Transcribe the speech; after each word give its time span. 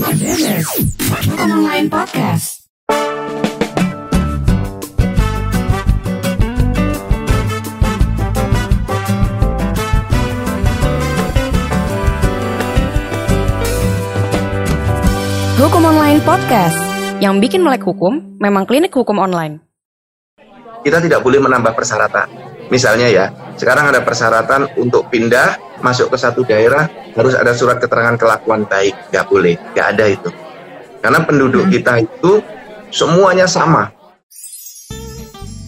Hukum 0.00 1.36
Online 1.36 1.84
Podcast. 1.92 2.64
Hukum 15.60 15.84
Online 15.84 16.20
Podcast. 16.24 16.80
Yang 17.20 17.34
bikin 17.44 17.60
melek 17.60 17.84
hukum 17.84 18.40
memang 18.40 18.64
klinik 18.64 18.96
hukum 18.96 19.20
online. 19.20 19.60
kita 20.80 21.04
tidak 21.04 21.20
boleh 21.20 21.44
menambah 21.44 21.76
persyaratan. 21.76 22.49
Misalnya 22.70 23.10
ya, 23.10 23.26
sekarang 23.58 23.90
ada 23.90 24.00
persyaratan 24.06 24.78
untuk 24.78 25.10
pindah 25.10 25.58
masuk 25.82 26.14
ke 26.14 26.16
satu 26.16 26.46
daerah 26.46 26.86
harus 27.18 27.34
ada 27.34 27.50
surat 27.50 27.82
keterangan 27.82 28.14
kelakuan 28.14 28.62
baik. 28.64 28.94
Nggak 29.10 29.26
boleh, 29.26 29.54
nggak 29.74 29.86
ada 29.98 30.04
itu. 30.06 30.30
Karena 31.02 31.20
penduduk 31.26 31.66
kita 31.66 32.06
itu 32.06 32.38
semuanya 32.94 33.50
sama. 33.50 33.90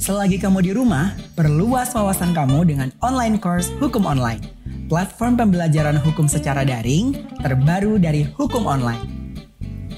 Selagi 0.02 0.38
kamu 0.43 0.66
di 0.66 0.73
rumah, 0.74 1.15
perluas 1.38 1.95
wawasan 1.95 2.34
kamu 2.34 2.66
dengan 2.66 2.91
online 3.02 3.38
course 3.38 3.71
Hukum 3.79 4.02
Online. 4.02 4.43
Platform 4.91 5.38
pembelajaran 5.38 5.96
hukum 5.98 6.27
secara 6.27 6.66
daring 6.66 7.15
terbaru 7.38 8.02
dari 8.02 8.27
Hukum 8.27 8.66
Online. 8.66 8.98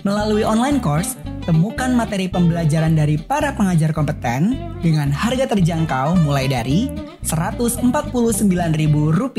Melalui 0.05 0.45
online 0.45 0.84
course, 0.84 1.17
temukan 1.45 1.93
materi 1.93 2.27
pembelajaran 2.27 2.97
dari 2.97 3.21
para 3.21 3.53
pengajar 3.53 3.93
kompeten 3.93 4.57
dengan 4.80 5.12
harga 5.12 5.53
terjangkau 5.53 6.25
mulai 6.25 6.48
dari 6.48 6.89
Rp149.000. 7.20 9.37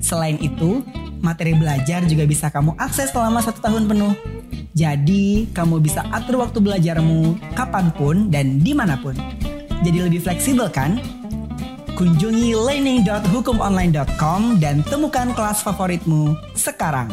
Selain 0.00 0.40
itu, 0.40 0.80
materi 1.20 1.52
belajar 1.52 2.08
juga 2.08 2.24
bisa 2.24 2.48
kamu 2.48 2.72
akses 2.80 3.12
selama 3.12 3.44
satu 3.44 3.60
tahun 3.60 3.84
penuh. 3.84 4.16
Jadi, 4.76 5.48
kamu 5.52 5.80
bisa 5.80 6.04
atur 6.12 6.40
waktu 6.40 6.60
belajarmu 6.60 7.36
kapan 7.56 7.92
pun 7.92 8.28
dan 8.32 8.60
di 8.60 8.72
mana 8.72 8.96
pun. 9.00 9.16
Jadi 9.84 10.08
lebih 10.08 10.24
fleksibel 10.24 10.68
kan? 10.72 11.00
Kunjungi 11.96 12.52
learning.hukumonline.com 12.52 14.60
dan 14.60 14.84
temukan 14.84 15.32
kelas 15.32 15.64
favoritmu 15.64 16.36
sekarang. 16.52 17.08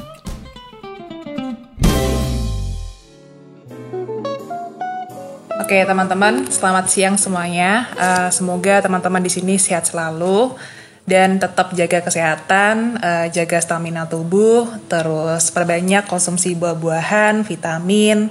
Oke 5.64 5.80
teman-teman, 5.88 6.52
selamat 6.52 6.92
siang 6.92 7.16
semuanya. 7.16 7.88
Eh, 7.96 8.30
semoga 8.36 8.84
teman-teman 8.84 9.24
di 9.24 9.32
sini 9.32 9.56
sehat 9.56 9.88
selalu 9.88 10.60
dan 11.08 11.40
tetap 11.40 11.72
jaga 11.72 12.04
kesehatan, 12.04 13.00
eh, 13.00 13.32
jaga 13.32 13.64
stamina 13.64 14.04
tubuh, 14.04 14.68
terus 14.92 15.56
perbanyak 15.56 16.04
konsumsi 16.04 16.52
buah-buahan, 16.60 17.48
vitamin, 17.48 18.28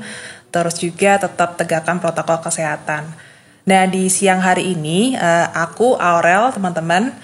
terus 0.52 0.76
juga 0.76 1.24
tetap 1.24 1.56
tegakkan 1.56 2.04
protokol 2.04 2.36
kesehatan. 2.44 3.08
Nah 3.64 3.82
di 3.88 4.12
siang 4.12 4.44
hari 4.44 4.76
ini 4.76 5.16
eh, 5.16 5.46
aku 5.56 5.96
Aurel 5.96 6.52
teman-teman 6.52 7.16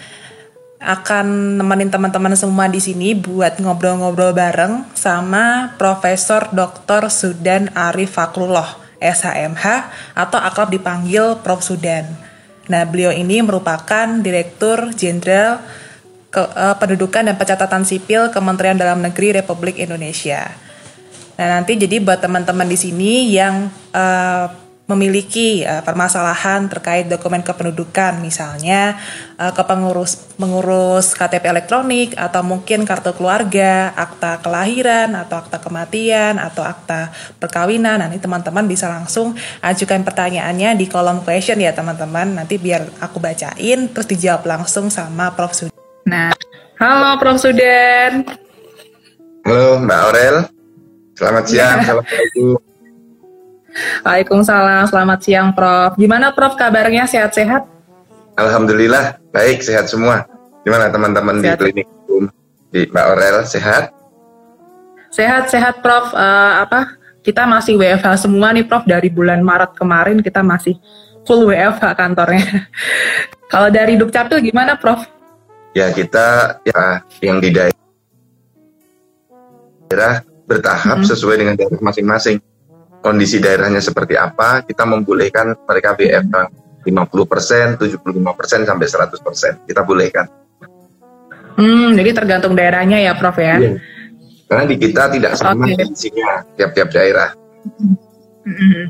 akan 0.81 1.61
nemenin 1.61 1.93
teman-teman 1.93 2.33
semua 2.33 2.65
di 2.65 2.81
sini 2.81 3.13
buat 3.13 3.61
ngobrol-ngobrol 3.61 4.33
bareng 4.33 4.89
sama 4.97 5.77
Profesor 5.77 6.49
Dr. 6.49 7.13
Sudan 7.13 7.69
Arif 7.77 8.17
Fakrullah 8.17 8.88
SHMH 8.99 9.65
atau 10.15 10.39
akrab 10.39 10.71
dipanggil 10.71 11.39
Prof 11.43 11.63
Sudan. 11.63 12.05
Nah, 12.69 12.85
beliau 12.85 13.11
ini 13.11 13.41
merupakan 13.41 14.07
Direktur 14.21 14.93
Jenderal 14.93 15.63
eh, 16.37 16.75
Pendudukan 16.77 17.25
dan 17.25 17.35
Pencatatan 17.35 17.83
Sipil 17.89 18.29
Kementerian 18.29 18.77
Dalam 18.77 19.01
Negeri 19.01 19.41
Republik 19.41 19.81
Indonesia. 19.81 20.53
Nah, 21.39 21.47
nanti 21.59 21.79
jadi 21.79 22.03
buat 22.03 22.21
teman-teman 22.21 22.69
di 22.69 22.77
sini 22.77 23.33
yang 23.33 23.73
eh, 23.95 24.68
memiliki 24.89 25.63
eh, 25.63 25.85
permasalahan 25.85 26.65
terkait 26.67 27.07
dokumen 27.07 27.45
kependudukan, 27.45 28.25
misalnya 28.25 28.97
eh, 29.37 29.53
ke 29.53 29.63
pengurus 29.69 30.33
mengurus 30.41 31.13
KTP 31.13 31.45
elektronik 31.53 32.17
atau 32.17 32.41
mungkin 32.41 32.89
kartu 32.89 33.13
keluarga, 33.13 33.93
akta 33.93 34.41
kelahiran 34.41 35.13
atau 35.13 35.45
akta 35.45 35.61
kematian 35.61 36.41
atau 36.41 36.65
akta 36.65 37.13
perkawinan, 37.37 38.01
nanti 38.01 38.17
teman-teman 38.17 38.65
bisa 38.65 38.89
langsung 38.89 39.37
ajukan 39.61 40.01
pertanyaannya 40.09 40.81
di 40.81 40.89
kolom 40.89 41.21
question 41.21 41.61
ya 41.61 41.77
teman-teman. 41.77 42.41
Nanti 42.41 42.57
biar 42.57 42.89
aku 43.05 43.21
bacain 43.21 43.93
terus 43.93 44.09
dijawab 44.09 44.49
langsung 44.49 44.89
sama 44.89 45.37
Prof 45.37 45.53
Sudan. 45.53 45.77
Nah, 46.09 46.33
halo 46.81 47.21
Prof 47.21 47.37
Sudan. 47.37 48.25
Halo 49.45 49.85
Mbak 49.85 49.99
Aurel, 50.09 50.37
selamat 51.13 51.45
siang. 51.45 51.77
Assalamualaikum. 51.85 52.78
Waalaikumsalam, 54.03 54.87
selamat 54.87 55.19
siang 55.23 55.51
Prof. 55.53 55.95
Gimana 55.95 56.33
Prof 56.33 56.55
kabarnya 56.55 57.05
sehat-sehat? 57.05 57.67
Alhamdulillah, 58.35 59.19
baik, 59.31 59.63
sehat 59.63 59.91
semua. 59.91 60.27
Gimana 60.63 60.91
teman-teman 60.91 61.39
di 61.39 61.51
klinik 61.55 61.87
di 62.69 62.87
Mbak 62.87 63.05
Aurel, 63.05 63.37
sehat? 63.45 63.91
Sehat-sehat 65.11 65.81
Prof. 65.81 66.13
Eh, 66.13 66.53
apa? 66.63 66.95
Kita 67.19 67.45
masih 67.45 67.77
WFH 67.77 68.25
semua 68.25 68.53
nih 68.55 68.65
Prof 68.65 68.87
dari 68.87 69.11
bulan 69.11 69.43
Maret 69.43 69.75
kemarin 69.75 70.23
kita 70.23 70.41
masih 70.41 70.79
full 71.27 71.45
WFH 71.45 71.93
kantornya. 71.93 72.45
Kalau 73.53 73.69
dari 73.69 73.97
Dukcapil 73.97 74.41
gimana 74.41 74.77
Prof? 74.77 75.05
Ya 75.77 75.93
kita 75.93 76.59
ya 76.65 77.05
yang 77.21 77.39
di 77.39 77.53
daerah 77.53 77.75
bertahap 80.49 81.05
Mhm. 81.05 81.09
sesuai 81.09 81.37
dengan 81.37 81.55
daerah 81.57 81.77
masing-masing. 81.79 82.41
Kondisi 82.99 83.39
daerahnya 83.39 83.79
seperti 83.79 84.19
apa, 84.19 84.67
kita 84.67 84.83
membolehkan 84.83 85.55
mereka 85.65 85.95
BFH 85.95 86.35
50%, 86.83 87.79
75% 87.79 88.67
sampai 88.67 88.87
100%. 88.87 89.69
Kita 89.69 89.87
bolehkan. 89.87 90.27
Hmm, 91.59 91.95
jadi 91.99 92.11
tergantung 92.15 92.55
daerahnya 92.55 93.03
ya 93.03 93.19
Prof 93.19 93.39
ya. 93.39 93.59
Iya. 93.59 93.79
Karena 94.49 94.65
di 94.65 94.77
kita 94.81 95.13
tidak 95.13 95.33
sama 95.37 95.67
kondisinya 95.69 96.47
tiap-tiap 96.57 96.89
daerah. 96.95 97.35
Mhm. 98.47 98.85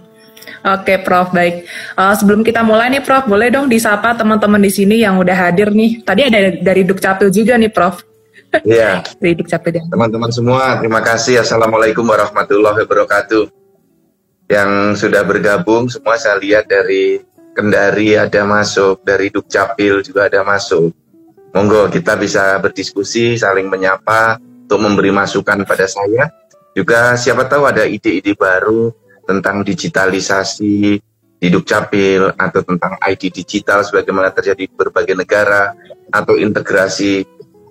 Oke 0.59 1.01
Prof, 1.01 1.33
baik. 1.33 1.65
Eh, 1.97 2.15
sebelum 2.19 2.45
kita 2.45 2.61
mulai 2.63 2.93
nih 2.93 3.03
Prof, 3.03 3.25
boleh 3.27 3.49
dong 3.51 3.67
disapa 3.67 4.15
teman-teman 4.15 4.61
di 4.61 4.71
sini 4.71 5.01
yang 5.03 5.19
udah 5.19 5.49
hadir 5.49 5.73
nih. 5.73 6.05
Tadi 6.05 6.21
ada 6.29 6.39
dari 6.61 6.83
Dukcapil 6.85 7.33
juga 7.33 7.57
nih 7.57 7.73
Prof. 7.73 8.05
Iya, 8.65 9.05
Dari 9.21 9.37
Dukcapil 9.37 9.77
ya. 9.77 9.83
teman-teman 9.93 10.33
semua, 10.33 10.81
terima 10.81 11.05
kasih. 11.05 11.45
Assalamualaikum 11.45 12.05
warahmatullahi 12.05 12.81
wabarakatuh. 12.85 13.58
Yang 14.49 15.05
sudah 15.05 15.23
bergabung, 15.29 15.93
semua 15.93 16.17
saya 16.17 16.41
lihat 16.41 16.67
dari 16.67 17.21
Kendari 17.53 18.15
ada 18.15 18.47
masuk, 18.47 19.03
dari 19.03 19.29
Dukcapil 19.35 20.01
juga 20.01 20.31
ada 20.31 20.47
masuk. 20.47 20.95
Monggo 21.51 21.91
kita 21.91 22.15
bisa 22.15 22.55
berdiskusi, 22.63 23.35
saling 23.35 23.67
menyapa, 23.67 24.39
untuk 24.39 24.79
memberi 24.79 25.11
masukan 25.11 25.67
pada 25.67 25.91
saya. 25.91 26.31
Juga 26.73 27.19
siapa 27.19 27.51
tahu 27.51 27.67
ada 27.67 27.83
ide-ide 27.83 28.39
baru 28.39 28.95
tentang 29.27 29.67
digitalisasi 29.67 31.03
di 31.39 31.49
Dukcapil 31.51 32.39
atau 32.39 32.61
tentang 32.63 32.95
ID 33.03 33.35
digital 33.35 33.83
sebagaimana 33.83 34.31
terjadi 34.31 34.65
di 34.65 34.75
berbagai 34.75 35.19
negara 35.19 35.75
atau 36.15 36.39
integrasi 36.39 37.27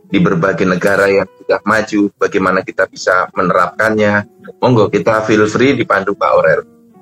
di 0.07 0.17
berbagai 0.23 0.63
negara 0.63 1.11
yang 1.11 1.27
sudah 1.43 1.59
maju, 1.67 2.01
bagaimana 2.15 2.63
kita 2.63 2.87
bisa 2.87 3.27
menerapkannya. 3.35 4.23
Monggo 4.63 4.87
kita 4.87 5.21
feel 5.27 5.43
free 5.51 5.75
dipandu 5.75 6.15
Pak 6.15 6.29
Aurel. 6.31 6.61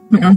Mm-mm. 0.09 0.35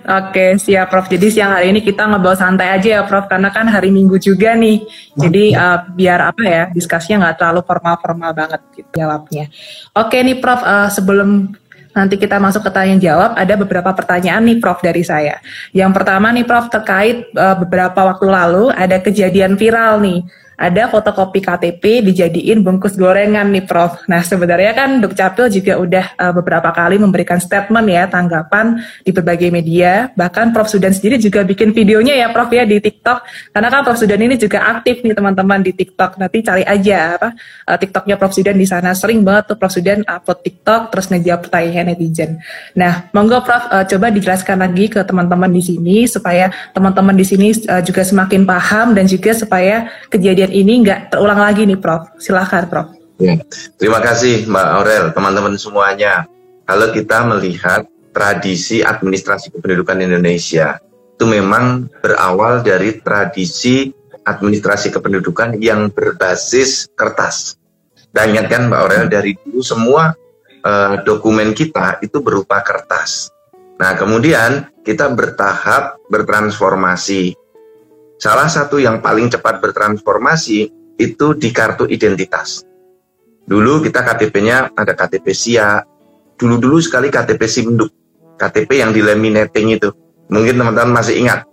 Oke, 0.00 0.56
siap 0.56 0.88
Prof. 0.88 1.12
Jadi 1.12 1.28
siang 1.28 1.54
hari 1.54 1.70
ini 1.76 1.84
kita 1.84 2.08
ngobrol 2.08 2.32
santai 2.32 2.72
aja 2.72 2.88
ya 2.98 3.02
Prof, 3.04 3.28
karena 3.28 3.52
kan 3.52 3.68
hari 3.68 3.92
Minggu 3.92 4.16
juga 4.16 4.56
nih. 4.56 4.82
Jadi 5.14 5.52
uh, 5.52 5.86
biar 5.92 6.32
apa 6.32 6.42
ya, 6.42 6.62
diskusinya 6.72 7.28
nggak 7.28 7.36
terlalu 7.36 7.60
formal-formal 7.68 8.32
banget 8.32 8.60
gitu 8.74 8.90
jawabnya. 8.96 9.52
Oke 9.94 10.18
nih 10.24 10.40
Prof, 10.40 10.64
uh, 10.64 10.88
sebelum 10.88 11.52
nanti 11.90 12.16
kita 12.16 12.40
masuk 12.40 12.64
ke 12.64 12.70
tanya 12.72 12.96
jawab, 12.96 13.36
ada 13.36 13.54
beberapa 13.60 13.92
pertanyaan 13.92 14.40
nih 14.46 14.58
Prof 14.58 14.80
dari 14.80 15.04
saya. 15.04 15.36
Yang 15.76 15.92
pertama 15.92 16.32
nih 16.32 16.48
Prof 16.48 16.72
terkait 16.72 17.28
uh, 17.36 17.54
beberapa 17.60 18.00
waktu 18.00 18.26
lalu 18.26 18.72
ada 18.72 18.96
kejadian 18.98 19.60
viral 19.60 20.00
nih. 20.00 20.24
Ada 20.60 20.92
fotokopi 20.92 21.40
KTP 21.40 22.04
dijadiin 22.04 22.60
bungkus 22.60 22.92
gorengan 22.92 23.48
nih 23.48 23.64
Prof. 23.64 24.04
Nah 24.04 24.20
sebenarnya 24.20 24.76
kan 24.76 25.00
Dukcapil 25.00 25.48
juga 25.48 25.80
udah 25.80 26.06
uh, 26.20 26.32
beberapa 26.36 26.68
kali 26.68 27.00
memberikan 27.00 27.40
statement 27.40 27.88
ya 27.88 28.04
tanggapan 28.12 28.76
di 29.00 29.08
berbagai 29.08 29.48
media. 29.48 30.12
Bahkan 30.12 30.52
Prof 30.52 30.68
Sudan 30.68 30.92
sendiri 30.92 31.16
juga 31.16 31.48
bikin 31.48 31.72
videonya 31.72 32.12
ya 32.12 32.28
Prof 32.28 32.52
ya 32.52 32.68
di 32.68 32.76
TikTok. 32.76 33.24
Karena 33.56 33.72
kan 33.72 33.88
Prof 33.88 33.96
Sudan 33.96 34.20
ini 34.20 34.36
juga 34.36 34.60
aktif 34.68 35.00
nih 35.00 35.16
teman-teman 35.16 35.64
di 35.64 35.72
TikTok. 35.72 36.20
Nanti 36.20 36.44
cari 36.44 36.60
aja 36.68 37.16
apa 37.16 37.32
uh, 37.64 37.78
TikToknya 37.80 38.20
Prof 38.20 38.36
Sudan 38.36 38.60
di 38.60 38.68
sana. 38.68 38.92
Sering 38.92 39.24
banget 39.24 39.48
tuh 39.48 39.56
Prof 39.56 39.72
Sudan 39.72 40.04
upload 40.04 40.44
TikTok 40.44 40.92
terus 40.92 41.08
ngejawab 41.08 41.48
pertanyaan 41.48 41.96
netizen. 41.96 42.36
Nah 42.76 43.08
monggo 43.16 43.40
Prof 43.40 43.64
uh, 43.72 43.88
coba 43.88 44.12
dijelaskan 44.12 44.60
lagi 44.60 44.92
ke 44.92 45.00
teman-teman 45.08 45.48
di 45.48 45.64
sini 45.64 46.04
supaya 46.04 46.52
teman-teman 46.76 47.16
di 47.16 47.24
sini 47.24 47.48
uh, 47.64 47.80
juga 47.80 48.04
semakin 48.04 48.44
paham 48.44 48.92
dan 48.92 49.08
juga 49.08 49.32
supaya 49.32 49.88
kejadian 50.12 50.49
ini 50.50 50.82
nggak 50.84 51.14
terulang 51.14 51.40
lagi 51.40 51.64
nih 51.64 51.78
Prof. 51.78 52.10
Silahkan 52.18 52.66
Prof. 52.66 52.92
Ya. 53.20 53.40
Terima 53.76 54.00
kasih 54.00 54.48
Mbak 54.48 54.68
Aurel, 54.80 55.04
teman-teman 55.12 55.54
semuanya. 55.60 56.26
kalau 56.70 56.94
kita 56.94 57.26
melihat 57.26 57.82
tradisi 58.14 58.78
administrasi 58.78 59.50
kependudukan 59.50 59.98
Indonesia 59.98 60.78
itu 61.18 61.26
memang 61.26 61.90
berawal 61.98 62.62
dari 62.62 63.02
tradisi 63.02 63.90
administrasi 64.22 64.94
kependudukan 64.94 65.58
yang 65.58 65.90
berbasis 65.90 66.88
kertas. 66.94 67.58
Dan 68.14 68.38
ingatkan 68.38 68.70
Mbak 68.70 68.80
Aurel 68.80 69.06
dari 69.10 69.34
dulu 69.34 69.60
semua 69.66 70.14
uh, 70.64 70.94
dokumen 71.02 71.52
kita 71.52 72.00
itu 72.00 72.22
berupa 72.22 72.62
kertas. 72.62 73.34
Nah, 73.80 73.96
kemudian 73.96 74.68
kita 74.84 75.08
bertahap 75.12 75.96
bertransformasi. 76.12 77.36
Salah 78.20 78.52
satu 78.52 78.76
yang 78.76 79.00
paling 79.00 79.32
cepat 79.32 79.64
bertransformasi 79.64 80.68
itu 81.00 81.26
di 81.40 81.48
kartu 81.56 81.88
identitas. 81.88 82.60
Dulu 83.48 83.80
kita 83.80 84.04
KTP-nya 84.04 84.76
ada 84.76 84.92
KTP 84.92 85.32
SIA, 85.32 85.80
dulu-dulu 86.36 86.76
sekali 86.84 87.08
KTP 87.08 87.40
Simduk, 87.48 87.88
KTP 88.36 88.84
yang 88.84 88.92
di 88.92 89.00
laminating 89.00 89.72
itu. 89.72 89.88
Mungkin 90.28 90.60
teman-teman 90.60 91.00
masih 91.00 91.16
ingat. 91.16 91.48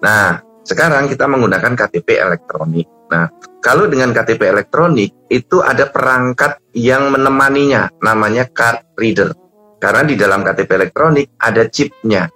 Nah, 0.00 0.40
sekarang 0.64 1.12
kita 1.12 1.28
menggunakan 1.28 1.76
KTP 1.76 2.16
elektronik. 2.16 2.88
Nah, 3.12 3.28
kalau 3.60 3.84
dengan 3.84 4.16
KTP 4.16 4.40
elektronik 4.50 5.12
itu 5.28 5.60
ada 5.60 5.84
perangkat 5.92 6.56
yang 6.72 7.12
menemaninya, 7.12 7.92
namanya 8.00 8.48
card 8.48 8.82
reader. 8.96 9.36
Karena 9.76 10.02
di 10.08 10.16
dalam 10.16 10.40
KTP 10.40 10.70
elektronik 10.80 11.36
ada 11.38 11.68
chipnya. 11.68 12.26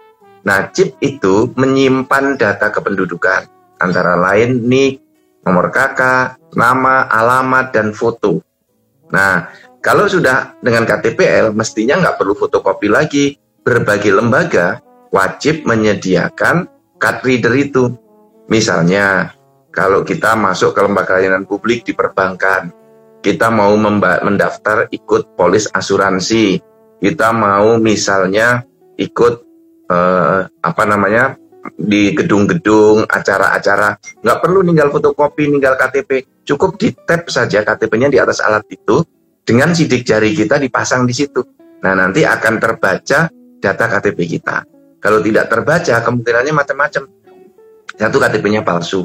Nah, 0.45 0.69
chip 0.69 1.01
itu 1.01 1.49
menyimpan 1.57 2.37
data 2.37 2.69
kependudukan, 2.69 3.60
antara 3.81 4.15
lain 4.15 4.69
NIK, 4.69 4.95
nomor 5.49 5.73
KK, 5.73 6.01
nama, 6.55 7.09
alamat, 7.09 7.73
dan 7.73 7.97
foto. 7.97 8.45
Nah, 9.11 9.51
kalau 9.81 10.05
sudah 10.07 10.61
dengan 10.61 10.85
KTPL, 10.85 11.57
mestinya 11.57 11.99
nggak 11.99 12.17
perlu 12.21 12.37
fotokopi 12.37 12.87
lagi. 12.93 13.41
Berbagai 13.61 14.13
lembaga 14.13 14.81
wajib 15.13 15.65
menyediakan 15.65 16.69
card 17.01 17.25
reader 17.25 17.53
itu. 17.57 17.93
Misalnya, 18.53 19.33
kalau 19.73 20.05
kita 20.05 20.37
masuk 20.37 20.77
ke 20.77 20.81
lembaga 20.85 21.17
layanan 21.17 21.49
publik 21.49 21.85
di 21.85 21.97
perbankan, 21.97 22.73
kita 23.21 23.49
mau 23.53 23.73
mendaftar 23.77 24.89
ikut 24.93 25.37
polis 25.37 25.69
asuransi, 25.73 26.61
kita 27.01 27.33
mau 27.33 27.77
misalnya 27.81 28.65
ikut 29.01 29.35
eh, 29.89 30.41
apa 30.49 30.83
namanya 30.85 31.40
di 31.77 32.17
gedung-gedung 32.17 33.05
acara-acara, 33.05 33.97
nggak 34.25 34.39
perlu 34.41 34.65
ninggal 34.65 34.89
fotokopi, 34.89 35.49
ninggal 35.49 35.77
KTP, 35.77 36.45
cukup 36.49 36.81
di 36.81 36.93
tap 36.93 37.29
saja 37.29 37.61
KTP-nya 37.61 38.09
di 38.09 38.19
atas 38.21 38.41
alat 38.41 38.65
itu, 38.73 39.05
dengan 39.45 39.73
sidik 39.77 40.05
jari 40.05 40.33
kita 40.33 40.57
dipasang 40.57 41.05
di 41.05 41.15
situ. 41.17 41.45
Nah 41.81 41.93
nanti 41.97 42.25
akan 42.25 42.55
terbaca 42.61 43.29
data 43.61 43.85
KTP 43.89 44.39
kita. 44.39 44.65
Kalau 45.01 45.25
tidak 45.25 45.49
terbaca, 45.49 45.95
kemungkinannya 46.05 46.53
macam-macam 46.53 47.03
satu 47.97 48.17
KTP-nya 48.17 48.65
palsu. 48.65 49.05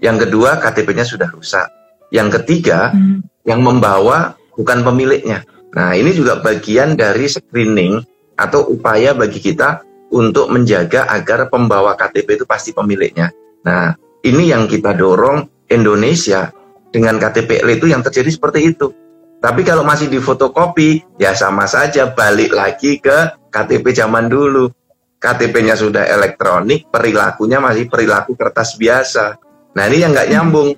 Yang 0.00 0.28
kedua 0.28 0.60
KTP-nya 0.60 1.04
sudah 1.04 1.28
rusak. 1.32 1.68
Yang 2.12 2.40
ketiga 2.40 2.92
hmm. 2.92 3.24
yang 3.48 3.60
membawa 3.64 4.36
bukan 4.56 4.84
pemiliknya. 4.84 5.44
Nah 5.74 5.96
ini 5.96 6.12
juga 6.12 6.40
bagian 6.40 6.94
dari 6.94 7.26
screening 7.26 8.00
atau 8.36 8.68
upaya 8.68 9.16
bagi 9.16 9.40
kita 9.40 9.82
untuk 10.14 10.46
menjaga 10.54 11.10
agar 11.10 11.50
pembawa 11.50 11.98
KTP 11.98 12.38
itu 12.38 12.44
pasti 12.46 12.70
pemiliknya. 12.70 13.34
Nah 13.66 13.98
ini 14.22 14.48
yang 14.54 14.70
kita 14.70 14.94
dorong 14.94 15.66
Indonesia 15.66 16.54
dengan 16.94 17.18
KTP 17.18 17.66
itu 17.66 17.90
yang 17.90 18.06
terjadi 18.06 18.30
seperti 18.30 18.70
itu. 18.70 18.94
Tapi 19.42 19.60
kalau 19.60 19.84
masih 19.84 20.08
di 20.08 20.22
fotokopi, 20.22 21.04
ya 21.20 21.36
sama 21.36 21.68
saja 21.68 22.14
balik 22.16 22.54
lagi 22.54 22.96
ke 22.96 23.50
KTP 23.52 23.92
zaman 23.92 24.30
dulu. 24.30 24.72
KTP-nya 25.20 25.76
sudah 25.76 26.04
elektronik, 26.04 26.88
perilakunya 26.88 27.60
masih 27.60 27.88
perilaku 27.88 28.36
kertas 28.36 28.76
biasa. 28.80 29.36
Nah 29.76 29.84
ini 29.88 30.00
yang 30.00 30.12
nggak 30.16 30.30
nyambung. 30.32 30.76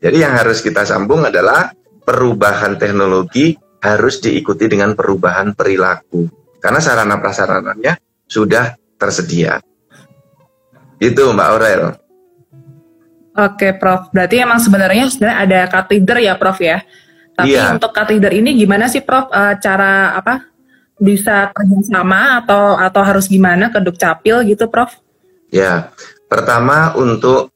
Jadi 0.00 0.16
yang 0.20 0.36
harus 0.36 0.60
kita 0.60 0.84
sambung 0.84 1.24
adalah 1.24 1.72
perubahan 2.04 2.76
teknologi 2.76 3.56
harus 3.80 4.20
diikuti 4.20 4.68
dengan 4.68 4.92
perubahan 4.92 5.56
perilaku. 5.56 6.28
Karena 6.60 6.80
sarana 6.80 7.20
prasarananya 7.20 7.92
sudah 8.34 8.74
tersedia. 8.98 9.62
Itu 10.98 11.30
Mbak 11.30 11.48
Aurel. 11.54 11.82
Oke 13.34 13.74
Prof, 13.74 14.10
berarti 14.10 14.42
emang 14.42 14.58
sebenarnya 14.58 15.10
sebenarnya 15.10 15.38
ada 15.38 15.60
kateder 15.70 16.18
ya 16.22 16.34
Prof 16.34 16.58
ya. 16.58 16.82
Tapi 17.34 17.54
iya. 17.54 17.74
untuk 17.74 17.90
kateder 17.90 18.30
ini 18.30 18.54
gimana 18.54 18.86
sih 18.90 19.02
Prof 19.02 19.30
uh, 19.30 19.58
cara 19.58 20.14
apa 20.18 20.50
bisa 20.98 21.50
kerjasama 21.50 22.42
atau 22.42 22.78
atau 22.78 23.02
harus 23.02 23.26
gimana 23.26 23.74
ke 23.74 23.82
Dukcapil 23.82 24.46
gitu, 24.46 24.70
Prof? 24.70 24.94
Ya, 25.50 25.90
pertama 26.30 26.94
untuk 26.94 27.50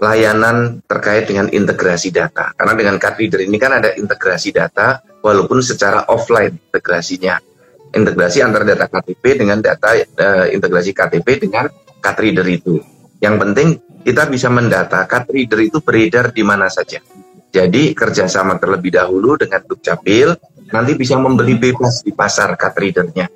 layanan 0.00 0.80
terkait 0.88 1.28
dengan 1.28 1.52
integrasi 1.52 2.08
data. 2.08 2.56
Karena 2.56 2.72
dengan 2.72 2.96
card 2.96 3.20
reader 3.20 3.44
ini 3.44 3.60
kan 3.60 3.76
ada 3.76 3.92
integrasi 3.92 4.56
data 4.56 5.04
walaupun 5.20 5.60
secara 5.60 6.08
offline 6.08 6.56
integrasinya. 6.56 7.49
Integrasi 7.90 8.38
antara 8.38 8.62
data 8.62 8.86
KTP 8.86 9.42
dengan 9.42 9.58
data 9.58 9.98
uh, 9.98 10.46
integrasi 10.46 10.94
KTP 10.94 11.48
dengan 11.48 11.66
card 11.98 12.18
reader 12.22 12.46
itu. 12.46 12.78
Yang 13.18 13.36
penting 13.42 13.68
kita 14.06 14.30
bisa 14.30 14.48
mendata 14.48 15.04
card 15.10 15.28
reader 15.34 15.60
itu 15.60 15.82
beredar 15.82 16.30
di 16.30 16.46
mana 16.46 16.70
saja. 16.70 17.02
Jadi 17.50 17.92
kerjasama 17.98 18.62
terlebih 18.62 18.94
dahulu 18.94 19.34
dengan 19.34 19.66
Dukcapil 19.66 20.38
nanti 20.70 20.92
bisa 20.94 21.18
membeli 21.18 21.58
bebas 21.58 22.06
di 22.06 22.14
pasar 22.14 22.54
card 22.54 22.76
readernya. 22.78 23.26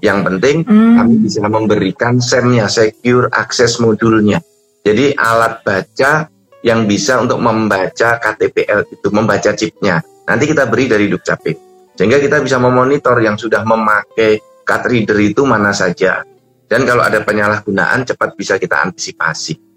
Yang 0.00 0.18
penting 0.32 0.56
hmm. 0.64 0.94
kami 0.96 1.14
bisa 1.28 1.44
memberikan 1.44 2.22
SEM-nya, 2.22 2.70
secure 2.72 3.28
access 3.28 3.76
modulnya. 3.82 4.40
Jadi 4.80 5.12
alat 5.12 5.60
baca 5.60 6.30
yang 6.64 6.88
bisa 6.88 7.20
untuk 7.20 7.36
membaca 7.40 8.16
KTPL 8.16 8.88
itu, 8.88 9.08
membaca 9.12 9.50
chipnya. 9.52 10.00
Nanti 10.24 10.44
kita 10.48 10.64
beri 10.70 10.88
dari 10.88 11.04
Dukcapil. 11.10 11.69
Sehingga 12.00 12.16
kita 12.16 12.40
bisa 12.40 12.56
memonitor 12.56 13.12
yang 13.20 13.36
sudah 13.36 13.60
memakai 13.60 14.40
card 14.64 14.88
reader 14.88 15.20
itu 15.20 15.44
mana 15.44 15.68
saja. 15.68 16.24
Dan 16.64 16.88
kalau 16.88 17.04
ada 17.04 17.20
penyalahgunaan 17.20 18.08
cepat 18.08 18.40
bisa 18.40 18.56
kita 18.56 18.80
antisipasi. 18.80 19.69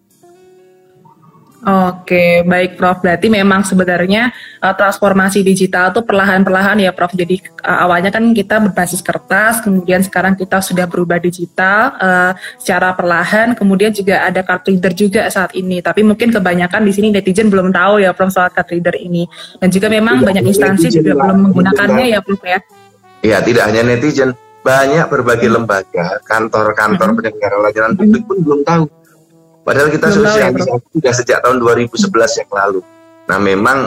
Oke, 1.63 2.43
baik 2.43 2.75
Prof. 2.75 2.99
Berarti 2.99 3.31
memang 3.31 3.63
sebenarnya 3.63 4.35
uh, 4.59 4.75
transformasi 4.75 5.47
digital 5.47 5.95
itu 5.95 6.03
perlahan-perlahan 6.03 6.83
ya 6.83 6.91
Prof. 6.91 7.15
Jadi 7.15 7.39
uh, 7.63 7.87
awalnya 7.87 8.11
kan 8.11 8.35
kita 8.35 8.59
berbasis 8.59 8.99
kertas, 8.99 9.63
kemudian 9.63 10.03
sekarang 10.03 10.35
kita 10.35 10.59
sudah 10.59 10.83
berubah 10.91 11.23
digital 11.23 11.95
uh, 11.95 12.31
secara 12.59 12.91
perlahan, 12.91 13.55
kemudian 13.55 13.95
juga 13.95 14.27
ada 14.27 14.43
card 14.43 14.75
reader 14.75 14.91
juga 14.91 15.21
saat 15.31 15.55
ini. 15.55 15.79
Tapi 15.79 16.03
mungkin 16.03 16.35
kebanyakan 16.35 16.83
di 16.83 16.91
sini 16.91 17.15
netizen 17.15 17.47
belum 17.47 17.71
tahu 17.71 18.03
ya 18.03 18.11
Prof 18.11 18.35
soal 18.35 18.51
card 18.51 18.67
reader 18.67 18.99
ini. 18.99 19.23
Dan 19.55 19.71
juga 19.71 19.87
memang 19.87 20.19
tidak 20.19 20.27
banyak 20.35 20.43
instansi 20.51 20.87
juga 20.91 21.15
belum 21.15 21.47
menggunakannya 21.47 22.05
ya 22.11 22.19
Prof 22.19 22.43
ya. 22.43 22.59
Iya, 23.23 23.39
tidak 23.39 23.71
hanya 23.71 23.87
netizen, 23.87 24.35
banyak 24.67 25.07
berbagai 25.07 25.47
hmm. 25.47 25.55
lembaga, 25.63 26.19
kantor-kantor 26.27 27.07
hmm. 27.07 27.17
penyelenggara 27.23 27.55
layanan 27.63 27.93
publik 27.95 28.27
pun 28.27 28.43
belum 28.43 28.67
tahu 28.67 28.83
Padahal 29.63 29.87
kita 29.87 30.11
ya, 30.11 30.15
sosialisasi 30.19 30.87
sudah 30.91 31.13
sejak 31.15 31.39
tahun 31.39 31.57
2011 31.63 32.39
yang 32.43 32.51
lalu. 32.51 32.79
Nah 33.31 33.39
memang 33.39 33.77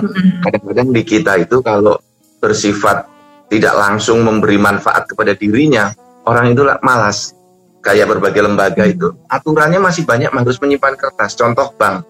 kadang-kadang 0.40 0.88
di 0.97 1.02
kita 1.04 1.37
itu 1.37 1.61
kalau 1.61 2.00
bersifat 2.40 3.04
tidak 3.52 3.76
langsung 3.76 4.25
memberi 4.25 4.56
manfaat 4.56 5.04
kepada 5.06 5.37
dirinya, 5.37 5.92
orang 6.25 6.56
itu 6.56 6.64
malas. 6.80 7.37
Kayak 7.85 8.18
berbagai 8.18 8.42
lembaga 8.42 8.83
itu, 8.83 9.14
aturannya 9.30 9.78
masih 9.78 10.02
banyak 10.02 10.35
harus 10.35 10.59
menyimpan 10.59 10.99
kertas. 10.99 11.38
Contoh 11.38 11.71
bank. 11.78 12.02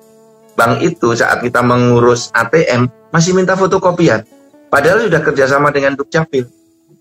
Bank 0.57 0.81
itu 0.81 1.13
saat 1.13 1.45
kita 1.45 1.61
mengurus 1.61 2.33
ATM, 2.33 2.89
masih 3.13 3.37
minta 3.37 3.53
fotokopian. 3.53 4.25
Padahal 4.73 5.05
sudah 5.05 5.21
kerjasama 5.21 5.69
dengan 5.69 5.93
Dukcapil. 5.93 6.49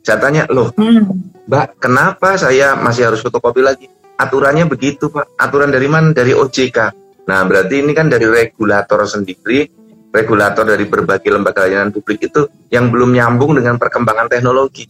Saya 0.03 0.19
tanya, 0.19 0.43
loh, 0.51 0.75
hmm. 0.75 1.07
Mbak, 1.47 1.79
kenapa 1.79 2.35
saya 2.35 2.75
masih 2.75 3.07
harus 3.07 3.23
fotokopi 3.23 3.63
lagi? 3.63 3.87
Aturannya 4.19 4.65
begitu 4.67 5.11
Pak. 5.11 5.39
Aturan 5.39 5.71
dari 5.71 5.87
mana? 5.87 6.11
Dari 6.11 6.31
OJK. 6.31 6.77
Nah, 7.25 7.41
berarti 7.45 7.81
ini 7.81 7.91
kan 7.97 8.05
dari 8.05 8.29
regulator 8.29 9.01
sendiri, 9.05 9.65
regulator 10.13 10.63
dari 10.63 10.85
berbagai 10.85 11.27
lembaga 11.27 11.65
layanan 11.65 11.89
publik 11.89 12.29
itu 12.29 12.45
yang 12.69 12.93
belum 12.93 13.17
nyambung 13.17 13.57
dengan 13.57 13.81
perkembangan 13.81 14.29
teknologi. 14.29 14.85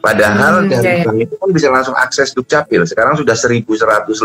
Padahal 0.00 0.64
hmm, 0.64 0.68
dari 0.72 1.04
ya, 1.04 1.04
bank 1.04 1.18
itu 1.20 1.34
kan 1.36 1.50
bisa 1.52 1.68
langsung 1.68 1.92
akses 1.92 2.32
Dukcapil. 2.32 2.88
Sekarang 2.88 3.20
sudah 3.20 3.36
1.100 3.36 3.68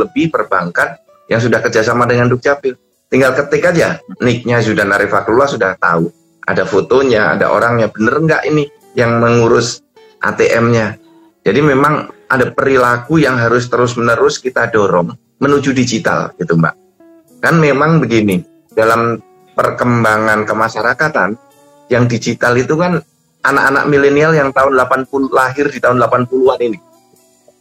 lebih 0.07 0.31
perbankan 0.31 0.95
yang 1.27 1.43
sudah 1.43 1.59
kerjasama 1.59 2.07
dengan 2.07 2.31
Dukcapil. 2.31 2.79
Tinggal 3.11 3.35
ketik 3.35 3.63
aja, 3.75 3.99
nicknya 4.23 4.63
sudah 4.63 4.87
Narifakullah 4.87 5.51
sudah 5.51 5.75
tahu. 5.77 6.09
Ada 6.47 6.63
fotonya, 6.63 7.35
ada 7.35 7.51
orangnya. 7.51 7.91
Bener 7.91 8.23
nggak 8.23 8.43
ini 8.49 8.71
yang 8.95 9.19
mengurus 9.19 9.83
ATM-nya? 10.23 10.95
Jadi 11.43 11.59
memang 11.61 12.07
ada 12.29 12.49
perilaku 12.49 13.21
yang 13.21 13.37
harus 13.37 13.69
terus-menerus 13.69 14.41
kita 14.41 14.69
dorong 14.73 15.13
menuju 15.37 15.75
digital 15.75 16.33
gitu 16.39 16.57
Mbak. 16.57 16.75
Kan 17.43 17.61
memang 17.61 18.01
begini, 18.01 18.41
dalam 18.73 19.21
perkembangan 19.53 20.43
kemasyarakatan 20.43 21.37
yang 21.93 22.09
digital 22.09 22.57
itu 22.57 22.73
kan 22.75 22.99
anak-anak 23.45 23.85
milenial 23.85 24.33
yang 24.33 24.49
tahun 24.49 24.73
80 24.73 25.29
lahir 25.29 25.69
di 25.69 25.77
tahun 25.77 26.01
80-an 26.01 26.59
ini. 26.65 26.79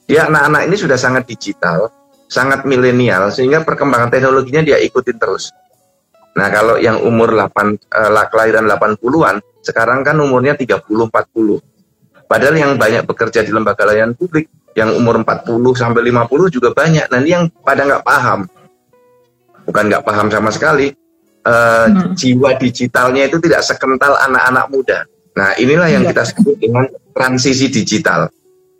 Dia 0.08 0.28
anak-anak 0.28 0.68
ini 0.68 0.76
sudah 0.76 0.96
sangat 0.96 1.28
digital, 1.28 1.92
sangat 2.28 2.64
milenial 2.64 3.28
sehingga 3.28 3.64
perkembangan 3.64 4.08
teknologinya 4.08 4.64
dia 4.64 4.80
ikutin 4.80 5.16
terus. 5.20 5.52
Nah, 6.34 6.50
kalau 6.50 6.80
yang 6.82 6.98
umur 7.04 7.30
8 7.30 7.78
eh, 7.78 8.26
kelahiran 8.32 8.66
80-an, 8.66 9.36
sekarang 9.62 10.02
kan 10.02 10.18
umurnya 10.18 10.58
30 10.58 10.82
40. 10.82 11.73
Padahal 12.34 12.58
yang 12.58 12.74
banyak 12.74 13.06
bekerja 13.06 13.46
di 13.46 13.54
lembaga 13.54 13.86
layanan 13.86 14.18
publik 14.18 14.50
yang 14.74 14.90
umur 14.98 15.22
40 15.22 15.54
sampai 15.78 16.02
50 16.10 16.50
juga 16.50 16.74
banyak. 16.74 17.06
Ini 17.06 17.30
yang 17.30 17.46
pada 17.62 17.86
nggak 17.86 18.02
paham. 18.02 18.50
Bukan 19.70 19.84
nggak 19.86 20.02
paham 20.02 20.26
sama 20.34 20.50
sekali. 20.50 20.90
Uh, 21.46 21.86
hmm. 21.86 22.18
Jiwa 22.18 22.58
digitalnya 22.58 23.30
itu 23.30 23.38
tidak 23.38 23.62
sekental 23.62 24.18
anak-anak 24.18 24.66
muda. 24.66 25.06
Nah, 25.38 25.54
inilah 25.62 25.86
yang 25.86 26.02
ya. 26.02 26.10
kita 26.10 26.34
sebut 26.34 26.58
dengan 26.58 26.90
transisi 27.14 27.70
digital. 27.70 28.26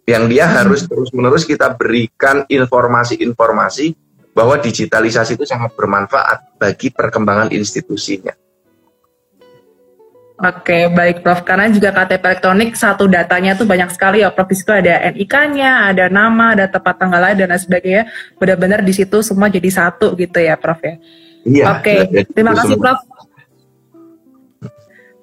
Yang 0.03 0.25
dia 0.35 0.51
hmm. 0.51 0.55
harus 0.59 0.81
terus-menerus 0.91 1.47
kita 1.47 1.79
berikan 1.79 2.43
informasi-informasi 2.51 3.95
bahwa 4.35 4.59
digitalisasi 4.59 5.39
itu 5.39 5.47
sangat 5.47 5.79
bermanfaat 5.79 6.59
bagi 6.59 6.91
perkembangan 6.91 7.55
institusinya. 7.55 8.35
Oke, 10.35 10.91
baik 10.91 11.23
Prof. 11.23 11.47
Karena 11.47 11.71
juga 11.71 11.95
KTP 11.95 12.19
elektronik 12.26 12.75
satu 12.75 13.07
datanya 13.07 13.55
tuh 13.55 13.71
banyak 13.71 13.95
sekali 13.95 14.26
ya 14.26 14.35
Prof. 14.35 14.50
Di 14.50 14.57
situ 14.59 14.75
ada 14.75 15.14
NIK-nya, 15.14 15.95
ada 15.95 16.11
nama, 16.11 16.59
ada 16.59 16.67
tempat 16.67 16.99
tanggal 16.99 17.23
lahir 17.23 17.47
dan 17.47 17.55
lain 17.55 17.62
sebagainya. 17.62 18.03
Benar-benar 18.43 18.83
di 18.83 18.91
situ 18.91 19.23
semua 19.23 19.47
jadi 19.47 19.71
satu 19.71 20.19
gitu 20.19 20.43
ya 20.43 20.59
Prof 20.59 20.83
ya. 20.83 20.95
Iya. 21.47 21.64
Oke, 21.79 21.95
terima 22.35 22.50
kasih 22.59 22.75
Prof. 22.75 22.99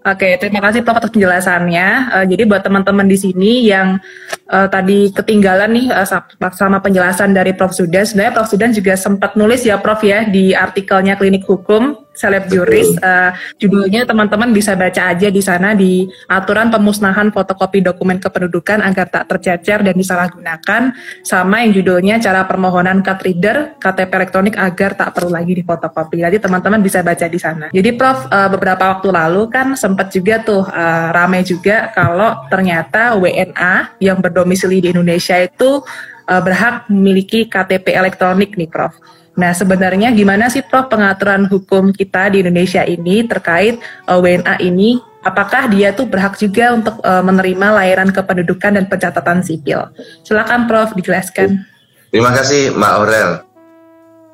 Oke, 0.01 0.34
terima 0.41 0.63
kasih 0.65 0.82
Prof 0.82 0.98
atas 0.98 1.13
penjelasannya. 1.13 1.88
Uh, 2.10 2.25
jadi 2.25 2.44
buat 2.50 2.65
teman-teman 2.65 3.06
di 3.06 3.20
sini 3.20 3.70
yang 3.70 4.01
uh, 4.50 4.65
tadi 4.65 5.13
ketinggalan 5.13 5.70
nih 5.75 5.88
uh, 5.94 6.08
sama 6.56 6.82
penjelasan 6.82 7.38
dari 7.38 7.53
Prof 7.53 7.70
Sudan, 7.70 8.01
sebenarnya 8.01 8.34
Prof 8.34 8.50
Sudan 8.50 8.74
juga 8.74 8.98
sempat 8.98 9.38
nulis 9.38 9.62
ya 9.62 9.77
Prof 9.77 10.01
ya 10.01 10.25
di 10.25 10.58
artikelnya 10.58 11.20
Klinik 11.22 11.46
Hukum 11.46 12.10
Seleb 12.12 12.51
Juris. 12.51 12.91
Uh, 13.00 13.32
judulnya 13.56 14.03
teman-teman 14.03 14.51
bisa 14.51 14.75
baca 14.75 15.15
aja 15.15 15.27
di 15.32 15.39
sana 15.39 15.72
di 15.72 16.06
aturan 16.27 16.68
pemusnahan 16.68 17.32
fotokopi 17.32 17.80
dokumen 17.80 18.20
kependudukan 18.20 18.84
agar 18.84 19.08
tak 19.08 19.24
tercecer 19.32 19.80
dan 19.82 19.96
disalahgunakan, 19.96 20.91
sama 21.24 21.63
yang 21.63 21.72
judulnya 21.72 22.20
cara 22.20 22.44
permohonan 22.44 23.00
card 23.00 23.22
reader 23.24 23.58
KTP 23.80 24.12
elektronik 24.12 24.56
agar 24.60 24.94
tak 25.00 25.10
perlu 25.15 25.32
lagi 25.32 25.56
difotokopi. 25.56 26.22
Jadi 26.22 26.38
teman-teman 26.44 26.84
bisa 26.84 27.00
baca 27.00 27.25
di 27.25 27.39
sana. 27.39 27.65
Jadi 27.72 27.89
Prof 27.96 28.27
uh, 28.27 28.50
beberapa 28.51 28.91
waktu 28.91 29.08
lalu 29.10 29.48
kan 29.48 29.74
sempat 29.80 30.12
juga 30.12 30.44
tuh 30.44 30.68
uh, 30.68 31.10
ramai 31.15 31.48
juga 31.48 31.89
kalau 31.96 32.44
ternyata 32.51 33.15
WNA 33.15 33.98
yang 34.03 34.20
berdomisili 34.20 34.84
di 34.84 34.91
Indonesia 34.91 35.39
itu 35.39 35.80
uh, 36.27 36.41
berhak 36.44 36.91
memiliki 36.91 37.48
KTP 37.48 37.96
elektronik 37.96 38.60
nih 38.60 38.68
Prof. 38.68 38.94
Nah, 39.32 39.56
sebenarnya 39.56 40.12
gimana 40.12 40.52
sih 40.52 40.60
Prof 40.60 40.92
pengaturan 40.92 41.48
hukum 41.48 41.96
kita 41.96 42.28
di 42.36 42.44
Indonesia 42.44 42.84
ini 42.84 43.24
terkait 43.24 43.80
uh, 44.08 44.20
WNA 44.20 44.60
ini? 44.60 45.00
Apakah 45.22 45.70
dia 45.70 45.94
tuh 45.94 46.10
berhak 46.10 46.36
juga 46.36 46.74
untuk 46.74 46.98
uh, 47.06 47.22
menerima 47.22 47.68
layanan 47.78 48.10
kependudukan 48.10 48.76
dan 48.76 48.86
pencatatan 48.90 49.40
sipil? 49.46 49.88
Silakan 50.26 50.68
Prof 50.68 50.98
dijelaskan. 50.98 51.64
Terima 52.12 52.36
kasih 52.36 52.76
Mbak 52.76 52.92
Aurel. 53.00 53.32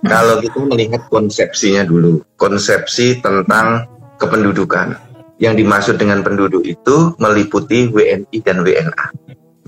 Kalau 0.08 0.36
kita 0.42 0.58
melihat 0.62 1.01
konsepsinya 1.10 1.84
dulu, 1.86 2.24
konsepsi 2.39 3.20
tentang 3.22 3.86
kependudukan. 4.18 4.98
Yang 5.38 5.54
dimaksud 5.62 5.96
dengan 6.01 6.25
penduduk 6.25 6.66
itu 6.66 7.13
meliputi 7.22 7.94
WNI 7.94 8.38
dan 8.42 8.66
WNA. 8.66 9.06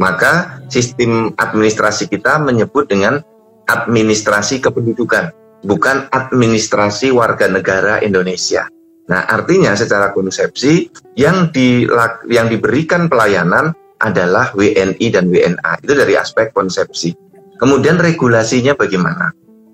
Maka 0.02 0.64
sistem 0.72 1.30
administrasi 1.38 2.10
kita 2.10 2.42
menyebut 2.42 2.90
dengan 2.90 3.22
administrasi 3.70 4.60
kependudukan, 4.66 5.30
bukan 5.62 6.10
administrasi 6.10 7.14
warga 7.14 7.46
negara 7.46 8.02
Indonesia. 8.02 8.66
Nah, 9.10 9.26
artinya 9.26 9.74
secara 9.78 10.14
konsepsi 10.14 10.90
yang 11.18 11.54
di 11.54 11.86
yang 12.30 12.50
diberikan 12.50 13.10
pelayanan 13.10 13.74
adalah 14.02 14.54
WNI 14.58 15.08
dan 15.14 15.30
WNA. 15.30 15.86
Itu 15.86 15.94
dari 15.94 16.18
aspek 16.18 16.54
konsepsi. 16.54 17.14
Kemudian 17.60 18.00
regulasinya 18.00 18.74
bagaimana? 18.78 19.34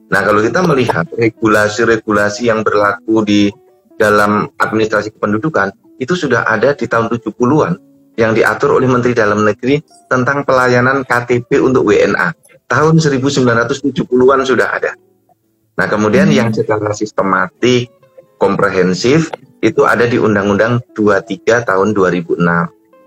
Nah, 0.09 0.21
kalau 0.23 0.41
kita 0.41 0.63
melihat 0.65 1.05
regulasi-regulasi 1.13 2.49
yang 2.49 2.65
berlaku 2.65 3.21
di 3.21 3.51
dalam 3.95 4.49
administrasi 4.59 5.13
kependudukan 5.15 5.71
itu 6.01 6.13
sudah 6.17 6.43
ada 6.43 6.75
di 6.75 6.87
tahun 6.89 7.07
70-an 7.07 7.73
yang 8.15 8.31
diatur 8.35 8.79
oleh 8.79 8.87
Menteri 8.87 9.15
Dalam 9.15 9.43
Negeri 9.43 9.79
tentang 10.07 10.43
pelayanan 10.47 11.03
KTP 11.03 11.59
untuk 11.59 11.91
WNA 11.91 12.44
tahun 12.69 12.97
1970-an 12.97 14.41
sudah 14.45 14.67
ada. 14.69 14.91
Nah, 15.75 15.87
kemudian 15.91 16.31
hmm. 16.31 16.35
yang 16.35 16.49
secara 16.55 16.95
sistematik, 16.95 17.91
komprehensif 18.39 19.31
itu 19.59 19.83
ada 19.83 20.05
di 20.05 20.15
Undang-Undang 20.21 20.93
23 20.95 21.67
tahun 21.67 21.87
2006, 21.91 22.39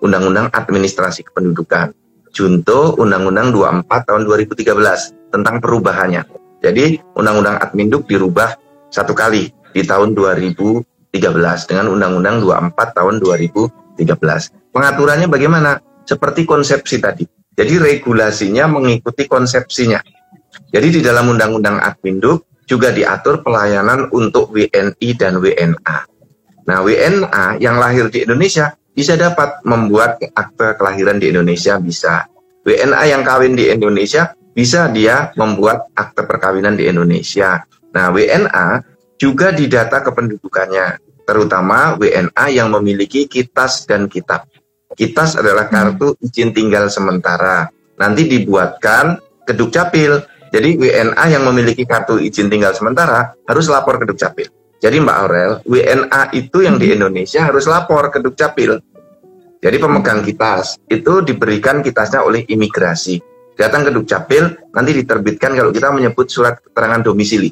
Undang-Undang 0.04 0.46
Administrasi 0.52 1.26
Kependudukan. 1.30 1.94
Junto 2.28 2.92
Undang-Undang 3.00 3.56
24 3.56 4.08
tahun 4.08 4.22
2013 4.28 5.32
tentang 5.32 5.56
perubahannya. 5.64 6.22
Jadi 6.60 7.00
Undang-Undang 7.16 7.56
Adminduk 7.62 8.04
dirubah 8.04 8.58
satu 8.92 9.16
kali 9.16 9.48
di 9.72 9.82
tahun 9.84 10.12
2013 10.12 11.14
dengan 11.70 11.86
Undang-Undang 11.88 12.36
24 12.44 12.96
tahun 12.98 13.14
2013. 13.22 14.76
Pengaturannya 14.76 15.28
bagaimana? 15.30 15.80
Seperti 16.08 16.48
konsepsi 16.48 17.04
tadi 17.04 17.37
jadi 17.58 17.74
regulasinya 17.82 18.70
mengikuti 18.70 19.26
konsepsinya. 19.26 19.98
Jadi 20.70 20.94
di 20.94 21.00
dalam 21.02 21.34
Undang-Undang 21.34 21.82
Adminduk 21.82 22.46
juga 22.70 22.94
diatur 22.94 23.42
pelayanan 23.42 24.06
untuk 24.14 24.54
WNI 24.54 25.08
dan 25.18 25.42
WNA. 25.42 25.98
Nah, 26.70 26.78
WNA 26.86 27.58
yang 27.58 27.82
lahir 27.82 28.14
di 28.14 28.22
Indonesia 28.22 28.78
bisa 28.94 29.18
dapat 29.18 29.58
membuat 29.66 30.22
akte 30.38 30.78
kelahiran 30.78 31.18
di 31.18 31.34
Indonesia 31.34 31.82
bisa. 31.82 32.30
WNA 32.62 33.02
yang 33.10 33.22
kawin 33.26 33.58
di 33.58 33.74
Indonesia 33.74 34.38
bisa 34.54 34.86
dia 34.94 35.34
membuat 35.34 35.90
akte 35.98 36.22
perkawinan 36.30 36.78
di 36.78 36.86
Indonesia. 36.86 37.64
Nah, 37.90 38.14
WNA 38.14 38.86
juga 39.18 39.50
didata 39.50 39.98
kependudukannya, 40.06 41.02
terutama 41.26 41.98
WNA 41.98 42.44
yang 42.54 42.70
memiliki 42.70 43.26
kitas 43.26 43.82
dan 43.82 44.06
kitab. 44.06 44.46
Kitas 44.98 45.38
adalah 45.38 45.70
hmm. 45.70 45.74
kartu 45.78 46.08
izin 46.18 46.50
tinggal 46.50 46.90
sementara. 46.90 47.70
Nanti 48.02 48.26
dibuatkan 48.26 49.22
ke 49.46 49.54
Dukcapil. 49.54 50.18
Jadi 50.50 50.74
WNA 50.74 51.24
yang 51.30 51.46
memiliki 51.46 51.86
kartu 51.86 52.18
izin 52.18 52.50
tinggal 52.50 52.74
sementara 52.74 53.30
harus 53.46 53.70
lapor 53.70 54.02
ke 54.02 54.10
Dukcapil. 54.10 54.50
Jadi 54.82 54.96
Mbak 54.98 55.16
Aurel, 55.22 55.52
WNA 55.62 56.22
itu 56.34 56.66
yang 56.66 56.82
di 56.82 56.90
hmm. 56.90 56.96
Indonesia 56.98 57.46
harus 57.46 57.70
lapor 57.70 58.10
ke 58.10 58.18
Dukcapil. 58.18 58.82
Jadi 59.58 59.76
pemegang 59.78 60.22
kitas 60.22 60.78
itu 60.90 61.22
diberikan 61.22 61.82
kitasnya 61.82 62.26
oleh 62.26 62.42
imigrasi. 62.46 63.22
Datang 63.58 63.86
ke 63.86 63.90
Dukcapil, 63.90 64.70
nanti 64.70 64.90
diterbitkan 64.94 65.54
kalau 65.54 65.74
kita 65.74 65.90
menyebut 65.90 66.30
surat 66.30 66.62
keterangan 66.62 67.02
domisili. 67.02 67.50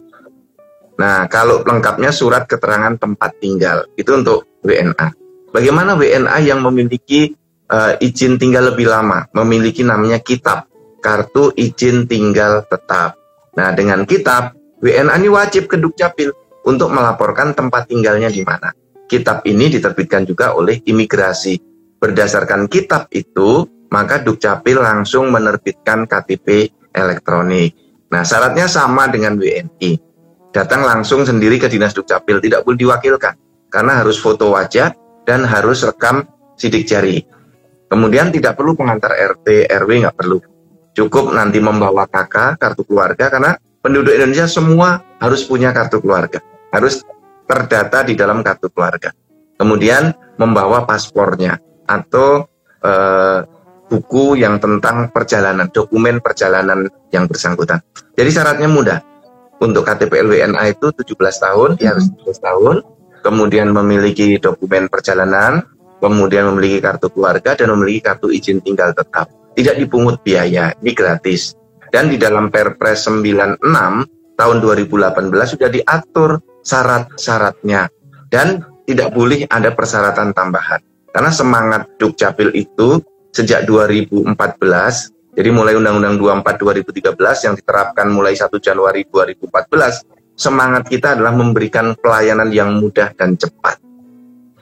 Nah, 1.02 1.26
kalau 1.26 1.66
lengkapnya 1.66 2.14
surat 2.14 2.46
keterangan 2.46 2.94
tempat 2.94 3.42
tinggal, 3.42 3.90
itu 3.98 4.14
untuk 4.14 4.46
WNA. 4.62 5.25
Bagaimana 5.56 5.96
WNA 5.96 6.36
yang 6.44 6.60
memiliki 6.60 7.32
uh, 7.72 7.96
izin 7.96 8.36
tinggal 8.36 8.76
lebih 8.76 8.92
lama, 8.92 9.24
memiliki 9.32 9.80
namanya 9.80 10.20
kitab, 10.20 10.68
kartu 11.00 11.48
izin 11.56 12.04
tinggal 12.04 12.68
tetap. 12.68 13.16
Nah, 13.56 13.72
dengan 13.72 14.04
kitab, 14.04 14.52
WNA 14.84 15.16
ini 15.16 15.32
wajib 15.32 15.64
ke 15.64 15.80
Dukcapil 15.80 16.28
untuk 16.68 16.92
melaporkan 16.92 17.56
tempat 17.56 17.88
tinggalnya 17.88 18.28
di 18.28 18.44
mana. 18.44 18.68
Kitab 19.08 19.48
ini 19.48 19.72
diterbitkan 19.72 20.28
juga 20.28 20.52
oleh 20.52 20.84
imigrasi. 20.84 21.56
Berdasarkan 21.96 22.68
kitab 22.68 23.08
itu, 23.16 23.64
maka 23.88 24.20
Dukcapil 24.20 24.76
langsung 24.76 25.32
menerbitkan 25.32 26.04
KTP 26.04 26.68
elektronik. 26.92 27.72
Nah, 28.12 28.28
syaratnya 28.28 28.68
sama 28.68 29.08
dengan 29.08 29.40
WNI. 29.40 30.04
Datang 30.52 30.84
langsung 30.84 31.24
sendiri 31.24 31.56
ke 31.56 31.72
Dinas 31.72 31.96
Dukcapil, 31.96 32.44
tidak 32.44 32.60
boleh 32.68 32.76
diwakilkan. 32.76 33.40
Karena 33.72 34.04
harus 34.04 34.20
foto 34.20 34.52
wajah, 34.52 35.05
dan 35.26 35.42
harus 35.44 35.82
rekam 35.82 36.24
sidik 36.56 36.86
jari. 36.88 37.20
Kemudian 37.86 38.30
tidak 38.34 38.56
perlu 38.58 38.74
pengantar 38.74 39.14
RT, 39.14 39.68
RW 39.70 39.90
nggak 40.06 40.16
perlu. 40.16 40.38
Cukup 40.96 41.34
nanti 41.34 41.60
membawa 41.60 42.08
kakak, 42.08 42.56
kartu 42.56 42.82
keluarga, 42.88 43.28
karena 43.28 43.54
penduduk 43.84 44.16
Indonesia 44.16 44.48
semua 44.48 45.04
harus 45.20 45.44
punya 45.44 45.70
kartu 45.70 46.00
keluarga. 46.00 46.40
Harus 46.72 47.04
terdata 47.46 48.02
di 48.02 48.16
dalam 48.16 48.42
kartu 48.42 48.72
keluarga. 48.72 49.12
Kemudian 49.60 50.10
membawa 50.40 50.82
paspornya 50.88 51.60
atau 51.86 52.48
eh, 52.82 53.38
buku 53.86 54.34
yang 54.40 54.58
tentang 54.58 55.14
perjalanan, 55.14 55.70
dokumen 55.70 56.18
perjalanan 56.18 56.90
yang 57.14 57.30
bersangkutan. 57.30 57.78
Jadi 58.18 58.30
syaratnya 58.32 58.66
mudah. 58.66 58.98
Untuk 59.56 59.88
KTP 59.88 60.20
LWNA 60.20 60.76
itu 60.76 60.92
17 60.92 61.16
tahun, 61.16 61.70
ya 61.80 61.96
harus 61.96 62.12
17 62.12 62.44
tahun 62.44 62.76
kemudian 63.26 63.74
memiliki 63.74 64.38
dokumen 64.38 64.86
perjalanan, 64.86 65.66
kemudian 65.98 66.46
memiliki 66.54 66.78
kartu 66.78 67.10
keluarga 67.10 67.58
dan 67.58 67.74
memiliki 67.74 68.06
kartu 68.06 68.30
izin 68.30 68.62
tinggal 68.62 68.94
tetap. 68.94 69.26
Tidak 69.58 69.74
dipungut 69.74 70.22
biaya, 70.22 70.70
ini 70.78 70.94
gratis. 70.94 71.58
Dan 71.90 72.06
di 72.06 72.22
dalam 72.22 72.54
Perpres 72.54 73.10
96 73.10 73.58
tahun 74.38 74.56
2018 74.62 75.54
sudah 75.58 75.68
diatur 75.72 76.30
syarat-syaratnya 76.62 77.90
dan 78.30 78.62
tidak 78.86 79.10
boleh 79.10 79.48
ada 79.50 79.74
persyaratan 79.74 80.30
tambahan. 80.30 80.78
Karena 81.10 81.32
semangat 81.32 81.88
Dukcapil 81.96 82.52
itu 82.52 83.00
sejak 83.32 83.64
2014, 83.64 84.28
jadi 85.34 85.48
mulai 85.50 85.74
Undang-Undang 85.74 86.20
24 86.44 87.16
2013 87.16 87.46
yang 87.48 87.54
diterapkan 87.56 88.06
mulai 88.12 88.36
1 88.36 88.52
Januari 88.60 89.08
2014, 89.08 90.15
semangat 90.36 90.86
kita 90.86 91.16
adalah 91.16 91.32
memberikan 91.32 91.96
pelayanan 91.98 92.52
yang 92.52 92.76
mudah 92.78 93.10
dan 93.16 93.34
cepat. 93.34 93.80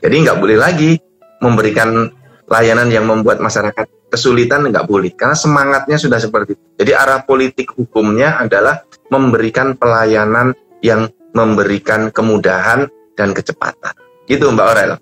Jadi 0.01 0.15
nggak 0.25 0.39
boleh 0.39 0.59
lagi 0.59 0.97
memberikan 1.43 2.09
layanan 2.49 2.89
yang 2.89 3.05
membuat 3.05 3.43
masyarakat 3.43 3.85
kesulitan 4.09 4.71
nggak 4.71 4.87
boleh 4.87 5.11
karena 5.13 5.35
semangatnya 5.35 5.99
sudah 5.99 6.23
seperti 6.23 6.55
itu. 6.55 6.65
Jadi 6.79 6.93
arah 6.95 7.27
politik 7.27 7.75
hukumnya 7.75 8.39
adalah 8.39 8.87
memberikan 9.11 9.75
pelayanan 9.75 10.55
yang 10.81 11.11
memberikan 11.35 12.15
kemudahan 12.15 12.87
dan 13.19 13.35
kecepatan. 13.35 13.95
Gitu 14.31 14.47
Mbak 14.47 14.67
Aurel. 14.71 14.93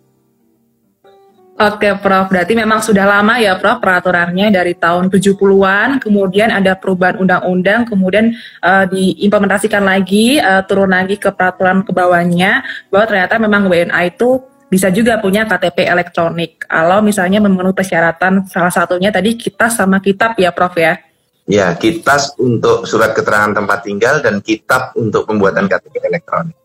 Oke 1.62 1.94
Prof, 1.94 2.26
berarti 2.26 2.58
memang 2.58 2.82
sudah 2.82 3.06
lama 3.06 3.38
ya 3.38 3.54
Prof 3.54 3.78
peraturannya 3.78 4.50
dari 4.50 4.74
tahun 4.74 5.06
70-an, 5.06 6.02
kemudian 6.02 6.50
ada 6.50 6.74
perubahan 6.74 7.22
undang-undang, 7.22 7.86
kemudian 7.86 8.34
uh, 8.66 8.82
diimplementasikan 8.90 9.86
lagi, 9.86 10.42
uh, 10.42 10.66
turun 10.66 10.90
lagi 10.90 11.22
ke 11.22 11.30
peraturan 11.30 11.86
ke 11.86 11.94
bawahnya, 11.94 12.66
bahwa 12.90 13.06
ternyata 13.06 13.38
memang 13.38 13.70
WNA 13.70 14.10
itu 14.10 14.42
bisa 14.66 14.90
juga 14.90 15.22
punya 15.22 15.46
KTP 15.46 15.86
elektronik. 15.86 16.66
Kalau 16.66 16.98
misalnya 16.98 17.38
memenuhi 17.38 17.78
persyaratan 17.78 18.50
salah 18.50 18.74
satunya 18.74 19.14
tadi 19.14 19.38
kita 19.38 19.70
sama 19.70 20.02
kitab 20.02 20.34
ya 20.42 20.50
Prof 20.50 20.74
ya. 20.74 20.98
Ya, 21.46 21.78
kitas 21.78 22.34
untuk 22.42 22.90
surat 22.90 23.14
keterangan 23.14 23.54
tempat 23.54 23.86
tinggal 23.86 24.18
dan 24.18 24.42
kitab 24.42 24.98
untuk 24.98 25.30
pembuatan 25.30 25.70
KTP 25.70 26.10
elektronik. 26.10 26.61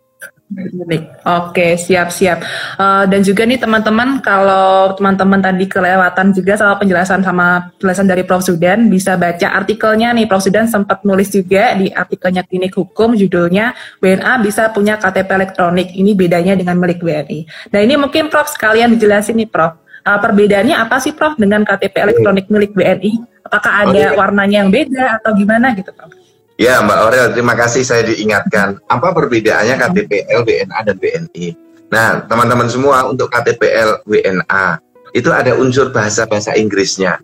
Oke, 1.27 1.75
siap-siap. 1.75 2.39
Uh, 2.80 3.04
dan 3.12 3.20
juga 3.20 3.44
nih 3.44 3.60
teman-teman, 3.60 4.24
kalau 4.24 4.96
teman-teman 4.96 5.44
tadi 5.44 5.68
kelewatan 5.68 6.32
juga 6.32 6.56
sama 6.56 6.80
penjelasan 6.80 7.20
sama 7.20 7.68
penjelasan 7.75 8.08
dari 8.08 8.24
Prof. 8.24 8.39
Sudan, 8.48 8.88
bisa 8.88 9.20
baca 9.20 9.44
artikelnya 9.51 10.16
nih. 10.16 10.24
Prof. 10.24 10.39
Sudan 10.39 10.72
sempat 10.72 11.04
nulis 11.04 11.27
juga 11.36 11.75
di 11.75 11.92
artikelnya 11.92 12.48
Klinik 12.48 12.80
Hukum, 12.80 13.20
judulnya 13.20 13.75
WNA 14.00 14.39
bisa 14.39 14.72
punya 14.72 14.96
KTP 14.96 15.27
elektronik. 15.27 15.92
Ini 15.92 16.16
bedanya 16.16 16.56
dengan 16.56 16.80
milik 16.80 17.04
WNI. 17.04 17.39
Nah 17.75 17.80
ini 17.84 18.00
mungkin 18.00 18.32
Prof. 18.32 18.48
sekalian 18.48 18.96
dijelasin 18.96 19.36
nih 19.36 19.51
Prof. 19.51 19.75
Uh, 20.08 20.16
perbedaannya 20.16 20.80
apa 20.80 21.04
sih 21.04 21.12
Prof 21.12 21.36
dengan 21.36 21.68
KTP 21.68 22.00
elektronik 22.00 22.48
milik 22.48 22.72
WNI? 22.72 23.44
Apakah 23.51 23.84
ada 23.84 24.16
warnanya 24.16 24.63
yang 24.63 24.72
beda 24.72 25.20
atau 25.20 25.36
gimana 25.36 25.75
gitu 25.75 25.92
Prof? 25.92 26.26
Ya 26.58 26.82
Mbak 26.82 26.98
Aurel, 27.06 27.28
terima 27.38 27.54
kasih 27.54 27.86
saya 27.86 28.02
diingatkan. 28.02 28.82
Apa 28.90 29.14
perbedaannya 29.14 29.78
KTPL, 29.78 30.42
WNA, 30.42 30.80
dan 30.90 30.98
WNI? 30.98 31.48
Nah, 31.94 32.26
teman-teman 32.26 32.66
semua 32.66 33.06
untuk 33.06 33.30
KTPL, 33.30 34.02
WNA, 34.10 34.82
itu 35.14 35.30
ada 35.30 35.54
unsur 35.54 35.94
bahasa-bahasa 35.94 36.58
Inggrisnya. 36.58 37.22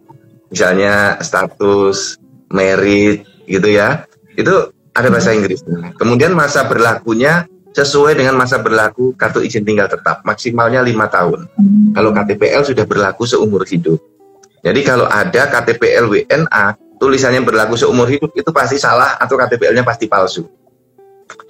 Misalnya 0.53 1.17
status, 1.25 2.21
merit, 2.53 3.25
gitu 3.49 3.73
ya. 3.73 4.05
Itu 4.37 4.69
ada 4.93 5.09
bahasa 5.09 5.33
Inggrisnya. 5.33 5.97
Kemudian 5.97 6.37
masa 6.37 6.69
berlakunya 6.69 7.49
sesuai 7.73 8.13
dengan 8.13 8.37
masa 8.37 8.61
berlaku 8.61 9.17
kartu 9.17 9.41
izin 9.41 9.65
tinggal 9.65 9.89
tetap, 9.89 10.21
maksimalnya 10.21 10.85
lima 10.85 11.09
tahun. 11.09 11.49
Kalau 11.97 12.13
KTPL 12.13 12.61
sudah 12.69 12.85
berlaku 12.85 13.25
seumur 13.25 13.65
hidup. 13.65 13.97
Jadi 14.61 14.79
kalau 14.85 15.09
ada 15.09 15.49
KTPL 15.49 16.05
WNA, 16.05 16.65
tulisannya 16.97 17.41
berlaku 17.45 17.77
seumur 17.77 18.09
hidup 18.09 18.33
itu 18.33 18.49
pasti 18.49 18.81
salah 18.81 19.17
atau 19.17 19.35
KTPL-nya 19.37 19.85
pasti 19.85 20.05
palsu. 20.09 20.45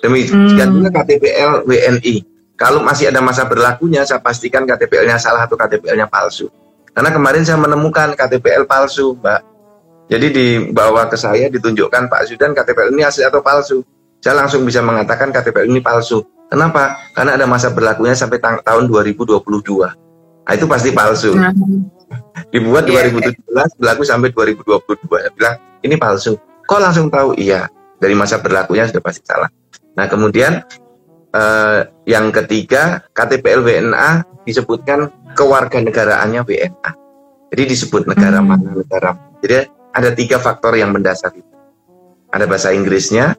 Demikian 0.04 0.70
hmm. 0.70 0.74
juga 0.80 0.90
KTPL 1.02 1.68
WNI. 1.68 2.16
Kalau 2.54 2.86
masih 2.86 3.10
ada 3.10 3.20
masa 3.20 3.50
berlakunya, 3.50 4.06
saya 4.06 4.22
pastikan 4.22 4.64
KTPL-nya 4.64 5.18
salah 5.18 5.50
atau 5.50 5.58
KTPL-nya 5.58 6.06
palsu. 6.08 6.48
Karena 6.94 7.10
kemarin 7.10 7.42
saya 7.42 7.58
menemukan 7.58 8.14
KTPL 8.14 8.70
palsu, 8.70 9.18
Mbak. 9.18 9.42
Jadi 10.14 10.28
dibawa 10.30 11.10
ke 11.10 11.18
saya, 11.18 11.50
ditunjukkan 11.50 12.12
Pak 12.12 12.22
Zudan 12.30 12.54
KTPL 12.54 12.94
ini 12.94 13.02
asli 13.02 13.26
atau 13.26 13.42
palsu. 13.42 13.82
Saya 14.22 14.38
langsung 14.38 14.62
bisa 14.68 14.84
mengatakan 14.86 15.34
KTPL 15.34 15.68
ini 15.72 15.82
palsu. 15.82 16.22
Kenapa? 16.52 17.02
Karena 17.18 17.34
ada 17.34 17.50
masa 17.50 17.74
berlakunya 17.74 18.14
sampai 18.14 18.38
tahun 18.38 18.86
2022. 18.86 19.42
Nah, 20.44 20.54
itu 20.54 20.66
pasti 20.70 20.94
palsu. 20.94 21.34
Nah. 21.34 21.50
Dibuat 22.54 22.86
yeah, 22.86 23.10
2017 23.10 23.50
yeah. 23.50 23.68
berlaku 23.82 24.04
sampai 24.06 24.30
2022. 24.30 25.10
Dia 25.10 25.32
bilang 25.34 25.56
ini 25.82 25.96
palsu. 25.98 26.38
Kok 26.70 26.80
langsung 26.80 27.10
tahu? 27.10 27.34
Iya, 27.36 27.66
dari 27.98 28.14
masa 28.14 28.40
berlakunya 28.40 28.86
sudah 28.86 29.02
pasti 29.02 29.26
salah. 29.26 29.50
Nah, 29.98 30.06
kemudian 30.06 30.62
eh, 31.34 31.80
yang 32.06 32.30
ketiga 32.30 33.04
KTP 33.12 33.58
WNA 33.58 34.24
disebutkan 34.46 35.10
kewarganegaraannya 35.34 36.46
WNA. 36.46 36.92
Jadi 37.54 37.64
disebut 37.70 38.06
negara 38.06 38.40
hmm. 38.40 38.48
mana 38.48 38.70
negara. 38.78 39.18
Jadi 39.42 39.70
ada 39.94 40.10
tiga 40.14 40.38
faktor 40.38 40.78
yang 40.78 40.94
mendasar 40.94 41.34
itu. 41.34 41.50
Ada 42.34 42.50
bahasa 42.50 42.74
Inggrisnya, 42.74 43.38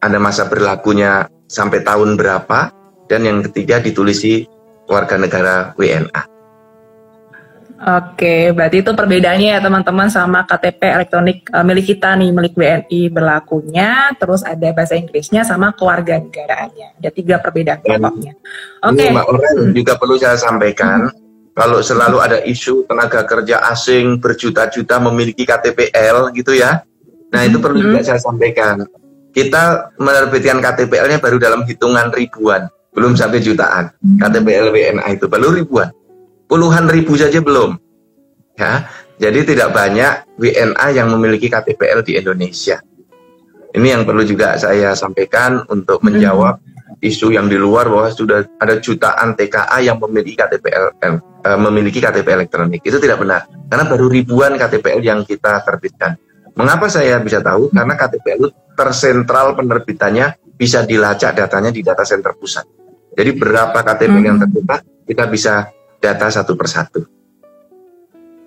ada 0.00 0.18
masa 0.20 0.48
berlakunya 0.48 1.28
sampai 1.48 1.84
tahun 1.84 2.16
berapa, 2.16 2.72
dan 3.08 3.20
yang 3.28 3.44
ketiga 3.44 3.80
ditulisi 3.80 4.48
warga 4.88 5.20
negara 5.20 5.76
WNA. 5.76 6.35
Oke, 7.76 8.56
berarti 8.56 8.80
itu 8.80 8.88
perbedaannya 8.96 9.52
ya 9.52 9.60
teman-teman 9.60 10.08
sama 10.08 10.48
KTP 10.48 10.80
elektronik 10.96 11.44
uh, 11.52 11.60
milik 11.60 11.92
kita 11.92 12.16
nih, 12.16 12.32
milik 12.32 12.56
BNI 12.56 13.12
berlakunya, 13.12 14.16
terus 14.16 14.40
ada 14.48 14.72
bahasa 14.72 14.96
Inggrisnya 14.96 15.44
sama 15.44 15.76
keluarga 15.76 16.16
negaraannya. 16.16 16.96
Ada 16.96 17.10
tiga 17.12 17.36
perbedaan 17.36 17.84
pokoknya. 17.84 18.32
Oke. 18.80 18.96
Okay. 18.96 19.08
Mbak 19.12 19.26
Oren 19.28 19.56
hmm. 19.60 19.72
juga 19.76 19.92
perlu 20.00 20.16
saya 20.16 20.40
sampaikan, 20.40 21.12
hmm. 21.12 21.52
kalau 21.52 21.84
selalu 21.84 22.16
ada 22.24 22.38
isu 22.48 22.88
tenaga 22.88 23.28
kerja 23.28 23.60
asing 23.68 24.24
berjuta-juta 24.24 24.96
memiliki 25.12 25.44
KTPL 25.44 26.32
gitu 26.32 26.56
ya. 26.56 26.80
Nah, 27.28 27.44
itu 27.44 27.60
perlu 27.60 27.76
hmm. 27.76 27.86
juga 27.92 28.00
saya 28.08 28.20
sampaikan. 28.24 28.88
Kita 29.36 29.92
menerbitkan 30.00 30.64
KTPL-nya 30.64 31.20
baru 31.20 31.36
dalam 31.36 31.60
hitungan 31.68 32.08
ribuan, 32.08 32.72
belum 32.96 33.12
sampai 33.12 33.44
jutaan. 33.44 33.92
Hmm. 34.00 34.16
KTPL 34.16 34.72
WNA 34.72 35.08
itu 35.12 35.28
baru 35.28 35.52
ribuan 35.52 35.92
puluhan 36.46 36.86
ribu 36.90 37.14
saja 37.18 37.42
belum. 37.42 37.78
Ya, 38.56 38.88
jadi 39.20 39.44
tidak 39.44 39.76
banyak 39.76 40.40
WNA 40.40 40.86
yang 40.96 41.12
memiliki 41.12 41.52
KTPL 41.52 42.00
di 42.00 42.16
Indonesia. 42.16 42.80
Ini 43.76 43.92
yang 43.92 44.08
perlu 44.08 44.24
juga 44.24 44.56
saya 44.56 44.96
sampaikan 44.96 45.60
untuk 45.68 46.00
hmm. 46.00 46.06
menjawab 46.08 46.56
isu 47.04 47.36
yang 47.36 47.52
di 47.52 47.60
luar 47.60 47.92
bahwa 47.92 48.08
sudah 48.08 48.48
ada 48.56 48.80
jutaan 48.80 49.36
TKA 49.36 49.84
yang 49.84 50.00
memiliki 50.00 50.32
KTPL 50.40 50.84
eh, 51.04 51.20
memiliki 51.60 52.00
KTP 52.00 52.24
elektronik. 52.32 52.80
Itu 52.80 52.96
tidak 52.96 53.20
benar. 53.20 53.44
Karena 53.68 53.84
baru 53.84 54.08
ribuan 54.08 54.56
KTPL 54.56 55.04
yang 55.04 55.20
kita 55.28 55.60
terbitkan. 55.60 56.16
Mengapa 56.56 56.88
saya 56.88 57.20
bisa 57.20 57.44
tahu? 57.44 57.68
Karena 57.68 57.92
KTPL 58.00 58.38
itu 58.40 58.50
tersentral 58.72 59.52
penerbitannya 59.52 60.56
bisa 60.56 60.88
dilacak 60.88 61.36
datanya 61.36 61.68
di 61.68 61.84
data 61.84 62.00
center 62.00 62.32
pusat. 62.32 62.64
Jadi 63.12 63.30
berapa 63.36 63.76
KTP 63.76 64.12
hmm. 64.12 64.24
yang 64.24 64.36
terbit 64.40 64.64
kita 65.04 65.24
bisa 65.28 65.68
data 66.00 66.28
satu 66.28 66.54
persatu. 66.54 67.04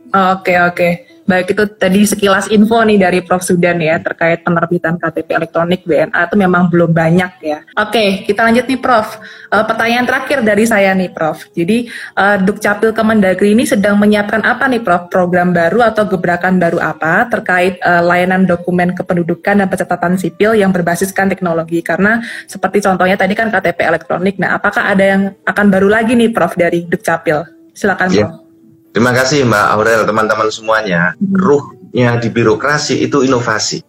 Oke 0.09 0.57
oke, 0.57 1.08
baik 1.29 1.53
itu 1.53 1.63
tadi 1.77 2.01
sekilas 2.09 2.49
info 2.49 2.81
nih 2.81 2.97
dari 2.97 3.19
Prof 3.21 3.45
Sudan 3.45 3.77
ya 3.77 4.01
terkait 4.01 4.41
penerbitan 4.41 4.97
KTP 4.97 5.37
elektronik 5.37 5.85
BNA 5.85 6.25
itu 6.25 6.35
memang 6.35 6.73
belum 6.73 6.89
banyak 6.89 7.31
ya. 7.45 7.61
Oke, 7.77 8.25
kita 8.25 8.41
lanjut 8.41 8.65
nih 8.65 8.81
Prof. 8.81 9.21
Uh, 9.53 9.61
pertanyaan 9.61 10.09
terakhir 10.09 10.41
dari 10.41 10.65
saya 10.65 10.97
nih 10.97 11.13
Prof. 11.13 11.45
Jadi 11.53 11.85
uh, 12.17 12.41
Dukcapil 12.41 12.89
Kemendagri 12.97 13.53
ini 13.53 13.69
sedang 13.69 14.01
menyiapkan 14.01 14.41
apa 14.41 14.65
nih 14.65 14.81
Prof? 14.81 15.13
Program 15.13 15.53
baru 15.53 15.85
atau 15.85 16.09
gebrakan 16.09 16.57
baru 16.57 16.81
apa 16.81 17.29
terkait 17.29 17.77
uh, 17.85 18.01
layanan 18.01 18.49
dokumen 18.49 18.97
kependudukan 18.97 19.61
dan 19.61 19.67
pencatatan 19.69 20.17
sipil 20.17 20.57
yang 20.57 20.73
berbasiskan 20.73 21.29
teknologi? 21.29 21.85
Karena 21.85 22.17
seperti 22.49 22.81
contohnya 22.81 23.13
tadi 23.13 23.37
kan 23.37 23.53
KTP 23.53 23.85
elektronik. 23.85 24.41
Nah, 24.41 24.57
apakah 24.57 24.89
ada 24.89 25.05
yang 25.05 25.21
akan 25.45 25.65
baru 25.69 25.93
lagi 25.93 26.17
nih 26.17 26.33
Prof 26.33 26.57
dari 26.57 26.89
Dukcapil? 26.89 27.45
Silakan 27.77 28.09
yeah. 28.11 28.48
Terima 28.89 29.13
kasih 29.13 29.45
Mbak 29.45 29.65
Aurel, 29.77 30.01
teman-teman 30.09 30.49
semuanya. 30.49 31.13
Ruhnya 31.21 32.17
di 32.17 32.33
birokrasi 32.33 33.05
itu 33.05 33.21
inovasi. 33.21 33.85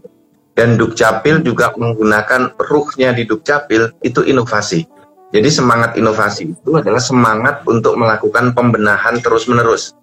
Dan 0.52 0.76
Dukcapil 0.76 1.40
juga 1.40 1.72
menggunakan 1.72 2.52
ruhnya 2.60 3.16
di 3.16 3.24
Dukcapil 3.24 3.96
itu 4.04 4.20
inovasi. 4.20 4.84
Jadi 5.32 5.48
semangat 5.48 5.96
inovasi 5.96 6.52
itu 6.52 6.76
adalah 6.76 7.00
semangat 7.00 7.64
untuk 7.64 7.96
melakukan 7.96 8.52
pembenahan 8.52 9.24
terus-menerus. 9.24 9.96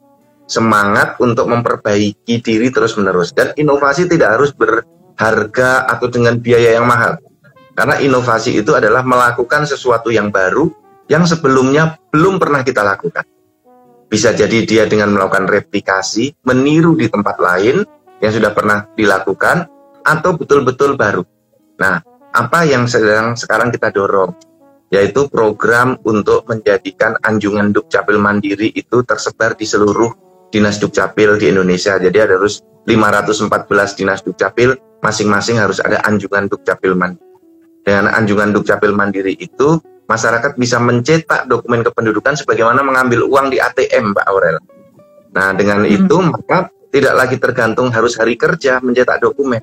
Semangat 0.49 1.19
untuk 1.21 1.45
memperbaiki 1.45 2.41
diri 2.41 2.73
terus-menerus. 2.73 3.37
Dan 3.37 3.53
inovasi 3.53 4.09
tidak 4.09 4.41
harus 4.41 4.49
berharga 4.57 5.85
atau 5.93 6.09
dengan 6.09 6.41
biaya 6.41 6.81
yang 6.81 6.89
mahal. 6.89 7.21
Karena 7.77 8.01
inovasi 8.01 8.57
itu 8.57 8.73
adalah 8.73 9.05
melakukan 9.05 9.69
sesuatu 9.69 10.09
yang 10.09 10.33
baru 10.33 10.73
yang 11.05 11.21
sebelumnya 11.29 12.01
belum 12.09 12.41
pernah 12.41 12.65
kita 12.65 12.81
lakukan. 12.81 13.36
Bisa 14.07 14.31
jadi 14.31 14.63
dia 14.63 14.83
dengan 14.87 15.11
melakukan 15.11 15.51
replikasi, 15.51 16.31
meniru 16.47 16.95
di 16.95 17.11
tempat 17.11 17.37
lain 17.43 17.83
yang 18.23 18.31
sudah 18.31 18.55
pernah 18.55 18.87
dilakukan, 18.95 19.67
atau 20.07 20.31
betul-betul 20.39 20.95
baru. 20.95 21.27
Nah, 21.83 21.99
apa 22.31 22.63
yang 22.63 22.87
sedang 22.87 23.35
sekarang 23.35 23.69
kita 23.75 23.91
dorong? 23.91 24.31
Yaitu 24.87 25.27
program 25.27 25.99
untuk 26.07 26.47
menjadikan 26.47 27.19
anjungan 27.19 27.75
Dukcapil 27.75 28.15
Mandiri 28.15 28.71
itu 28.71 29.03
tersebar 29.03 29.59
di 29.59 29.67
seluruh 29.67 30.15
dinas 30.47 30.79
Dukcapil 30.79 31.35
di 31.35 31.51
Indonesia. 31.51 31.99
Jadi 31.99 32.17
ada 32.23 32.39
harus 32.39 32.63
514 32.87 33.99
dinas 33.99 34.23
Dukcapil, 34.23 34.79
masing-masing 35.03 35.59
harus 35.59 35.83
ada 35.83 35.99
anjungan 36.07 36.47
Dukcapil 36.47 36.95
Mandiri. 36.95 37.27
Dengan 37.83 38.15
anjungan 38.15 38.55
Dukcapil 38.55 38.95
Mandiri 38.95 39.35
itu, 39.35 39.75
masyarakat 40.07 40.55
bisa 40.55 40.79
mencetak 40.79 41.45
dokumen 41.51 41.83
kependudukan 41.83 42.39
sebagaimana 42.39 42.81
mengambil 42.81 43.27
uang 43.27 43.51
di 43.51 43.59
ATM, 43.59 44.15
Mbak 44.15 44.25
Aurel. 44.25 44.57
Nah, 45.35 45.53
dengan 45.53 45.83
hmm. 45.83 45.95
itu 45.95 46.17
maka 46.23 46.71
tidak 46.89 47.13
lagi 47.13 47.37
tergantung 47.37 47.91
harus 47.91 48.15
hari 48.15 48.39
kerja 48.39 48.79
mencetak 48.79 49.19
dokumen. 49.21 49.61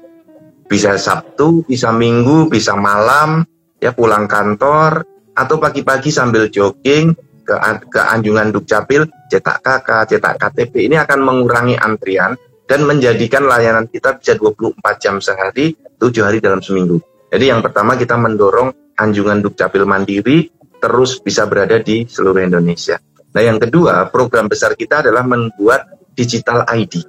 Bisa 0.69 0.97
Sabtu, 1.01 1.65
bisa 1.65 1.91
Minggu, 1.93 2.49
bisa 2.53 2.77
malam, 2.77 3.45
ya 3.81 3.93
pulang 3.97 4.29
kantor, 4.29 5.05
atau 5.35 5.57
pagi-pagi 5.59 6.15
sambil 6.15 6.49
jogging 6.49 7.17
ke, 7.45 7.55
ke 7.91 8.01
anjungan 8.01 8.53
Dukcapil, 8.53 9.09
cetak 9.29 9.61
KK, 9.61 9.89
cetak 10.15 10.35
KTP. 10.41 10.89
Ini 10.89 11.05
akan 11.05 11.19
mengurangi 11.21 11.77
antrian 11.77 12.37
dan 12.65 12.89
menjadikan 12.89 13.45
layanan 13.45 13.89
kita 13.89 14.17
bisa 14.17 14.37
24 14.41 14.81
jam 15.03 15.21
sehari, 15.21 15.77
7 16.01 16.25
hari 16.25 16.39
dalam 16.41 16.65
seminggu. 16.65 17.01
Jadi 17.29 17.51
yang 17.51 17.61
pertama 17.61 17.99
kita 17.99 18.17
mendorong 18.17 18.84
anjungan 18.99 19.43
Dukcapil 19.43 19.85
Mandiri 19.87 20.51
terus 20.79 21.19
bisa 21.23 21.49
berada 21.49 21.81
di 21.81 22.05
seluruh 22.05 22.45
Indonesia. 22.45 23.01
Nah 23.35 23.43
yang 23.43 23.59
kedua, 23.59 24.13
program 24.13 24.47
besar 24.47 24.79
kita 24.79 25.03
adalah 25.03 25.27
membuat 25.27 26.13
digital 26.15 26.63
ID. 26.71 27.03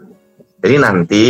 Jadi 0.58 0.76
nanti 0.82 1.26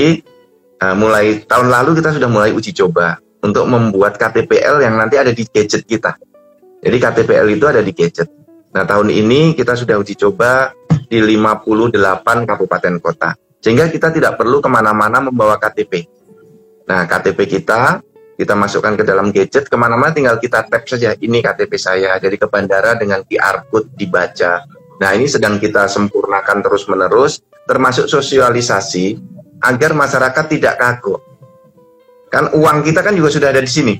uh, 0.80 0.96
mulai 0.96 1.44
tahun 1.44 1.68
lalu 1.68 2.00
kita 2.00 2.16
sudah 2.16 2.30
mulai 2.32 2.56
uji 2.56 2.72
coba 2.72 3.20
untuk 3.44 3.68
membuat 3.68 4.16
KTPL 4.16 4.80
yang 4.80 4.96
nanti 4.96 5.20
ada 5.20 5.36
di 5.36 5.44
gadget 5.44 5.84
kita. 5.84 6.16
Jadi 6.80 6.98
KTPL 7.02 7.48
itu 7.52 7.66
ada 7.68 7.84
di 7.84 7.92
gadget. 7.92 8.30
Nah 8.72 8.88
tahun 8.88 9.12
ini 9.12 9.58
kita 9.58 9.76
sudah 9.76 10.00
uji 10.00 10.16
coba 10.16 10.72
di 11.12 11.20
58 11.20 12.48
kabupaten 12.48 12.94
kota. 13.04 13.36
Sehingga 13.60 13.90
kita 13.90 14.14
tidak 14.14 14.38
perlu 14.38 14.62
ke 14.62 14.70
mana-mana 14.70 15.20
membawa 15.20 15.58
KTP. 15.58 16.06
Nah 16.86 17.10
KTP 17.10 17.50
kita 17.50 18.00
kita 18.36 18.54
masukkan 18.54 19.00
ke 19.00 19.04
dalam 19.08 19.32
gadget. 19.32 19.68
Ke 19.68 19.76
mana-mana 19.80 20.12
tinggal 20.12 20.38
kita 20.40 20.68
tap 20.68 20.84
saja 20.86 21.16
ini 21.20 21.40
KTP 21.40 21.72
saya. 21.80 22.16
Jadi 22.20 22.36
ke 22.36 22.48
bandara 22.48 22.96
dengan 23.00 23.24
QR 23.24 23.68
code 23.72 23.92
dibaca. 23.96 24.64
Nah 25.00 25.10
ini 25.16 25.28
sedang 25.28 25.60
kita 25.60 25.88
sempurnakan 25.92 26.64
terus 26.64 26.88
menerus 26.88 27.44
termasuk 27.66 28.06
sosialisasi 28.08 29.18
agar 29.66 29.98
masyarakat 29.98 30.46
tidak 30.46 30.78
kagok 30.78 31.36
kan 32.36 32.52
uang 32.52 32.84
kita 32.84 33.00
kan 33.00 33.16
juga 33.16 33.32
sudah 33.32 33.50
ada 33.56 33.64
di 33.64 33.72
sini. 33.72 33.96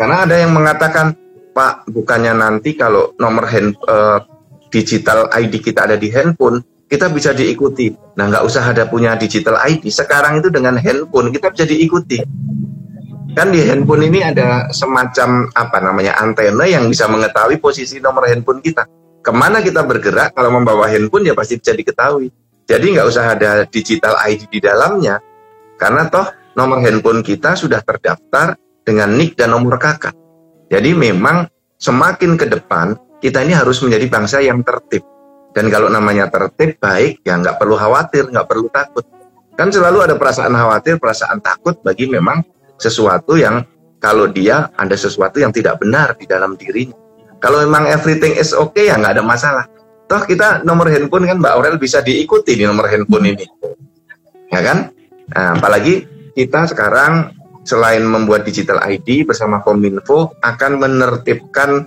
Karena 0.00 0.24
ada 0.24 0.40
yang 0.40 0.56
mengatakan 0.56 1.12
Pak 1.52 1.92
bukannya 1.92 2.32
nanti 2.32 2.72
kalau 2.72 3.12
nomor 3.20 3.44
hand, 3.44 3.76
uh, 3.84 4.24
digital 4.72 5.28
ID 5.28 5.60
kita 5.60 5.84
ada 5.84 6.00
di 6.00 6.08
handphone 6.08 6.64
kita 6.92 7.08
bisa 7.08 7.32
diikuti. 7.32 7.88
Nah, 8.20 8.28
nggak 8.28 8.44
usah 8.44 8.68
ada 8.68 8.84
punya 8.84 9.16
digital 9.16 9.56
ID. 9.64 9.88
Sekarang 9.88 10.44
itu 10.44 10.52
dengan 10.52 10.76
handphone 10.76 11.32
kita 11.32 11.48
bisa 11.48 11.64
diikuti. 11.64 12.20
Kan 13.32 13.48
di 13.48 13.64
handphone 13.64 14.12
ini 14.12 14.20
ada 14.20 14.68
semacam 14.68 15.48
apa 15.56 15.80
namanya 15.80 16.20
antena 16.20 16.68
yang 16.68 16.92
bisa 16.92 17.08
mengetahui 17.08 17.56
posisi 17.64 17.96
nomor 17.96 18.28
handphone 18.28 18.60
kita. 18.60 18.84
Ke 19.24 19.32
mana 19.32 19.64
kita 19.64 19.80
bergerak 19.88 20.36
kalau 20.36 20.52
membawa 20.52 20.84
handphone 20.84 21.24
ya 21.24 21.32
pasti 21.32 21.56
bisa 21.56 21.72
diketahui. 21.72 22.28
Jadi 22.68 22.84
nggak 22.92 23.08
usah 23.08 23.24
ada 23.40 23.64
digital 23.64 24.20
ID 24.28 24.52
di 24.52 24.60
dalamnya. 24.60 25.16
Karena 25.80 26.12
toh 26.12 26.28
nomor 26.60 26.84
handphone 26.84 27.24
kita 27.24 27.56
sudah 27.56 27.80
terdaftar 27.80 28.60
dengan 28.84 29.16
NIK 29.16 29.40
dan 29.40 29.56
nomor 29.56 29.80
kakak. 29.80 30.12
Jadi 30.68 30.92
memang 30.92 31.48
semakin 31.80 32.36
ke 32.36 32.52
depan 32.52 32.92
kita 33.24 33.40
ini 33.40 33.56
harus 33.56 33.80
menjadi 33.80 34.12
bangsa 34.12 34.44
yang 34.44 34.60
tertib 34.60 35.08
dan 35.52 35.68
kalau 35.68 35.92
namanya 35.92 36.32
tertib 36.32 36.80
baik, 36.80 37.20
ya 37.24 37.36
nggak 37.36 37.60
perlu 37.60 37.76
khawatir, 37.76 38.32
nggak 38.32 38.48
perlu 38.48 38.72
takut. 38.72 39.04
Kan 39.52 39.68
selalu 39.68 40.08
ada 40.08 40.14
perasaan 40.16 40.56
khawatir, 40.56 40.96
perasaan 40.96 41.44
takut 41.44 41.76
bagi 41.84 42.08
memang 42.08 42.40
sesuatu 42.80 43.36
yang 43.36 43.60
kalau 44.00 44.26
dia 44.32 44.72
ada 44.74 44.96
sesuatu 44.96 45.38
yang 45.38 45.52
tidak 45.52 45.78
benar 45.78 46.16
di 46.16 46.24
dalam 46.24 46.56
dirinya. 46.56 46.96
Kalau 47.38 47.60
memang 47.60 47.84
everything 47.86 48.32
is 48.32 48.56
okay 48.56 48.88
ya 48.88 48.96
nggak 48.96 49.20
ada 49.20 49.24
masalah. 49.24 49.64
Toh 50.08 50.24
kita 50.24 50.64
nomor 50.64 50.88
handphone 50.88 51.28
kan 51.28 51.36
Mbak 51.38 51.52
Aurel 51.52 51.76
bisa 51.76 52.00
diikuti 52.00 52.56
di 52.56 52.64
nomor 52.64 52.88
handphone 52.88 53.36
ini. 53.36 53.46
Ya 54.48 54.60
kan? 54.64 54.92
Nah, 55.32 55.56
apalagi 55.56 56.04
kita 56.32 56.68
sekarang 56.72 57.32
selain 57.62 58.02
membuat 58.02 58.42
digital 58.42 58.82
ID 58.82 59.28
bersama 59.28 59.62
Kominfo 59.62 60.34
akan 60.42 60.80
menertibkan 60.80 61.86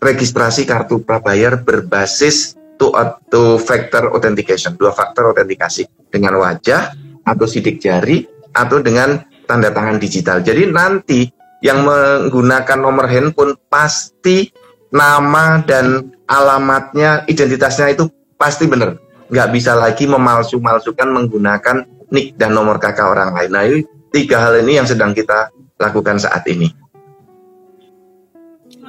registrasi 0.00 0.68
kartu 0.68 1.00
prabayar 1.00 1.60
berbasis 1.60 2.59
two, 2.80 2.88
two 3.28 3.60
factor 3.60 4.08
authentication, 4.08 4.80
dua 4.80 4.96
faktor 4.96 5.36
autentikasi 5.36 5.84
dengan 6.08 6.40
wajah 6.40 6.96
atau 7.28 7.44
sidik 7.44 7.76
jari 7.76 8.24
atau 8.56 8.80
dengan 8.80 9.20
tanda 9.44 9.68
tangan 9.68 10.00
digital. 10.00 10.40
Jadi 10.40 10.72
nanti 10.72 11.28
yang 11.60 11.84
menggunakan 11.84 12.78
nomor 12.80 13.04
handphone 13.04 13.60
pasti 13.68 14.48
nama 14.88 15.60
dan 15.60 16.08
alamatnya, 16.24 17.28
identitasnya 17.28 17.92
itu 17.92 18.08
pasti 18.40 18.64
benar. 18.64 18.96
Nggak 19.28 19.48
bisa 19.52 19.76
lagi 19.76 20.08
memalsu-malsukan 20.08 21.06
menggunakan 21.06 21.84
nick 22.10 22.34
dan 22.40 22.56
nomor 22.56 22.80
kakak 22.80 23.06
orang 23.06 23.36
lain. 23.36 23.50
Nah, 23.52 23.62
ini 23.68 23.84
tiga 24.10 24.48
hal 24.48 24.58
ini 24.64 24.80
yang 24.80 24.88
sedang 24.88 25.14
kita 25.14 25.52
lakukan 25.78 26.18
saat 26.18 26.42
ini. 26.50 26.79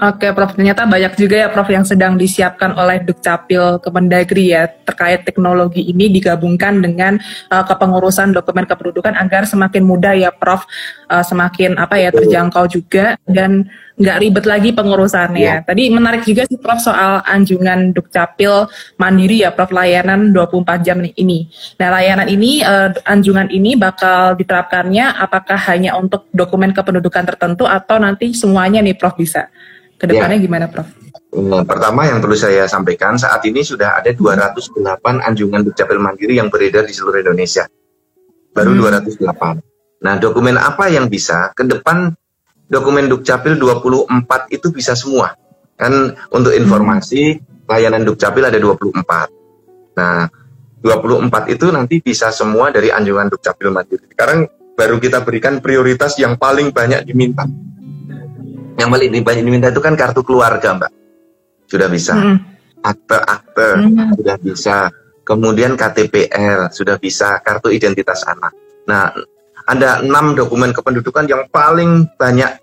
Oke, 0.02 0.34
Prof. 0.34 0.58
Ternyata 0.58 0.90
banyak 0.90 1.14
juga 1.14 1.46
ya, 1.46 1.48
Prof, 1.54 1.70
yang 1.70 1.86
sedang 1.86 2.18
disiapkan 2.18 2.74
oleh 2.74 3.06
Dukcapil 3.06 3.78
Kemendagri 3.86 4.50
ya 4.50 4.66
terkait 4.66 5.22
teknologi 5.22 5.86
ini 5.86 6.10
digabungkan 6.10 6.82
dengan 6.82 7.22
uh, 7.54 7.62
kepengurusan 7.62 8.34
dokumen 8.34 8.66
kependudukan 8.66 9.14
agar 9.14 9.46
semakin 9.46 9.86
mudah 9.86 10.18
ya, 10.18 10.34
Prof. 10.34 10.66
Uh, 11.06 11.22
semakin 11.22 11.78
apa 11.78 12.02
ya 12.02 12.10
terjangkau 12.10 12.66
juga 12.66 13.14
dan 13.30 13.70
nggak 13.94 14.18
ribet 14.26 14.46
lagi 14.50 14.70
pengurusannya. 14.74 15.38
Ya. 15.38 15.62
Tadi 15.62 15.94
menarik 15.94 16.26
juga 16.26 16.50
sih, 16.50 16.58
Prof, 16.58 16.82
soal 16.82 17.22
anjungan 17.22 17.94
Dukcapil 17.94 18.74
Mandiri 18.98 19.46
ya, 19.46 19.54
Prof, 19.54 19.70
layanan 19.70 20.34
24 20.34 20.82
jam 20.82 20.98
ini. 20.98 21.46
Nah, 21.78 21.94
layanan 21.94 22.26
ini, 22.26 22.66
uh, 22.66 22.90
anjungan 23.06 23.54
ini 23.54 23.78
bakal 23.78 24.34
diterapkannya 24.34 25.14
apakah 25.14 25.62
hanya 25.70 25.94
untuk 25.94 26.26
dokumen 26.34 26.74
kependudukan 26.74 27.22
tertentu 27.30 27.70
atau 27.70 28.02
nanti 28.02 28.34
semuanya 28.34 28.82
nih, 28.82 28.98
Prof, 28.98 29.14
bisa? 29.14 29.46
Ke 30.02 30.10
depannya 30.10 30.42
ya. 30.42 30.46
gimana, 30.50 30.66
Prof? 30.66 30.90
Nah, 31.38 31.62
pertama 31.62 32.10
yang 32.10 32.18
perlu 32.18 32.34
saya 32.34 32.66
sampaikan 32.66 33.22
saat 33.22 33.46
ini 33.46 33.62
sudah 33.62 34.02
ada 34.02 34.10
208 34.10 34.82
anjungan 35.22 35.62
dukcapil 35.62 36.02
mandiri 36.02 36.42
yang 36.42 36.50
beredar 36.50 36.90
di 36.90 36.94
seluruh 36.98 37.22
Indonesia. 37.22 37.70
Baru 38.50 38.74
hmm. 38.74 39.14
208. 39.22 40.02
Nah, 40.02 40.18
dokumen 40.18 40.58
apa 40.58 40.90
yang 40.90 41.06
bisa? 41.06 41.54
Ke 41.54 41.70
depan 41.70 42.10
dokumen 42.66 43.14
dukcapil 43.14 43.62
24 43.62 44.50
itu 44.50 44.74
bisa 44.74 44.98
semua. 44.98 45.38
Kan 45.78 46.18
untuk 46.34 46.58
informasi 46.58 47.38
hmm. 47.38 47.70
layanan 47.70 48.02
dukcapil 48.02 48.50
ada 48.50 48.58
24. 48.58 49.06
Nah, 50.02 50.26
24 50.82 51.54
itu 51.54 51.70
nanti 51.70 52.02
bisa 52.02 52.34
semua 52.34 52.74
dari 52.74 52.90
anjungan 52.90 53.30
dukcapil 53.30 53.70
mandiri. 53.70 54.10
Sekarang 54.10 54.50
baru 54.74 54.98
kita 54.98 55.22
berikan 55.22 55.62
prioritas 55.62 56.18
yang 56.18 56.42
paling 56.42 56.74
banyak 56.74 57.06
diminta. 57.06 57.46
Yang 58.82 58.90
paling 58.98 59.22
banyak 59.22 59.44
diminta 59.46 59.70
itu 59.70 59.78
kan 59.78 59.94
kartu 59.94 60.26
keluarga, 60.26 60.74
Mbak. 60.74 60.92
Sudah 61.70 61.88
bisa. 61.88 62.14
Akte-akte 62.82 63.70
hmm. 63.78 64.18
sudah 64.18 64.36
bisa. 64.42 64.78
Kemudian 65.22 65.78
KTPL 65.78 66.74
sudah 66.74 66.98
bisa. 66.98 67.38
Kartu 67.46 67.70
identitas 67.70 68.26
anak. 68.26 68.58
Nah, 68.90 69.14
ada 69.70 70.02
enam 70.02 70.34
dokumen 70.34 70.74
kependudukan 70.74 71.30
yang 71.30 71.46
paling 71.54 72.10
banyak 72.18 72.58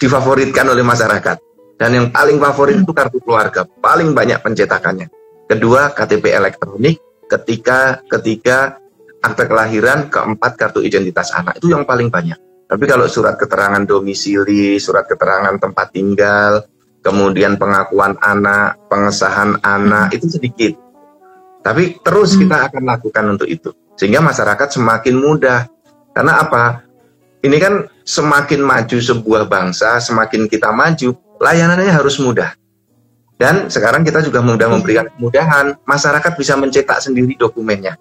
difavoritkan 0.00 0.64
oleh 0.72 0.80
masyarakat. 0.80 1.36
Dan 1.76 1.90
yang 1.96 2.06
paling 2.08 2.40
favorit 2.40 2.80
hmm. 2.80 2.84
itu 2.88 2.92
kartu 2.92 3.18
keluarga, 3.24 3.64
paling 3.64 4.12
banyak 4.12 4.40
pencetakannya. 4.40 5.08
Kedua, 5.48 5.92
KTP 5.92 6.32
elektronik. 6.32 7.00
Ketika 7.24 8.02
ketiga 8.10 8.80
akte 9.22 9.44
kelahiran, 9.46 10.08
keempat 10.12 10.56
kartu 10.60 10.80
identitas 10.84 11.32
anak. 11.32 11.56
Itu 11.60 11.72
yang 11.72 11.84
paling 11.84 12.08
banyak. 12.12 12.49
Tapi 12.70 12.84
kalau 12.86 13.10
surat 13.10 13.34
keterangan 13.34 13.82
domisili, 13.82 14.78
surat 14.78 15.02
keterangan 15.10 15.58
tempat 15.58 15.90
tinggal, 15.90 16.62
kemudian 17.02 17.58
pengakuan 17.58 18.14
anak, 18.22 18.78
pengesahan 18.86 19.58
anak, 19.66 20.14
hmm. 20.14 20.16
itu 20.16 20.26
sedikit. 20.30 20.72
Tapi 21.66 21.98
terus 21.98 22.38
hmm. 22.38 22.46
kita 22.46 22.56
akan 22.70 22.82
lakukan 22.86 23.24
untuk 23.34 23.50
itu. 23.50 23.74
Sehingga 23.98 24.22
masyarakat 24.22 24.70
semakin 24.70 25.14
mudah. 25.18 25.66
Karena 26.14 26.46
apa? 26.46 26.86
Ini 27.42 27.56
kan 27.58 27.90
semakin 28.06 28.62
maju 28.62 28.98
sebuah 29.02 29.50
bangsa, 29.50 29.98
semakin 29.98 30.46
kita 30.46 30.70
maju, 30.70 31.18
layanannya 31.42 31.90
harus 31.90 32.22
mudah. 32.22 32.54
Dan 33.40 33.72
sekarang 33.72 34.04
kita 34.04 34.20
juga 34.20 34.44
mudah 34.44 34.68
memberikan 34.68 35.08
kemudahan, 35.16 35.72
masyarakat 35.88 36.32
bisa 36.36 36.54
mencetak 36.60 37.00
sendiri 37.00 37.32
dokumennya. 37.34 37.96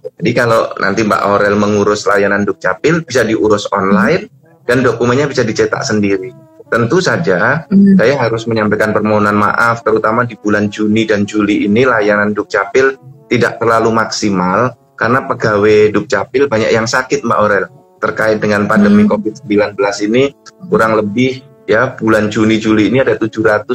Jadi 0.00 0.30
kalau 0.34 0.70
nanti 0.78 1.02
Mbak 1.02 1.22
Aurel 1.22 1.56
mengurus 1.58 2.06
layanan 2.06 2.46
Dukcapil 2.46 3.02
bisa 3.02 3.26
diurus 3.26 3.66
online 3.74 4.28
dan 4.66 4.86
dokumennya 4.86 5.26
bisa 5.26 5.42
dicetak 5.42 5.82
sendiri. 5.82 6.30
Tentu 6.72 7.04
saja 7.04 7.68
hmm. 7.68 8.00
saya 8.00 8.16
harus 8.16 8.48
menyampaikan 8.48 8.96
permohonan 8.96 9.36
maaf 9.36 9.84
terutama 9.84 10.24
di 10.24 10.38
bulan 10.40 10.72
Juni 10.72 11.04
dan 11.04 11.28
Juli 11.28 11.68
ini 11.68 11.84
layanan 11.84 12.32
Dukcapil 12.32 12.96
tidak 13.28 13.60
terlalu 13.60 13.92
maksimal 13.92 14.72
karena 14.96 15.28
pegawai 15.28 15.92
Dukcapil 15.92 16.48
banyak 16.48 16.72
yang 16.72 16.88
sakit 16.88 17.28
Mbak 17.28 17.38
Aurel 17.38 17.64
terkait 18.00 18.40
dengan 18.40 18.64
pandemi 18.64 19.04
hmm. 19.04 19.12
COVID-19 19.12 19.76
ini 20.08 20.32
kurang 20.72 20.96
lebih 20.96 21.44
ya 21.68 21.92
bulan 21.92 22.32
Juni 22.32 22.56
Juli 22.56 22.88
ini 22.88 23.04
ada 23.04 23.20
780 23.20 23.68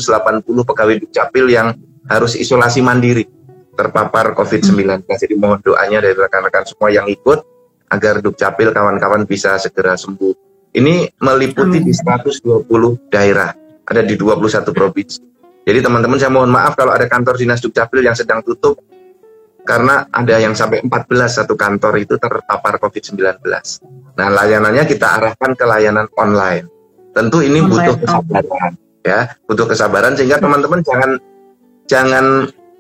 pegawai 0.44 0.96
Dukcapil 1.06 1.46
yang 1.54 1.78
harus 2.08 2.34
isolasi 2.34 2.82
mandiri 2.82 3.37
terpapar 3.78 4.34
COVID-19. 4.34 5.06
Hmm. 5.06 5.06
Jadi 5.06 5.34
mohon 5.38 5.62
doanya 5.62 6.02
dari 6.02 6.18
rekan-rekan 6.18 6.66
semua 6.66 6.90
yang 6.90 7.06
ikut 7.06 7.46
agar 7.94 8.20
Dukcapil 8.20 8.74
kawan-kawan 8.74 9.24
bisa 9.30 9.56
segera 9.62 9.94
sembuh. 9.94 10.34
Ini 10.76 11.22
meliputi 11.24 11.80
Amin. 11.80 11.88
di 11.88 11.94
120 11.96 12.68
daerah, 13.14 13.54
ada 13.88 14.02
di 14.04 14.18
21 14.20 14.74
provinsi. 14.76 15.22
Jadi 15.68 15.80
teman-teman 15.84 16.18
saya 16.20 16.32
mohon 16.32 16.52
maaf 16.52 16.76
kalau 16.76 16.92
ada 16.92 17.08
kantor 17.08 17.38
dinas 17.40 17.64
Dukcapil 17.64 18.04
yang 18.04 18.16
sedang 18.18 18.44
tutup 18.44 18.82
karena 19.68 20.08
ada 20.16 20.40
yang 20.40 20.56
sampai 20.56 20.80
14 20.80 21.44
satu 21.44 21.60
kantor 21.60 22.00
itu 22.00 22.16
terpapar 22.16 22.80
COVID-19. 22.80 23.20
Nah, 24.16 24.28
layanannya 24.32 24.88
kita 24.88 25.20
arahkan 25.20 25.60
ke 25.60 25.66
layanan 25.68 26.08
online. 26.16 26.72
Tentu 27.12 27.44
ini 27.44 27.60
online. 27.60 27.72
butuh 27.72 27.96
kesabaran 28.00 28.74
ya, 29.04 29.20
butuh 29.48 29.66
kesabaran 29.68 30.14
sehingga 30.16 30.38
teman-teman 30.40 30.80
jangan 30.84 31.12
jangan 31.88 32.26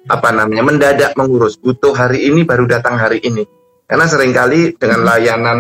apa 0.08 0.30
namanya 0.32 0.64
mendadak 0.64 1.12
mengurus, 1.20 1.60
butuh 1.60 1.92
hari 1.92 2.32
ini 2.32 2.48
baru 2.48 2.68
datang 2.68 2.96
hari 2.96 3.20
ini. 3.24 3.44
Karena 3.88 4.08
sering 4.08 4.36
kali 4.36 4.76
dengan 4.76 5.04
hmm. 5.04 5.08
layanan 5.08 5.58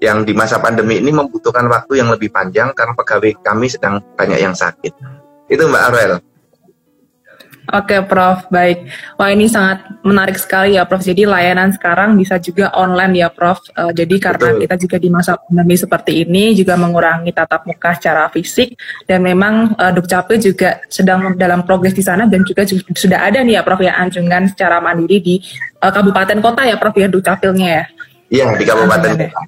yang 0.00 0.24
di 0.24 0.32
masa 0.32 0.60
pandemi 0.60 1.00
ini 1.00 1.12
membutuhkan 1.12 1.68
waktu 1.68 2.00
yang 2.00 2.08
lebih 2.08 2.32
panjang 2.32 2.72
karena 2.72 2.96
pegawai 2.96 3.36
kami 3.44 3.68
sedang 3.68 4.00
banyak 4.16 4.40
yang 4.40 4.56
sakit. 4.56 4.92
Itu 5.48 5.68
Mbak 5.68 5.82
Arel. 5.92 6.12
Oke, 7.68 8.02
Prof. 8.08 8.48
Baik. 8.48 8.88
Wah, 9.20 9.28
ini 9.30 9.46
sangat 9.46 9.84
menarik 10.00 10.40
sekali 10.40 10.80
ya, 10.80 10.88
Prof. 10.88 11.04
Jadi 11.04 11.28
layanan 11.28 11.70
sekarang 11.70 12.16
bisa 12.16 12.40
juga 12.40 12.72
online 12.72 13.20
ya, 13.20 13.28
Prof. 13.28 13.60
Uh, 13.76 13.92
jadi 13.92 14.16
karena 14.16 14.56
Betul. 14.56 14.60
kita 14.64 14.74
juga 14.80 14.96
di 14.96 15.08
masa 15.12 15.32
pandemi 15.36 15.76
seperti 15.76 16.12
ini 16.26 16.56
juga 16.56 16.74
mengurangi 16.74 17.30
tatap 17.30 17.68
muka 17.68 17.94
secara 17.94 18.26
fisik 18.32 18.74
dan 19.06 19.22
memang 19.22 19.76
uh, 19.76 19.92
Dukcapil 19.92 20.40
juga 20.40 20.82
sedang 20.90 21.36
dalam 21.36 21.62
progres 21.62 21.94
di 21.94 22.02
sana 22.02 22.26
dan 22.26 22.42
juga 22.42 22.66
sudah 22.66 23.28
ada 23.28 23.44
nih 23.44 23.60
ya, 23.60 23.62
Prof. 23.62 23.80
ya 23.84 23.94
anjungan 24.00 24.50
secara 24.50 24.82
mandiri 24.82 25.20
di 25.22 25.34
uh, 25.84 25.92
kabupaten 25.92 26.40
kota 26.42 26.66
ya, 26.66 26.74
Prof. 26.80 26.96
ya 26.96 27.06
Dukcapilnya 27.06 27.68
ya. 27.68 27.84
Iya, 28.30 28.46
di 28.58 28.64
kabupaten 28.66 29.10
kota. 29.14 29.40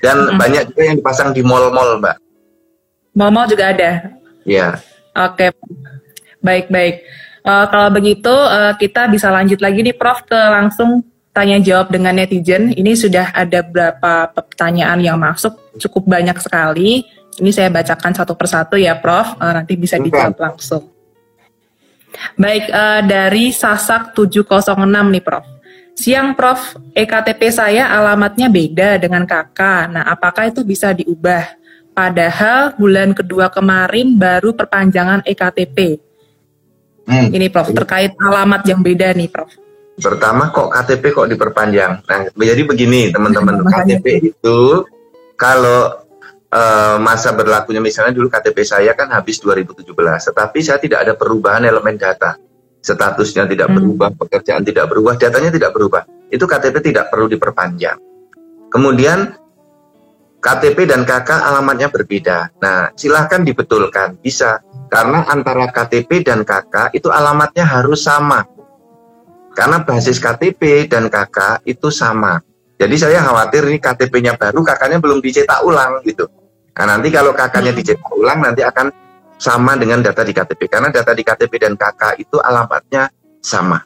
Dan 0.00 0.16
hmm. 0.16 0.38
banyak 0.40 0.62
juga 0.72 0.82
yang 0.82 0.96
dipasang 0.96 1.30
di 1.36 1.42
mall-mall, 1.44 2.00
Mbak. 2.00 2.16
Mall-mall 3.14 3.46
juga 3.52 3.64
ada. 3.70 3.90
Iya. 4.48 4.80
Oke. 5.12 5.52
Baik, 6.40 6.72
baik. 6.72 7.04
Uh, 7.40 7.66
kalau 7.72 7.88
begitu 7.88 8.30
uh, 8.30 8.76
kita 8.76 9.08
bisa 9.08 9.32
lanjut 9.32 9.60
lagi 9.64 9.80
nih 9.80 9.96
Prof 9.96 10.28
ke 10.28 10.36
langsung 10.36 11.00
tanya 11.32 11.56
jawab 11.56 11.88
dengan 11.88 12.12
netizen. 12.16 12.74
Ini 12.76 12.92
sudah 12.92 13.32
ada 13.32 13.64
beberapa 13.64 14.28
pertanyaan 14.34 15.00
yang 15.00 15.16
masuk 15.16 15.56
cukup 15.80 16.04
banyak 16.10 16.36
sekali. 16.42 17.06
Ini 17.40 17.50
saya 17.54 17.72
bacakan 17.72 18.12
satu 18.12 18.36
persatu 18.36 18.76
ya 18.76 18.98
Prof. 18.98 19.40
Uh, 19.40 19.52
nanti 19.56 19.78
bisa 19.78 19.96
dijawab 19.96 20.36
langsung. 20.36 20.92
Baik 22.36 22.68
uh, 22.68 23.00
dari 23.06 23.54
Sasak 23.54 24.12
706 24.12 24.76
nih 24.84 25.24
Prof. 25.24 25.46
Siang 26.00 26.32
Prof, 26.32 26.80
EKTP 26.96 27.52
saya 27.52 27.92
alamatnya 27.92 28.48
beda 28.48 28.96
dengan 28.96 29.28
kakak. 29.28 29.92
Nah, 29.92 30.04
apakah 30.08 30.48
itu 30.48 30.64
bisa 30.64 30.96
diubah? 30.96 31.44
Padahal 31.92 32.72
bulan 32.80 33.12
kedua 33.12 33.52
kemarin 33.52 34.16
baru 34.16 34.56
perpanjangan 34.56 35.20
EKTP. 35.28 36.00
Hmm. 37.08 37.28
Ini 37.32 37.48
Prof, 37.48 37.72
terkait 37.72 38.12
alamat 38.18 38.62
yang 38.68 38.80
beda 38.84 39.12
nih 39.16 39.28
Prof. 39.30 39.50
Pertama 40.00 40.48
kok 40.48 40.72
KTP 40.72 41.12
kok 41.12 41.28
diperpanjang? 41.28 41.92
Nah, 42.08 42.20
jadi 42.32 42.62
begini 42.64 43.12
teman-teman, 43.12 43.60
KTP 43.68 44.32
itu 44.32 44.88
kalau 45.36 46.08
uh, 46.50 46.96
masa 47.00 47.36
berlakunya 47.36 47.84
misalnya 47.84 48.16
dulu 48.16 48.32
KTP 48.32 48.64
saya 48.64 48.92
kan 48.96 49.12
habis 49.12 49.40
2017, 49.44 49.92
tetapi 50.32 50.58
saya 50.64 50.78
tidak 50.80 50.98
ada 51.08 51.12
perubahan 51.16 51.64
elemen 51.68 52.00
data. 52.00 52.36
Statusnya 52.80 53.44
tidak 53.44 53.68
hmm. 53.68 53.76
berubah, 53.76 54.08
pekerjaan 54.16 54.64
tidak 54.64 54.88
berubah, 54.88 55.12
datanya 55.20 55.52
tidak 55.52 55.70
berubah. 55.76 56.02
Itu 56.32 56.48
KTP 56.48 56.80
tidak 56.80 57.12
perlu 57.12 57.28
diperpanjang. 57.28 58.00
Kemudian 58.72 59.39
KTP 60.40 60.88
dan 60.88 61.04
KK 61.04 61.28
alamatnya 61.52 61.92
berbeda. 61.92 62.56
Nah, 62.64 62.88
silahkan 62.96 63.44
dibetulkan, 63.44 64.16
bisa 64.24 64.64
karena 64.88 65.28
antara 65.28 65.68
KTP 65.68 66.24
dan 66.24 66.48
KK 66.48 66.96
itu 66.96 67.12
alamatnya 67.12 67.68
harus 67.68 68.08
sama. 68.08 68.48
Karena 69.52 69.84
basis 69.84 70.16
KTP 70.16 70.88
dan 70.88 71.12
KK 71.12 71.60
itu 71.68 71.92
sama. 71.92 72.40
Jadi 72.80 72.96
saya 72.96 73.20
khawatir 73.20 73.68
ini 73.68 73.76
KTP-nya 73.76 74.40
baru, 74.40 74.64
KK-nya 74.64 74.98
belum 75.04 75.20
dicetak 75.20 75.60
ulang 75.60 76.00
gitu. 76.08 76.24
Nah 76.72 76.96
nanti 76.96 77.12
kalau 77.12 77.36
KK-nya 77.36 77.76
dicetak 77.76 78.08
ulang 78.16 78.40
nanti 78.40 78.64
akan 78.64 78.88
sama 79.36 79.76
dengan 79.76 80.00
data 80.00 80.24
di 80.24 80.32
KTP. 80.32 80.72
Karena 80.72 80.88
data 80.88 81.12
di 81.12 81.20
KTP 81.20 81.52
dan 81.60 81.76
KK 81.76 82.16
itu 82.16 82.40
alamatnya 82.40 83.12
sama. 83.44 83.84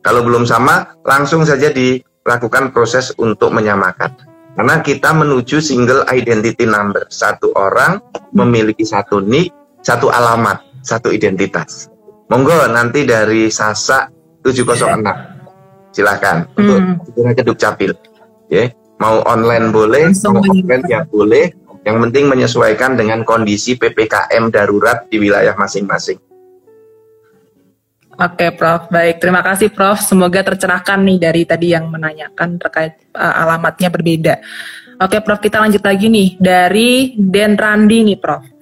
Kalau 0.00 0.24
belum 0.24 0.48
sama, 0.48 0.96
langsung 1.04 1.44
saja 1.44 1.68
dilakukan 1.68 2.72
proses 2.72 3.12
untuk 3.20 3.52
menyamakan. 3.52 4.29
Karena 4.58 4.82
kita 4.82 5.14
menuju 5.14 5.62
single 5.62 6.02
identity 6.10 6.66
number. 6.66 7.06
Satu 7.08 7.54
orang 7.54 8.02
memiliki 8.34 8.82
satu 8.82 9.22
NIK, 9.22 9.80
satu 9.80 10.10
alamat, 10.10 10.60
satu 10.82 11.14
identitas. 11.14 11.88
Monggo 12.30 12.66
nanti 12.70 13.02
dari 13.02 13.50
Sasa 13.50 14.06
706. 14.46 15.90
Silakan 15.90 16.46
hmm. 16.46 16.58
untuk 16.58 16.80
segera 17.10 17.30
ke 17.34 17.42
Dukcapil. 17.42 17.92
Ya, 18.50 18.70
mau 19.02 19.22
online 19.26 19.74
boleh, 19.74 20.14
mau 20.26 20.38
offline 20.38 20.84
ya 20.86 21.02
boleh. 21.10 21.50
Yang 21.82 21.96
penting 22.06 22.24
menyesuaikan 22.28 22.94
dengan 22.94 23.24
kondisi 23.24 23.74
PPKM 23.74 24.52
darurat 24.52 25.08
di 25.08 25.16
wilayah 25.16 25.56
masing-masing. 25.56 26.20
Oke, 28.20 28.52
Prof. 28.52 28.92
Baik, 28.92 29.16
terima 29.16 29.40
kasih, 29.40 29.72
Prof. 29.72 29.96
Semoga 30.04 30.44
tercerahkan 30.44 31.00
nih 31.00 31.16
dari 31.16 31.42
tadi 31.48 31.72
yang 31.72 31.88
menanyakan 31.88 32.60
terkait 32.60 33.00
uh, 33.16 33.42
alamatnya 33.48 33.88
berbeda. 33.88 34.34
Oke, 35.00 35.24
Prof. 35.24 35.40
Kita 35.40 35.56
lanjut 35.56 35.80
lagi 35.80 36.12
nih 36.12 36.36
dari 36.36 37.16
Den 37.16 37.56
Randi 37.56 38.04
nih, 38.04 38.20
Prof 38.20 38.60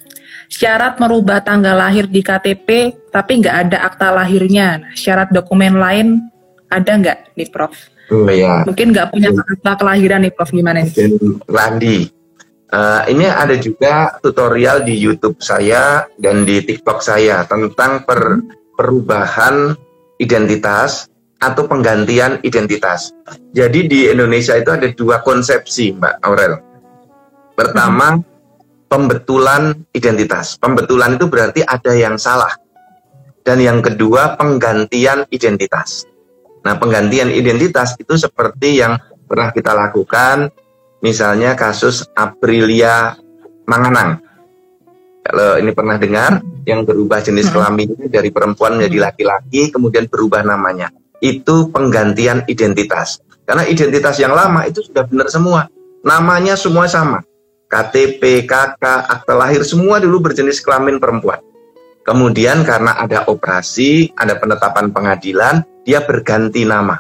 syarat 0.49 0.97
merubah 0.97 1.45
tanggal 1.45 1.77
lahir 1.77 2.09
di 2.09 2.25
KTP 2.25 2.97
tapi 3.13 3.45
nggak 3.45 3.57
ada 3.69 3.85
akta 3.85 4.09
lahirnya. 4.11 4.81
Nah, 4.81 4.93
syarat 4.97 5.29
dokumen 5.29 5.77
lain 5.77 6.33
ada 6.73 6.93
nggak 6.97 7.37
nih 7.37 7.49
Prof? 7.53 7.77
Oh, 8.09 8.25
ya. 8.33 8.65
Mungkin 8.65 8.97
nggak 8.97 9.13
punya 9.13 9.29
akta 9.31 9.73
kelahiran 9.77 10.25
nih 10.25 10.33
Prof 10.33 10.51
gimana 10.51 10.81
nih? 10.81 10.93
Randi, 11.45 12.09
uh, 12.73 13.03
ini 13.13 13.29
ada 13.29 13.55
juga 13.61 14.17
tutorial 14.25 14.83
di 14.83 14.97
YouTube 14.97 15.37
saya 15.45 16.09
dan 16.17 16.49
di 16.49 16.65
TikTok 16.65 17.05
saya 17.05 17.45
tentang 17.45 18.09
per, 18.09 18.41
perubahan 18.79 19.75
identitas 20.23 21.11
atau 21.43 21.67
penggantian 21.67 22.39
identitas. 22.47 23.11
Jadi 23.51 23.91
di 23.91 24.01
Indonesia 24.07 24.55
itu 24.55 24.71
ada 24.71 24.87
dua 24.95 25.19
konsepsi 25.27 25.99
Mbak 25.99 26.15
Aurel. 26.23 26.55
Pertama, 27.59 28.23
hmm 28.23 28.39
pembetulan 28.89 29.77
identitas. 29.93 30.57
Pembetulan 30.57 31.21
itu 31.21 31.29
berarti 31.29 31.61
ada 31.63 31.93
yang 31.93 32.17
salah. 32.17 32.51
Dan 33.45 33.63
yang 33.63 33.81
kedua, 33.81 34.37
penggantian 34.37 35.25
identitas. 35.29 36.05
Nah, 36.65 36.77
penggantian 36.77 37.33
identitas 37.33 37.97
itu 37.97 38.19
seperti 38.19 38.83
yang 38.83 38.99
pernah 39.25 39.53
kita 39.55 39.73
lakukan, 39.73 40.53
misalnya 41.01 41.57
kasus 41.57 42.05
Aprilia 42.13 43.17
Manganang. 43.69 44.21
Kalau 45.29 45.61
ini 45.61 45.77
pernah 45.77 46.01
dengar, 46.01 46.41
yang 46.65 46.89
berubah 46.89 47.21
jenis 47.21 47.53
kelaminnya 47.53 48.09
dari 48.09 48.33
perempuan 48.33 48.81
menjadi 48.81 49.13
laki-laki, 49.13 49.69
kemudian 49.69 50.09
berubah 50.09 50.41
namanya. 50.41 50.89
Itu 51.21 51.69
penggantian 51.69 52.49
identitas. 52.49 53.21
Karena 53.45 53.69
identitas 53.69 54.17
yang 54.17 54.33
lama 54.33 54.65
itu 54.65 54.81
sudah 54.81 55.05
benar 55.05 55.29
semua. 55.29 55.69
Namanya 56.01 56.57
semua 56.57 56.89
sama. 56.89 57.21
KTP, 57.69 58.49
KK, 58.49 58.81
akta 58.81 59.35
lahir 59.37 59.61
semua 59.69 60.01
dulu 60.01 60.33
berjenis 60.33 60.65
kelamin 60.65 60.97
perempuan. 60.97 61.45
Kemudian 62.09 62.65
karena 62.65 62.97
ada 62.97 63.29
operasi, 63.29 64.17
ada 64.17 64.41
penetapan 64.41 64.89
pengadilan, 64.89 65.61
dia 65.85 66.01
berganti 66.01 66.65
nama, 66.65 66.97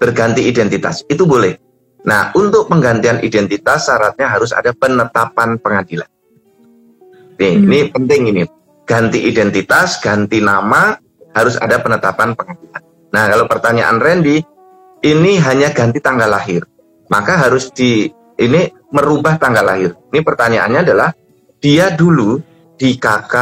berganti 0.00 0.48
identitas. 0.48 1.04
Itu 1.12 1.28
boleh. 1.28 1.52
Nah, 2.08 2.32
untuk 2.32 2.72
penggantian 2.72 3.20
identitas 3.20 3.92
syaratnya 3.92 4.32
harus 4.32 4.56
ada 4.56 4.72
penetapan 4.72 5.60
pengadilan. 5.60 6.08
Nih, 7.36 7.52
hmm. 7.56 7.64
ini 7.68 7.78
penting 7.92 8.22
ini. 8.32 8.42
Ganti 8.86 9.18
identitas, 9.26 9.98
ganti 9.98 10.38
nama 10.38 10.94
harus 11.34 11.58
ada 11.58 11.82
penetapan 11.82 12.32
pengadilan. 12.38 12.82
Nah, 13.10 13.24
kalau 13.28 13.44
pertanyaan 13.50 13.98
Randy, 13.98 14.40
ini 15.04 15.32
hanya 15.42 15.74
ganti 15.74 15.98
tanggal 15.98 16.30
lahir. 16.30 16.62
Maka 17.10 17.38
harus 17.46 17.70
di 17.74 18.06
ini 18.36 18.68
merubah 18.94 19.36
tanggal 19.36 19.64
lahir. 19.64 19.90
Ini 20.12 20.20
pertanyaannya 20.22 20.80
adalah 20.86 21.10
dia 21.58 21.92
dulu 21.92 22.38
di 22.76 22.94
KK, 22.94 23.34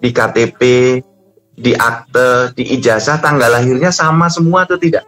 di 0.00 0.10
KTP, 0.10 0.60
di 1.60 1.72
akte, 1.76 2.56
di 2.56 2.74
ijazah 2.78 3.20
tanggal 3.20 3.52
lahirnya 3.52 3.92
sama 3.92 4.32
semua 4.32 4.64
atau 4.64 4.80
tidak? 4.80 5.04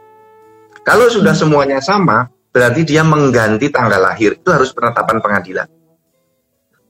Kalau 0.82 1.06
sudah 1.06 1.32
semuanya 1.32 1.78
sama, 1.78 2.26
berarti 2.50 2.82
dia 2.82 3.06
mengganti 3.06 3.70
tanggal 3.70 4.02
lahir. 4.02 4.36
Itu 4.36 4.50
harus 4.50 4.74
penetapan 4.74 5.22
pengadilan. 5.22 5.66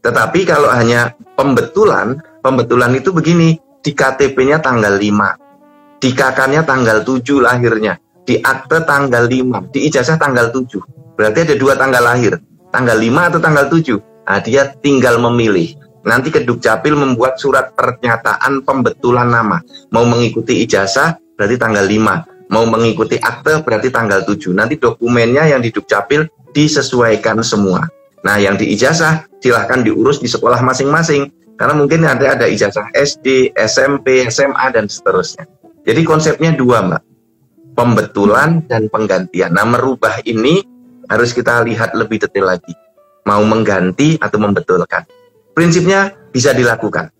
Tetapi 0.02 0.40
kalau 0.44 0.68
hanya 0.74 1.14
pembetulan, 1.38 2.18
pembetulan 2.42 2.90
itu 2.98 3.14
begini, 3.14 3.54
di 3.82 3.94
KTP-nya 3.94 4.58
tanggal 4.58 4.98
5, 4.98 6.02
di 6.02 6.10
KK-nya 6.10 6.66
tanggal 6.66 7.06
7 7.06 7.38
lahirnya, 7.38 7.98
di 8.26 8.38
akte 8.42 8.82
tanggal 8.82 9.26
5, 9.26 9.70
di 9.70 9.86
ijazah 9.86 10.18
tanggal 10.18 10.50
7. 10.50 10.82
Berarti 11.14 11.38
ada 11.46 11.54
dua 11.54 11.74
tanggal 11.78 12.02
lahir, 12.02 12.38
tanggal 12.74 12.98
5 12.98 13.30
atau 13.30 13.40
tanggal 13.42 13.66
7. 13.70 13.98
Nah, 14.26 14.38
dia 14.42 14.74
tinggal 14.82 15.18
memilih. 15.18 15.78
Nanti 16.02 16.34
ke 16.34 16.42
Dukcapil 16.42 16.98
membuat 16.98 17.38
surat 17.38 17.74
pernyataan 17.78 18.66
pembetulan 18.66 19.30
nama. 19.30 19.62
Mau 19.94 20.02
mengikuti 20.02 20.62
ijazah 20.66 21.14
berarti 21.38 21.56
tanggal 21.58 21.86
5. 21.86 22.50
Mau 22.50 22.66
mengikuti 22.66 23.22
akte 23.22 23.62
berarti 23.62 23.94
tanggal 23.94 24.26
7. 24.26 24.50
Nanti 24.50 24.82
dokumennya 24.82 25.46
yang 25.46 25.62
di 25.62 25.70
Dukcapil 25.70 26.26
disesuaikan 26.50 27.38
semua. 27.46 27.86
Nah, 28.22 28.38
yang 28.38 28.54
di 28.54 28.70
ijazah 28.74 29.26
silahkan 29.42 29.82
diurus 29.82 30.22
di 30.22 30.30
sekolah 30.30 30.62
masing-masing. 30.62 31.30
Karena 31.58 31.78
mungkin 31.78 32.02
ada 32.06 32.34
ada 32.34 32.46
ijazah 32.48 32.90
SD, 32.94 33.54
SMP, 33.54 34.26
SMA, 34.30 34.66
dan 34.74 34.90
seterusnya. 34.90 35.46
Jadi 35.82 36.00
konsepnya 36.02 36.54
dua, 36.54 36.82
Mbak. 36.82 37.02
Pembetulan 37.72 38.62
dan 38.66 38.86
penggantian. 38.90 39.54
Nah, 39.54 39.66
merubah 39.66 40.22
ini 40.26 40.62
harus 41.10 41.34
kita 41.34 41.62
lihat 41.66 41.94
lebih 41.98 42.22
detail 42.22 42.54
lagi. 42.56 42.74
Mau 43.26 43.42
mengganti 43.46 44.18
atau 44.18 44.38
membetulkan. 44.38 45.06
Prinsipnya 45.54 46.10
bisa 46.32 46.50
dilakukan. 46.56 47.12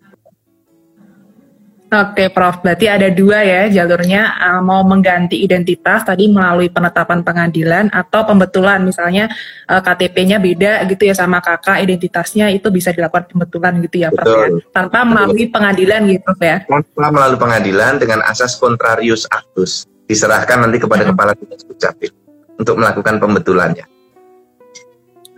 Oke, 1.93 2.33
Prof. 2.33 2.65
Berarti 2.65 2.89
ada 2.89 3.13
dua 3.13 3.45
ya 3.45 3.69
jalurnya, 3.69 4.33
uh, 4.41 4.65
mau 4.65 4.81
mengganti 4.81 5.45
identitas 5.45 6.09
tadi 6.09 6.25
melalui 6.25 6.73
penetapan 6.73 7.21
pengadilan 7.21 7.93
atau 7.93 8.25
pembetulan, 8.25 8.81
misalnya 8.81 9.29
uh, 9.69 9.77
KTP-nya 9.85 10.41
beda 10.41 10.89
gitu 10.89 11.05
ya 11.05 11.13
sama 11.13 11.45
kakak, 11.45 11.85
identitasnya 11.85 12.49
itu 12.49 12.73
bisa 12.73 12.97
dilakukan 12.97 13.29
pembetulan 13.29 13.77
gitu 13.85 14.09
ya, 14.09 14.09
Prof. 14.09 14.25
Ya? 14.25 14.49
Tanpa 14.73 15.05
melalui 15.05 15.53
pengadilan 15.53 16.09
gitu, 16.09 16.25
Prof 16.25 16.41
ya? 16.41 16.65
Tanpa 16.65 17.13
melalui 17.13 17.37
pengadilan 17.37 18.01
dengan 18.01 18.25
asas 18.25 18.57
contrarius 18.57 19.29
actus, 19.29 19.85
diserahkan 20.09 20.65
nanti 20.65 20.81
kepada 20.81 21.05
hmm. 21.05 21.13
kepala 21.13 21.37
dinas 21.37 21.61
dukcapil 21.61 22.09
untuk 22.57 22.81
melakukan 22.81 23.21
pembetulannya. 23.21 23.85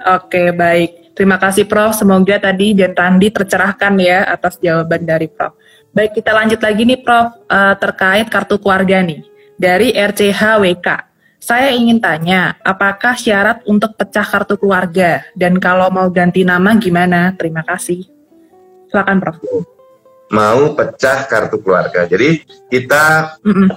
Oke, 0.07 0.55
baik. 0.55 1.19
Terima 1.19 1.43
kasih, 1.43 1.67
Prof. 1.67 1.99
Semoga 1.99 2.39
tadi 2.39 2.79
dan 2.79 2.95
Randi 2.95 3.35
tercerahkan 3.35 3.99
ya 3.99 4.23
atas 4.31 4.63
jawaban 4.63 5.03
dari 5.03 5.27
Prof. 5.27 5.64
Baik, 5.95 6.19
kita 6.19 6.35
lanjut 6.35 6.59
lagi 6.59 6.83
nih 6.83 6.99
Prof, 7.07 7.47
uh, 7.47 7.79
terkait 7.79 8.27
kartu 8.27 8.59
keluarga 8.59 8.99
nih. 8.99 9.23
Dari 9.55 9.95
RCHWK. 9.95 10.89
Saya 11.39 11.71
ingin 11.71 12.03
tanya, 12.03 12.59
apakah 12.67 13.15
syarat 13.15 13.63
untuk 13.63 13.95
pecah 13.95 14.27
kartu 14.27 14.59
keluarga? 14.59 15.23
Dan 15.39 15.63
kalau 15.63 15.87
mau 15.95 16.11
ganti 16.11 16.43
nama 16.43 16.75
gimana? 16.83 17.31
Terima 17.39 17.63
kasih. 17.63 18.03
Silakan 18.91 19.23
Prof. 19.23 19.39
Mau 20.35 20.75
pecah 20.75 21.31
kartu 21.31 21.63
keluarga. 21.63 22.11
Jadi 22.11 22.43
kita 22.69 23.39
mm 23.47 23.55
-mm. 23.55 23.69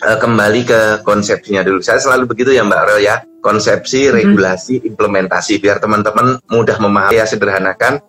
Uh, 0.00 0.16
kembali 0.16 0.64
ke 0.64 0.80
konsepsinya 1.04 1.60
dulu. 1.60 1.84
Saya 1.84 2.00
selalu 2.00 2.32
begitu 2.32 2.52
ya 2.56 2.64
Mbak 2.64 2.82
Rel 2.88 3.00
ya. 3.04 3.20
Konsepsi, 3.44 4.08
regulasi, 4.08 4.80
implementasi. 4.84 5.60
Biar 5.60 5.80
teman-teman 5.80 6.40
mudah 6.48 6.76
memahami 6.80 7.20
ya 7.20 7.24
sederhanakan 7.28 8.00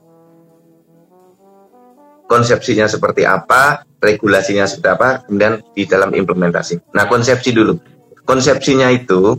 konsepsinya 2.31 2.87
seperti 2.87 3.27
apa, 3.27 3.83
regulasinya 3.99 4.63
seperti 4.63 4.89
apa, 4.95 5.09
kemudian 5.27 5.59
di 5.75 5.83
dalam 5.83 6.15
implementasi. 6.15 6.95
Nah, 6.95 7.11
konsepsi 7.11 7.51
dulu. 7.51 7.75
Konsepsinya 8.23 8.87
itu 8.87 9.35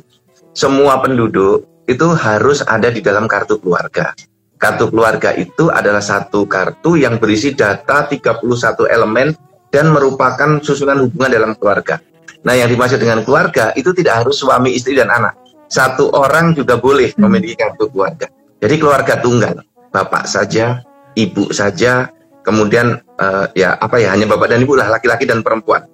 semua 0.52 1.00
penduduk 1.00 1.64
itu 1.88 2.06
harus 2.12 2.60
ada 2.68 2.92
di 2.92 3.00
dalam 3.00 3.24
kartu 3.24 3.56
keluarga. 3.56 4.12
Kartu 4.60 4.92
keluarga 4.92 5.32
itu 5.32 5.72
adalah 5.72 6.04
satu 6.04 6.44
kartu 6.44 7.00
yang 7.00 7.16
berisi 7.16 7.56
data 7.56 8.04
31 8.04 8.44
elemen 8.92 9.32
dan 9.72 9.88
merupakan 9.88 10.60
susunan 10.60 11.00
hubungan 11.08 11.32
dalam 11.32 11.52
keluarga. 11.56 11.98
Nah, 12.44 12.52
yang 12.52 12.68
dimaksud 12.68 13.00
dengan 13.00 13.24
keluarga 13.24 13.72
itu 13.72 13.96
tidak 13.96 14.22
harus 14.22 14.36
suami, 14.36 14.76
istri, 14.76 14.94
dan 14.94 15.08
anak. 15.08 15.34
Satu 15.72 16.12
orang 16.12 16.52
juga 16.52 16.76
boleh 16.76 17.16
memiliki 17.16 17.56
kartu 17.56 17.88
keluarga. 17.88 18.28
Jadi 18.60 18.74
keluarga 18.78 19.18
tunggal, 19.18 19.64
bapak 19.90 20.28
saja, 20.28 20.84
ibu 21.16 21.50
saja, 21.50 22.12
kemudian 22.42 23.00
uh, 23.18 23.46
ya 23.54 23.78
apa 23.78 23.98
ya 24.02 24.12
hanya 24.12 24.28
bapak 24.28 24.52
dan 24.52 24.62
ibu 24.62 24.74
lah 24.74 24.90
laki-laki 24.90 25.24
dan 25.24 25.40
perempuan. 25.40 25.86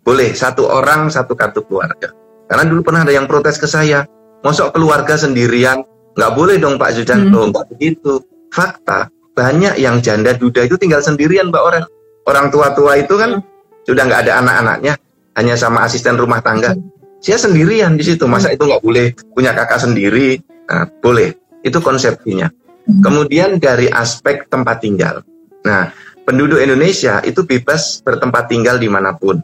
Boleh 0.00 0.32
satu 0.32 0.66
orang 0.66 1.12
satu 1.12 1.36
kartu 1.36 1.62
keluarga. 1.68 2.10
Karena 2.50 2.64
dulu 2.66 2.82
pernah 2.82 3.06
ada 3.06 3.14
yang 3.14 3.30
protes 3.30 3.60
ke 3.60 3.68
saya 3.68 4.02
mosok 4.42 4.74
keluarga 4.74 5.14
sendirian? 5.14 5.84
Nggak 6.18 6.32
boleh 6.34 6.56
dong 6.58 6.80
Pak 6.80 6.98
Jujanto 6.98 7.46
hmm. 7.46 7.50
nggak 7.54 7.66
begitu. 7.76 8.12
Fakta 8.50 9.06
banyak 9.38 9.78
yang 9.78 10.02
janda 10.02 10.34
duda 10.34 10.66
itu 10.66 10.74
tinggal 10.74 10.98
sendirian 10.98 11.54
Mbak 11.54 11.62
Orang 11.62 11.84
orang 12.26 12.46
tua-tua 12.50 12.98
itu 12.98 13.14
kan 13.14 13.38
hmm. 13.38 13.86
sudah 13.86 14.02
nggak 14.08 14.26
ada 14.26 14.42
anak-anaknya 14.42 14.98
hanya 15.38 15.54
sama 15.54 15.86
asisten 15.86 16.18
rumah 16.18 16.42
tangga. 16.42 16.74
Hmm. 16.74 16.88
saya 17.20 17.36
sendirian 17.36 17.94
di 18.00 18.02
situ. 18.02 18.24
Masa 18.26 18.50
hmm. 18.50 18.56
itu 18.58 18.62
nggak 18.66 18.82
boleh 18.82 19.06
punya 19.36 19.52
kakak 19.52 19.78
sendiri? 19.78 20.40
Nah, 20.66 20.88
boleh. 21.04 21.36
Itu 21.60 21.84
konsepnya 21.84 22.48
hmm. 22.90 23.02
kemudian 23.04 23.50
dari 23.62 23.86
aspek 23.86 24.50
tempat 24.50 24.82
tinggal 24.82 25.22
Nah, 25.66 25.92
penduduk 26.24 26.60
Indonesia 26.60 27.20
itu 27.24 27.44
bebas 27.44 28.00
bertempat 28.00 28.48
tinggal 28.48 28.80
di 28.80 28.88
mana 28.88 29.16
pun. 29.16 29.40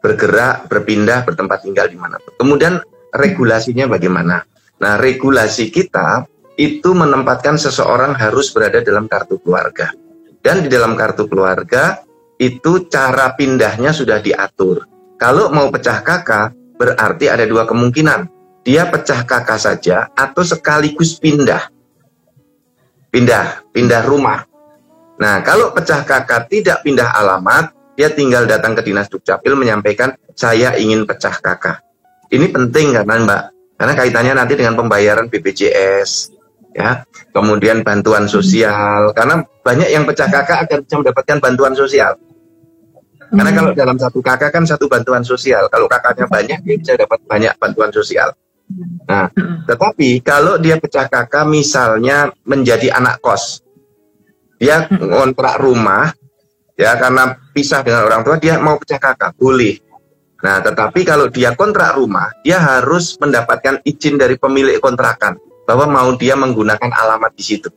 Bergerak, 0.00 0.68
berpindah, 0.68 1.24
bertempat 1.28 1.64
tinggal 1.64 1.88
di 1.88 1.96
mana 1.96 2.16
pun. 2.20 2.32
Kemudian 2.40 2.80
regulasinya 3.12 3.88
bagaimana? 3.88 4.44
Nah, 4.80 4.96
regulasi 4.96 5.68
kita 5.68 6.24
itu 6.56 6.92
menempatkan 6.92 7.56
seseorang 7.56 8.16
harus 8.16 8.52
berada 8.52 8.84
dalam 8.84 9.08
kartu 9.08 9.40
keluarga. 9.40 9.92
Dan 10.40 10.64
di 10.64 10.68
dalam 10.72 10.96
kartu 10.96 11.28
keluarga 11.28 12.00
itu 12.40 12.88
cara 12.88 13.36
pindahnya 13.36 13.92
sudah 13.92 14.20
diatur. 14.24 14.88
Kalau 15.20 15.52
mau 15.52 15.68
pecah 15.68 16.00
kakak, 16.00 16.56
berarti 16.80 17.28
ada 17.28 17.44
dua 17.44 17.68
kemungkinan. 17.68 18.28
Dia 18.64 18.88
pecah 18.88 19.28
kakak 19.28 19.60
saja 19.60 20.08
atau 20.16 20.40
sekaligus 20.40 21.20
pindah. 21.20 21.68
Pindah, 23.12 23.68
pindah 23.72 24.00
rumah. 24.08 24.48
Nah, 25.20 25.44
kalau 25.44 25.76
pecah 25.76 26.00
kakak 26.02 26.48
tidak 26.48 26.80
pindah 26.80 27.12
alamat, 27.12 27.76
dia 27.92 28.08
tinggal 28.08 28.48
datang 28.48 28.72
ke 28.72 28.80
Dinas 28.80 29.12
Dukcapil 29.12 29.52
menyampaikan 29.52 30.16
saya 30.32 30.72
ingin 30.80 31.04
pecah 31.04 31.36
kakak. 31.36 31.84
Ini 32.32 32.48
penting 32.48 32.96
karena 32.96 33.14
Mbak, 33.20 33.42
karena 33.76 33.92
kaitannya 33.92 34.32
nanti 34.32 34.56
dengan 34.56 34.80
pembayaran 34.80 35.28
BPJS, 35.28 36.32
ya, 36.72 37.04
kemudian 37.36 37.84
bantuan 37.84 38.24
sosial. 38.32 39.12
Karena 39.12 39.44
banyak 39.44 39.92
yang 39.92 40.08
pecah 40.08 40.32
kakak 40.32 40.64
akan 40.64 40.78
bisa 40.88 40.96
mendapatkan 40.96 41.36
bantuan 41.36 41.74
sosial. 41.76 42.16
Karena 43.30 43.52
kalau 43.54 43.70
dalam 43.76 44.00
satu 44.00 44.18
kakak 44.24 44.50
kan 44.50 44.64
satu 44.64 44.88
bantuan 44.88 45.22
sosial. 45.22 45.68
Kalau 45.68 45.86
kakaknya 45.86 46.26
banyak, 46.26 46.58
dia 46.64 46.76
bisa 46.80 46.92
dapat 46.96 47.20
banyak 47.28 47.52
bantuan 47.60 47.92
sosial. 47.92 48.32
Nah, 49.06 49.28
tetapi 49.68 50.22
kalau 50.24 50.56
dia 50.58 50.80
pecah 50.80 51.06
kakak 51.06 51.44
misalnya 51.46 52.30
menjadi 52.46 52.94
anak 52.94 53.22
kos, 53.22 53.62
dia 54.60 54.84
ngontrak 54.92 55.56
rumah 55.56 56.12
ya 56.76 56.92
karena 57.00 57.32
pisah 57.56 57.80
dengan 57.80 58.04
orang 58.04 58.20
tua 58.20 58.36
dia 58.36 58.60
mau 58.60 58.76
pecah 58.76 59.00
kakak 59.00 59.32
boleh. 59.40 59.80
Nah 60.44 60.60
tetapi 60.60 61.00
kalau 61.08 61.32
dia 61.32 61.56
kontrak 61.56 61.96
rumah 61.96 62.28
dia 62.44 62.60
harus 62.60 63.16
mendapatkan 63.16 63.80
izin 63.88 64.20
dari 64.20 64.36
pemilik 64.36 64.76
kontrakan 64.76 65.40
bahwa 65.64 65.88
mau 65.88 66.12
dia 66.12 66.36
menggunakan 66.36 66.92
alamat 66.92 67.32
di 67.32 67.44
situ. 67.44 67.72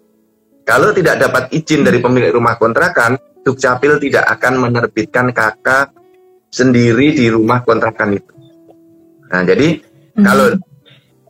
Kalau 0.68 0.92
tidak 0.92 1.24
dapat 1.24 1.56
izin 1.56 1.88
dari 1.88 2.04
pemilik 2.04 2.36
rumah 2.36 2.60
kontrakan 2.60 3.16
Dukcapil 3.44 4.00
tidak 4.00 4.24
akan 4.40 4.56
menerbitkan 4.56 5.36
kakak 5.36 5.92
sendiri 6.48 7.12
di 7.12 7.28
rumah 7.28 7.60
kontrakan 7.64 8.16
itu. 8.16 8.34
Nah 9.28 9.44
jadi 9.44 9.84
hmm. 9.84 10.24
kalau 10.24 10.48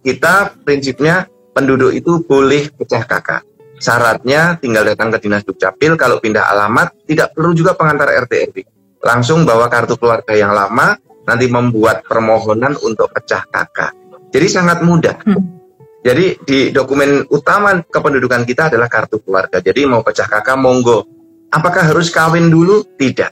kita 0.05 0.53
prinsipnya 0.61 1.25
penduduk 1.57 1.93
itu 1.93 2.21
boleh 2.21 2.69
pecah 2.73 3.01
kakak 3.05 3.41
Syaratnya 3.83 4.63
tinggal 4.63 4.87
datang 4.87 5.11
ke 5.11 5.19
Dinas 5.19 5.43
Dukcapil, 5.43 5.99
kalau 5.99 6.23
pindah 6.23 6.47
alamat 6.47 7.03
tidak 7.03 7.35
perlu 7.35 7.51
juga 7.51 7.75
pengantar 7.75 8.15
RT 8.15 8.33
RW. 8.47 8.57
Langsung 9.03 9.43
bawa 9.43 9.67
kartu 9.67 9.99
keluarga 9.99 10.31
yang 10.31 10.55
lama, 10.55 10.95
nanti 11.27 11.51
membuat 11.51 12.07
permohonan 12.07 12.79
untuk 12.79 13.11
pecah 13.11 13.43
kakak. 13.43 13.91
Jadi 14.31 14.47
sangat 14.47 14.87
mudah. 14.87 15.19
Hmm. 15.27 15.59
Jadi 15.99 16.39
di 16.47 16.59
dokumen 16.71 17.27
utama 17.27 17.75
kependudukan 17.83 18.47
kita 18.47 18.71
adalah 18.71 18.87
kartu 18.87 19.19
keluarga. 19.19 19.59
Jadi 19.59 19.83
mau 19.83 19.99
pecah 19.99 20.31
kakak 20.31 20.55
monggo. 20.55 21.03
Apakah 21.51 21.91
harus 21.91 22.07
kawin 22.07 22.47
dulu? 22.47 22.87
Tidak. 22.95 23.31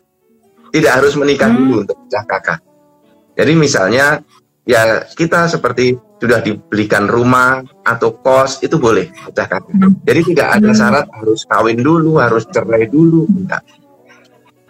Tidak 0.75 0.91
harus 0.91 1.15
menikah 1.15 1.47
hmm. 1.47 1.57
dulu 1.63 1.73
untuk 1.87 1.95
pecah 2.03 2.27
kakak. 2.27 2.59
Jadi 3.39 3.55
misalnya 3.55 4.19
ya 4.65 5.05
kita 5.17 5.49
seperti 5.49 5.97
sudah 6.21 6.37
dibelikan 6.45 7.09
rumah 7.09 7.65
atau 7.81 8.13
kos 8.21 8.61
itu 8.61 8.77
boleh 8.77 9.09
pecah. 9.09 9.49
Jadi 10.05 10.21
tidak 10.33 10.47
ada 10.61 10.69
hmm. 10.69 10.77
syarat 10.77 11.05
harus 11.17 11.41
kawin 11.49 11.81
dulu, 11.81 12.21
harus 12.21 12.45
cerai 12.45 12.85
dulu, 12.85 13.25
enggak. 13.25 13.65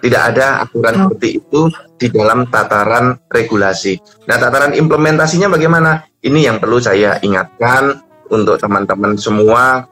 Tidak 0.02 0.22
ada 0.34 0.66
aturan 0.66 0.96
oh. 0.96 1.00
seperti 1.06 1.28
itu 1.38 1.62
di 2.00 2.08
dalam 2.10 2.50
tataran 2.50 3.20
regulasi. 3.30 4.00
Nah, 4.26 4.40
tataran 4.42 4.74
implementasinya 4.74 5.52
bagaimana? 5.52 6.02
Ini 6.24 6.50
yang 6.50 6.58
perlu 6.58 6.82
saya 6.82 7.22
ingatkan 7.22 8.02
untuk 8.34 8.58
teman-teman 8.58 9.14
semua. 9.20 9.86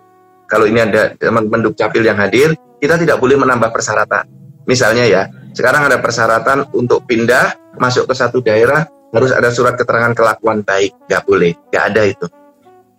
Kalau 0.49 0.65
ini 0.65 0.81
ada 0.81 1.13
teman-teman 1.13 1.69
Dukcapil 1.69 2.01
yang 2.01 2.17
hadir, 2.17 2.57
kita 2.81 2.97
tidak 2.97 3.21
boleh 3.21 3.37
menambah 3.37 3.69
persyaratan. 3.69 4.25
Misalnya 4.65 5.05
ya, 5.05 5.29
sekarang 5.53 5.85
ada 5.85 6.01
persyaratan 6.01 6.73
untuk 6.73 7.05
pindah 7.05 7.77
masuk 7.77 8.09
ke 8.09 8.13
satu 8.17 8.41
daerah 8.41 8.89
harus 9.13 9.31
ada 9.33 9.49
surat 9.49 9.75
keterangan 9.75 10.13
kelakuan 10.13 10.61
baik. 10.61 10.93
Nggak 11.09 11.23
boleh, 11.25 11.51
nggak 11.73 11.83
ada 11.93 12.01
itu. 12.05 12.27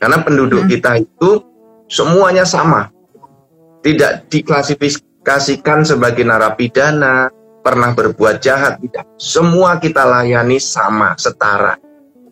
Karena 0.01 0.17
penduduk 0.25 0.65
hmm. 0.65 0.71
kita 0.71 0.91
itu 1.01 1.31
semuanya 1.87 2.49
sama. 2.49 2.89
Tidak 3.81 4.29
diklasifikasikan 4.29 5.85
sebagai 5.89 6.25
narapidana, 6.25 7.33
pernah 7.61 7.93
berbuat 7.93 8.41
jahat, 8.41 8.81
tidak. 8.81 9.05
Semua 9.21 9.77
kita 9.77 10.05
layani 10.05 10.57
sama, 10.61 11.17
setara. 11.17 11.77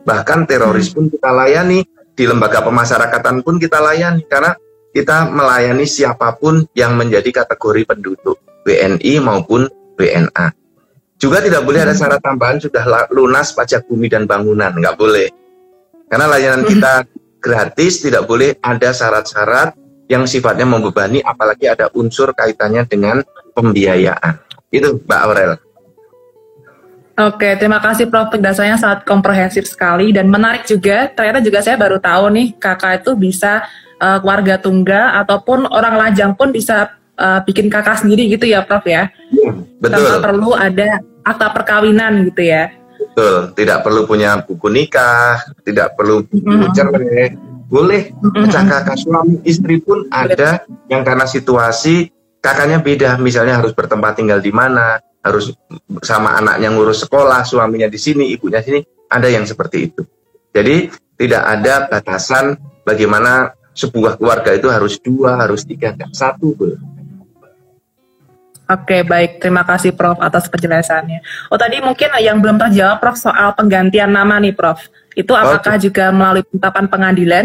Bahkan 0.04 0.48
teroris 0.48 0.92
hmm. 0.92 0.94
pun 0.96 1.04
kita 1.12 1.30
layani, 1.32 1.80
di 2.18 2.24
lembaga 2.26 2.64
pemasyarakatan 2.64 3.44
pun 3.44 3.60
kita 3.60 3.78
layani, 3.78 4.24
karena 4.26 4.56
kita 4.92 5.28
melayani 5.28 5.84
siapa 5.84 6.34
pun 6.40 6.64
yang 6.72 6.96
menjadi 6.96 7.44
kategori 7.44 7.84
penduduk, 7.84 8.40
WNI 8.64 9.14
maupun 9.20 9.68
WNA. 10.00 10.46
Juga 11.18 11.42
tidak 11.42 11.66
boleh 11.66 11.82
ada 11.82 11.94
syarat 11.98 12.22
tambahan 12.22 12.62
sudah 12.62 13.10
lunas 13.10 13.50
pajak 13.50 13.90
bumi 13.90 14.06
dan 14.06 14.30
bangunan, 14.30 14.70
nggak 14.70 14.94
boleh. 14.94 15.26
Karena 16.06 16.30
layanan 16.30 16.62
kita 16.62 17.04
gratis, 17.44 18.06
tidak 18.06 18.30
boleh 18.30 18.54
ada 18.62 18.94
syarat-syarat 18.94 19.74
yang 20.06 20.24
sifatnya 20.30 20.64
membebani, 20.64 21.18
apalagi 21.20 21.66
ada 21.66 21.90
unsur 21.92 22.30
kaitannya 22.32 22.86
dengan 22.86 23.20
pembiayaan. 23.52 24.38
Itu 24.70 25.02
Mbak 25.04 25.20
Aurel. 25.26 25.52
Oke, 27.18 27.58
terima 27.58 27.82
kasih 27.82 28.06
Prof. 28.06 28.30
Penjelasannya 28.30 28.78
sangat 28.78 29.02
komprehensif 29.02 29.66
sekali 29.66 30.14
dan 30.14 30.30
menarik 30.30 30.62
juga. 30.70 31.10
Ternyata 31.10 31.42
juga 31.42 31.58
saya 31.66 31.74
baru 31.74 31.98
tahu 31.98 32.30
nih 32.30 32.54
kakak 32.62 33.02
itu 33.02 33.18
bisa 33.18 33.66
uh, 33.98 34.22
keluarga 34.22 34.54
tunggal 34.62 35.26
ataupun 35.26 35.66
orang 35.66 35.98
lajang 35.98 36.38
pun 36.38 36.54
bisa 36.54 36.94
uh, 37.18 37.42
bikin 37.44 37.66
kakak 37.68 38.00
sendiri 38.00 38.30
gitu 38.30 38.46
ya 38.46 38.62
Prof 38.64 38.86
ya. 38.86 39.10
Betul. 39.82 39.98
Tanpa 39.98 40.14
perlu 40.22 40.54
ada 40.54 41.02
akta 41.26 41.50
perkawinan 41.52 42.24
gitu 42.30 42.46
ya. 42.46 42.72
Betul, 42.98 43.54
tidak 43.54 43.82
perlu 43.86 44.06
punya 44.06 44.42
buku 44.42 44.70
nikah, 44.70 45.42
tidak 45.66 45.98
perlu 45.98 46.22
buku 46.26 46.66
cerai. 46.74 47.34
Boleh 47.68 48.14
pecah 48.16 48.64
kakak 48.64 48.96
suami 48.96 49.44
istri 49.44 49.76
pun 49.82 50.08
ada 50.08 50.64
yang 50.88 51.04
karena 51.04 51.28
situasi 51.28 52.08
kakaknya 52.40 52.80
beda, 52.80 53.20
misalnya 53.20 53.60
harus 53.60 53.76
bertempat 53.76 54.16
tinggal 54.16 54.40
di 54.40 54.48
mana, 54.48 54.96
harus 55.20 55.52
sama 56.00 56.38
anaknya 56.38 56.72
ngurus 56.72 57.04
sekolah, 57.04 57.44
suaminya 57.44 57.90
di 57.92 58.00
sini, 58.00 58.32
ibunya 58.32 58.64
sini, 58.64 58.80
ada 59.12 59.28
yang 59.28 59.44
seperti 59.44 59.92
itu. 59.92 60.02
Jadi 60.54 60.88
tidak 61.20 61.42
ada 61.44 61.74
batasan 61.92 62.56
bagaimana 62.88 63.52
sebuah 63.76 64.16
keluarga 64.16 64.56
itu 64.56 64.72
harus 64.72 64.96
dua, 64.98 65.36
harus 65.38 65.62
tiga, 65.68 65.92
enggak 65.92 66.10
satu 66.16 66.56
boleh. 66.56 66.97
Oke, 68.68 69.00
baik. 69.00 69.40
Terima 69.40 69.64
kasih 69.64 69.96
Prof 69.96 70.20
atas 70.20 70.44
penjelasannya. 70.52 71.24
Oh, 71.48 71.56
tadi 71.56 71.80
mungkin 71.80 72.12
yang 72.20 72.36
belum 72.36 72.60
terjawab 72.60 73.00
Prof 73.00 73.16
soal 73.16 73.56
penggantian 73.56 74.12
nama 74.12 74.36
nih 74.36 74.52
Prof. 74.52 74.84
Itu 75.16 75.32
apakah 75.32 75.80
okay. 75.80 75.88
juga 75.88 76.12
melalui 76.12 76.44
penetapan 76.44 76.84
pengadilan? 76.84 77.44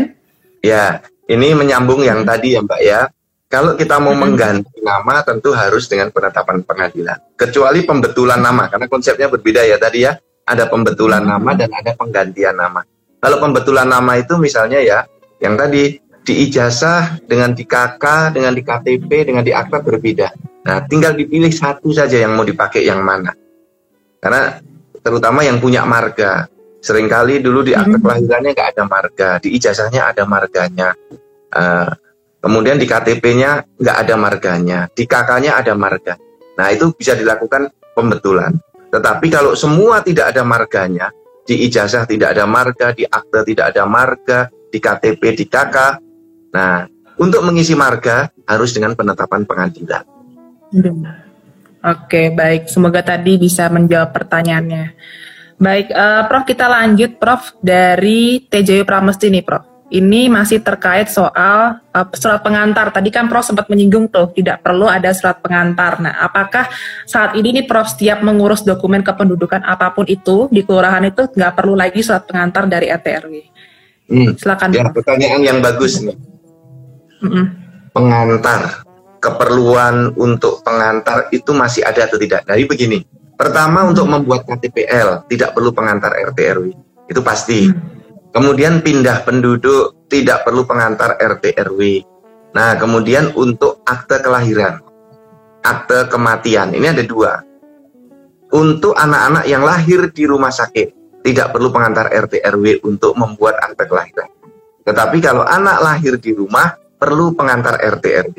Ya, 0.59 0.99
ini 1.31 1.55
menyambung 1.55 2.03
yang 2.03 2.27
tadi 2.27 2.59
ya 2.59 2.61
Mbak 2.61 2.81
ya. 2.83 3.07
Kalau 3.47 3.79
kita 3.79 4.03
mau 4.03 4.11
hmm. 4.11 4.19
mengganti 4.19 4.77
nama 4.83 5.23
tentu 5.23 5.55
harus 5.55 5.87
dengan 5.87 6.11
penetapan 6.11 6.59
pengadilan. 6.59 7.17
Kecuali 7.39 7.87
pembetulan 7.87 8.43
nama, 8.43 8.67
karena 8.67 8.91
konsepnya 8.91 9.31
berbeda 9.31 9.63
ya 9.63 9.79
tadi 9.79 10.03
ya. 10.03 10.19
Ada 10.43 10.67
pembetulan 10.67 11.23
nama 11.23 11.55
dan 11.55 11.71
ada 11.71 11.95
penggantian 11.95 12.59
nama. 12.59 12.83
Kalau 13.23 13.39
pembetulan 13.39 13.87
nama 13.87 14.19
itu 14.19 14.35
misalnya 14.35 14.83
ya, 14.83 15.07
yang 15.39 15.55
tadi 15.55 16.02
di 16.23 16.47
ijazah, 16.47 17.19
dengan 17.27 17.51
di 17.51 17.67
KK, 17.67 18.31
dengan 18.31 18.55
di 18.55 18.63
KTP, 18.63 19.27
dengan 19.27 19.43
di 19.43 19.51
akta 19.51 19.83
berbeda. 19.83 20.27
Nah, 20.63 20.87
tinggal 20.87 21.19
dipilih 21.19 21.51
satu 21.51 21.91
saja 21.91 22.15
yang 22.15 22.33
mau 22.39 22.47
dipakai 22.47 22.87
yang 22.87 23.03
mana. 23.03 23.35
Karena 24.23 24.55
terutama 25.03 25.43
yang 25.43 25.59
punya 25.59 25.83
marga. 25.83 26.47
Seringkali 26.83 27.39
dulu 27.39 27.63
di 27.63 27.71
akta 27.75 27.95
hmm. 27.95 28.03
kelahirannya 28.03 28.51
nggak 28.55 28.69
ada 28.75 28.83
marga, 28.87 29.29
di 29.39 29.55
ijazahnya 29.55 30.11
ada 30.15 30.23
marganya. 30.27 30.91
Uh, 31.53 31.91
kemudian 32.43 32.75
di 32.75 32.87
KTP-nya 32.87 33.79
nggak 33.79 33.97
ada 34.03 34.15
marganya, 34.19 34.79
di 34.91 35.03
KK-nya 35.07 35.59
ada 35.59 35.75
marga. 35.75 36.19
Nah, 36.59 36.67
itu 36.71 36.91
bisa 36.91 37.15
dilakukan 37.15 37.71
pembetulan. 37.95 38.55
Tetapi 38.91 39.27
kalau 39.31 39.55
semua 39.55 40.03
tidak 40.03 40.35
ada 40.35 40.43
marganya, 40.43 41.07
di 41.47 41.67
ijazah 41.67 42.03
tidak 42.03 42.35
ada 42.35 42.43
marga, 42.43 42.91
di 42.91 43.07
akte 43.07 43.47
tidak 43.47 43.75
ada 43.75 43.83
marga, 43.87 44.51
di 44.71 44.79
KTP, 44.79 45.21
di 45.39 45.45
KK, 45.47 45.77
Nah, 46.53 46.85
untuk 47.17 47.41
mengisi 47.45 47.73
marga 47.73 48.29
harus 48.45 48.73
dengan 48.73 48.93
penetapan 48.93 49.45
pengadilan. 49.45 50.05
Oke, 51.83 52.31
baik. 52.31 52.71
Semoga 52.71 53.03
tadi 53.03 53.35
bisa 53.41 53.67
menjawab 53.67 54.15
pertanyaannya. 54.15 54.85
Baik, 55.59 55.93
uh, 55.93 56.23
Prof, 56.25 56.43
kita 56.47 56.65
lanjut, 56.65 57.19
Prof, 57.21 57.57
dari 57.61 58.41
TJU 58.47 58.87
Pramesti 58.87 59.29
nih, 59.29 59.45
Prof. 59.45 59.63
Ini 59.93 60.25
masih 60.25 60.65
terkait 60.65 61.13
soal 61.13 61.77
uh, 61.77 62.07
surat 62.17 62.41
pengantar. 62.41 62.89
Tadi 62.89 63.13
kan 63.13 63.29
Prof 63.29 63.45
sempat 63.45 63.69
menyinggung 63.69 64.09
tuh, 64.09 64.33
tidak 64.33 64.65
perlu 64.65 64.89
ada 64.89 65.13
surat 65.13 65.37
pengantar. 65.43 66.01
Nah, 66.01 66.17
apakah 66.23 66.65
saat 67.05 67.37
ini 67.37 67.61
nih 67.61 67.65
Prof 67.69 67.85
setiap 67.93 68.25
mengurus 68.25 68.65
dokumen 68.65 69.05
kependudukan 69.05 69.61
apa 69.61 69.93
pun 69.93 70.09
itu 70.09 70.49
di 70.49 70.65
kelurahan 70.65 71.05
itu 71.05 71.29
nggak 71.29 71.53
perlu 71.53 71.77
lagi 71.77 72.01
surat 72.01 72.25
pengantar 72.25 72.65
dari 72.65 72.89
RT 72.89 73.07
RW? 73.21 73.33
Hmm. 74.09 74.31
Silakan. 74.33 74.67
Ya, 74.73 74.89
pertanyaan 74.89 75.41
yang 75.45 75.59
bagus 75.61 76.01
nih 76.01 76.32
mm 77.23 77.45
pengantar. 77.93 78.83
Keperluan 79.23 80.17
untuk 80.17 80.65
pengantar 80.65 81.29
itu 81.31 81.53
masih 81.53 81.85
ada 81.85 82.09
atau 82.09 82.17
tidak? 82.19 82.43
Jadi 82.43 82.65
begini. 82.67 82.99
Pertama 83.37 83.85
untuk 83.85 84.09
membuat 84.09 84.43
KTPL 84.49 85.29
tidak 85.29 85.55
perlu 85.55 85.71
pengantar 85.71 86.11
RT 86.11 86.39
RW 86.59 86.65
itu 87.07 87.21
pasti. 87.23 87.69
Mm. 87.69 87.79
kemudian 88.33 88.81
pindah 88.81 89.21
penduduk 89.29 90.09
tidak 90.09 90.41
perlu 90.41 90.65
pengantar 90.65 91.21
RT 91.21 91.53
RW 91.53 92.01
nah 92.57 92.73
kemudian 92.73 93.29
untuk 93.37 93.85
akte 93.85 94.17
kelahiran 94.25 94.81
akte 95.63 96.11
kematian 96.11 96.75
ini 96.75 96.91
ada 96.91 97.01
dua. 97.07 97.39
Untuk 98.53 98.93
anak-anak 98.93 99.49
yang 99.49 99.65
lahir 99.65 100.13
di 100.13 100.29
rumah 100.29 100.53
sakit 100.53 101.21
tidak 101.25 101.55
perlu 101.55 101.73
pengantar 101.73 102.11
RT 102.11 102.43
RW 102.43 102.85
untuk 102.85 103.17
membuat 103.17 103.57
akte 103.63 103.89
kelahiran. 103.89 104.29
Tetapi 104.83 105.17
kalau 105.23 105.41
anak 105.47 105.81
lahir 105.81 106.19
di 106.21 106.35
rumah 106.35 106.69
perlu 107.03 107.35
pengantar 107.35 107.83
RT 107.83 108.05
RW. 108.31 108.37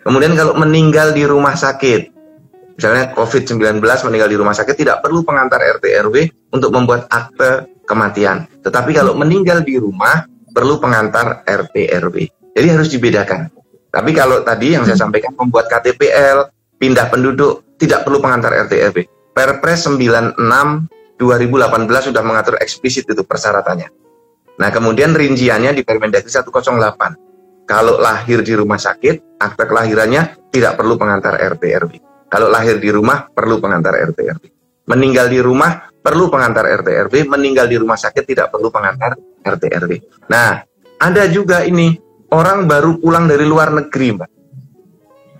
Kemudian 0.00 0.32
kalau 0.32 0.56
meninggal 0.56 1.12
di 1.12 1.28
rumah 1.28 1.52
sakit, 1.52 2.16
misalnya 2.80 3.12
COVID-19 3.12 3.84
meninggal 4.08 4.28
di 4.32 4.38
rumah 4.40 4.56
sakit 4.56 4.72
tidak 4.72 5.04
perlu 5.04 5.20
pengantar 5.20 5.60
RT 5.60 5.84
RW 6.08 6.16
untuk 6.56 6.72
membuat 6.72 7.04
akte 7.12 7.68
kematian. 7.84 8.48
Tetapi 8.64 8.96
kalau 8.96 9.12
meninggal 9.12 9.60
di 9.60 9.76
rumah 9.76 10.24
perlu 10.48 10.80
pengantar 10.80 11.44
RT 11.44 11.92
RW. 12.08 12.16
Jadi 12.56 12.66
harus 12.72 12.88
dibedakan. 12.88 13.52
Tapi 13.92 14.16
kalau 14.16 14.40
tadi 14.40 14.72
yang 14.72 14.88
saya 14.88 14.96
sampaikan 14.96 15.36
membuat 15.36 15.68
KTPL, 15.68 16.48
pindah 16.80 17.12
penduduk 17.12 17.76
tidak 17.76 18.08
perlu 18.08 18.24
pengantar 18.24 18.56
RT 18.64 18.72
RW. 18.88 18.98
Perpres 19.36 19.84
96 19.84 20.40
2018 21.20 22.08
sudah 22.08 22.22
mengatur 22.24 22.56
eksplisit 22.64 23.04
itu 23.04 23.22
persyaratannya. 23.28 23.92
Nah, 24.58 24.70
kemudian 24.72 25.12
rinciannya 25.14 25.76
di 25.76 25.86
Permendagri 25.86 26.32
108 26.32 27.27
kalau 27.68 28.00
lahir 28.00 28.40
di 28.40 28.56
rumah 28.56 28.80
sakit, 28.80 29.36
akte 29.36 29.68
kelahirannya 29.68 30.48
tidak 30.48 30.80
perlu 30.80 30.96
pengantar 30.96 31.36
RT 31.36 31.62
RW. 31.84 31.92
Kalau 32.32 32.48
lahir 32.48 32.80
di 32.80 32.88
rumah, 32.88 33.28
perlu 33.28 33.60
pengantar 33.60 33.92
RT 33.92 34.18
RW. 34.24 34.44
Meninggal 34.88 35.28
di 35.28 35.36
rumah, 35.44 35.92
perlu 36.00 36.32
pengantar 36.32 36.64
RT 36.64 36.88
RW. 37.12 37.14
Meninggal 37.28 37.68
di 37.68 37.76
rumah 37.76 38.00
sakit, 38.00 38.24
tidak 38.24 38.48
perlu 38.48 38.72
pengantar 38.72 39.20
RT 39.44 39.64
RW. 39.84 39.92
Nah, 40.32 40.64
ada 40.96 41.28
juga 41.28 41.60
ini, 41.60 41.92
orang 42.32 42.64
baru 42.64 42.96
pulang 42.96 43.28
dari 43.28 43.44
luar 43.44 43.68
negeri, 43.76 44.16
Mbak. 44.16 44.30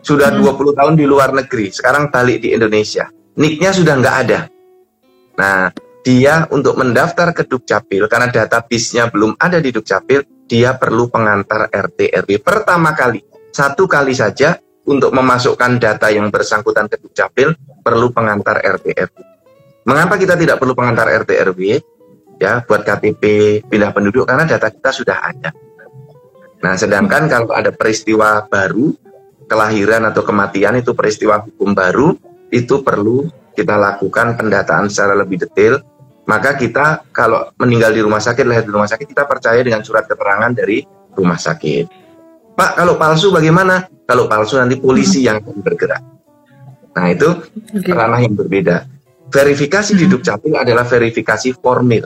Sudah 0.04 0.28
hmm. 0.28 0.44
20 0.44 0.78
tahun 0.78 0.94
di 1.00 1.08
luar 1.08 1.32
negeri, 1.32 1.72
sekarang 1.72 2.12
balik 2.12 2.44
di 2.44 2.52
Indonesia. 2.52 3.08
Niknya 3.40 3.72
sudah 3.72 3.94
nggak 4.04 4.16
ada. 4.28 4.40
Nah, 5.40 5.72
dia 6.04 6.44
untuk 6.52 6.76
mendaftar 6.76 7.32
ke 7.32 7.48
Dukcapil, 7.48 8.04
karena 8.04 8.28
data 8.28 8.60
bisnya 8.60 9.08
belum 9.08 9.40
ada 9.40 9.64
di 9.64 9.72
Dukcapil, 9.72 10.37
dia 10.48 10.74
perlu 10.80 11.12
pengantar 11.12 11.68
RT 11.68 12.10
RW 12.24 12.40
pertama 12.40 12.96
kali. 12.96 13.20
Satu 13.52 13.84
kali 13.84 14.16
saja 14.16 14.56
untuk 14.88 15.12
memasukkan 15.12 15.76
data 15.76 16.08
yang 16.08 16.32
bersangkutan 16.32 16.88
ke 16.88 16.96
Dukcapil 16.96 17.52
perlu 17.84 18.08
pengantar 18.08 18.64
RT 18.64 18.86
RW. 18.96 19.18
Mengapa 19.84 20.16
kita 20.16 20.34
tidak 20.40 20.56
perlu 20.56 20.72
pengantar 20.72 21.12
RT 21.12 21.30
RW? 21.52 21.60
Ya, 22.40 22.62
buat 22.64 22.86
KTP 22.86 23.22
pindah 23.66 23.92
penduduk 23.92 24.24
karena 24.24 24.48
data 24.48 24.72
kita 24.72 24.90
sudah 24.94 25.20
ada. 25.20 25.50
Nah, 26.58 26.74
sedangkan 26.74 27.26
kalau 27.26 27.50
ada 27.54 27.70
peristiwa 27.70 28.46
baru, 28.46 28.94
kelahiran 29.46 30.06
atau 30.06 30.22
kematian 30.22 30.78
itu 30.78 30.94
peristiwa 30.94 31.42
hukum 31.42 31.74
baru, 31.74 32.14
itu 32.50 32.82
perlu 32.82 33.26
kita 33.58 33.74
lakukan 33.74 34.38
pendataan 34.38 34.86
secara 34.86 35.18
lebih 35.18 35.42
detail. 35.42 35.82
Maka 36.28 36.60
kita 36.60 37.08
kalau 37.08 37.48
meninggal 37.56 37.96
di 37.96 38.04
rumah 38.04 38.20
sakit, 38.20 38.44
lahir 38.44 38.68
di 38.68 38.72
rumah 38.72 38.84
sakit, 38.84 39.08
kita 39.08 39.24
percaya 39.24 39.64
dengan 39.64 39.80
surat 39.80 40.04
keterangan 40.04 40.52
dari 40.52 40.84
rumah 41.16 41.40
sakit. 41.40 41.88
Pak, 42.52 42.70
kalau 42.76 43.00
palsu 43.00 43.32
bagaimana? 43.32 43.88
Kalau 44.04 44.28
palsu 44.28 44.60
nanti 44.60 44.76
polisi 44.76 45.24
yang 45.24 45.40
akan 45.40 45.64
bergerak. 45.64 46.02
Nah, 46.92 47.06
itu 47.08 47.28
okay. 47.72 47.96
ranah 47.96 48.20
yang 48.20 48.36
berbeda. 48.36 48.84
Verifikasi 49.32 49.96
di 49.96 50.04
Dukcapil 50.04 50.52
adalah 50.52 50.84
verifikasi 50.84 51.56
formil. 51.64 52.04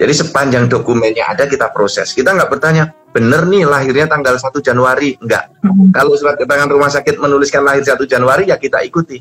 Jadi 0.00 0.12
sepanjang 0.16 0.66
dokumennya 0.66 1.28
ada 1.28 1.44
kita 1.44 1.68
proses. 1.70 2.16
Kita 2.16 2.32
nggak 2.32 2.48
bertanya, 2.48 2.88
bener 3.12 3.44
nih 3.46 3.68
lahirnya 3.68 4.08
tanggal 4.08 4.40
1 4.40 4.48
Januari. 4.64 5.14
Enggak. 5.20 5.54
Kalau 5.92 6.16
surat 6.16 6.40
keterangan 6.40 6.72
rumah 6.72 6.88
sakit 6.88 7.20
menuliskan 7.20 7.62
lahir 7.62 7.84
1 7.84 8.00
Januari, 8.08 8.48
ya 8.48 8.56
kita 8.56 8.80
ikuti. 8.80 9.20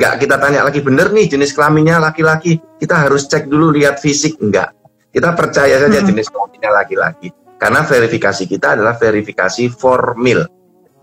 Enggak 0.00 0.16
kita 0.16 0.40
tanya 0.40 0.64
lagi, 0.64 0.80
bener 0.80 1.12
nih 1.12 1.28
jenis 1.28 1.52
kelaminnya 1.52 2.00
laki-laki. 2.00 2.56
Kita 2.80 3.04
harus 3.04 3.28
cek 3.28 3.52
dulu 3.52 3.76
lihat 3.76 4.00
fisik. 4.00 4.40
Enggak. 4.40 4.72
Kita 5.12 5.36
percaya 5.36 5.76
saja 5.76 6.00
jenis 6.00 6.32
kelaminnya 6.32 6.72
laki-laki. 6.72 7.28
Karena 7.60 7.84
verifikasi 7.84 8.48
kita 8.48 8.80
adalah 8.80 8.96
verifikasi 8.96 9.68
formil. 9.68 10.48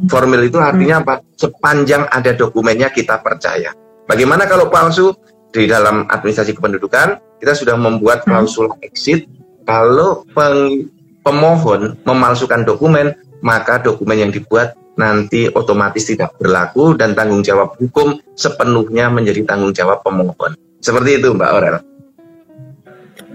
Formil 0.09 0.41
itu 0.49 0.57
artinya 0.57 1.05
apa? 1.05 1.21
Sepanjang 1.37 2.09
ada 2.09 2.33
dokumennya 2.33 2.89
kita 2.89 3.21
percaya. 3.21 3.69
Bagaimana 4.09 4.49
kalau 4.49 4.65
palsu? 4.73 5.13
Di 5.53 5.69
dalam 5.69 6.09
administrasi 6.09 6.57
kependudukan, 6.57 7.37
kita 7.37 7.53
sudah 7.53 7.77
membuat 7.77 8.25
hmm. 8.25 8.33
klausul 8.33 8.73
exit 8.81 9.29
kalau 9.69 10.25
peng, 10.33 10.89
pemohon 11.21 12.01
memalsukan 12.01 12.65
dokumen 12.65 13.13
maka 13.41 13.81
dokumen 13.81 14.27
yang 14.27 14.31
dibuat 14.33 14.77
nanti 14.97 15.45
otomatis 15.53 16.09
tidak 16.09 16.33
berlaku 16.41 16.97
dan 16.97 17.13
tanggung 17.13 17.45
jawab 17.45 17.77
hukum 17.77 18.17
sepenuhnya 18.33 19.13
menjadi 19.13 19.45
tanggung 19.45 19.71
jawab 19.71 20.01
pemohon. 20.01 20.57
Seperti 20.81 21.21
itu 21.21 21.33
Mbak 21.33 21.51
Aurel. 21.53 21.77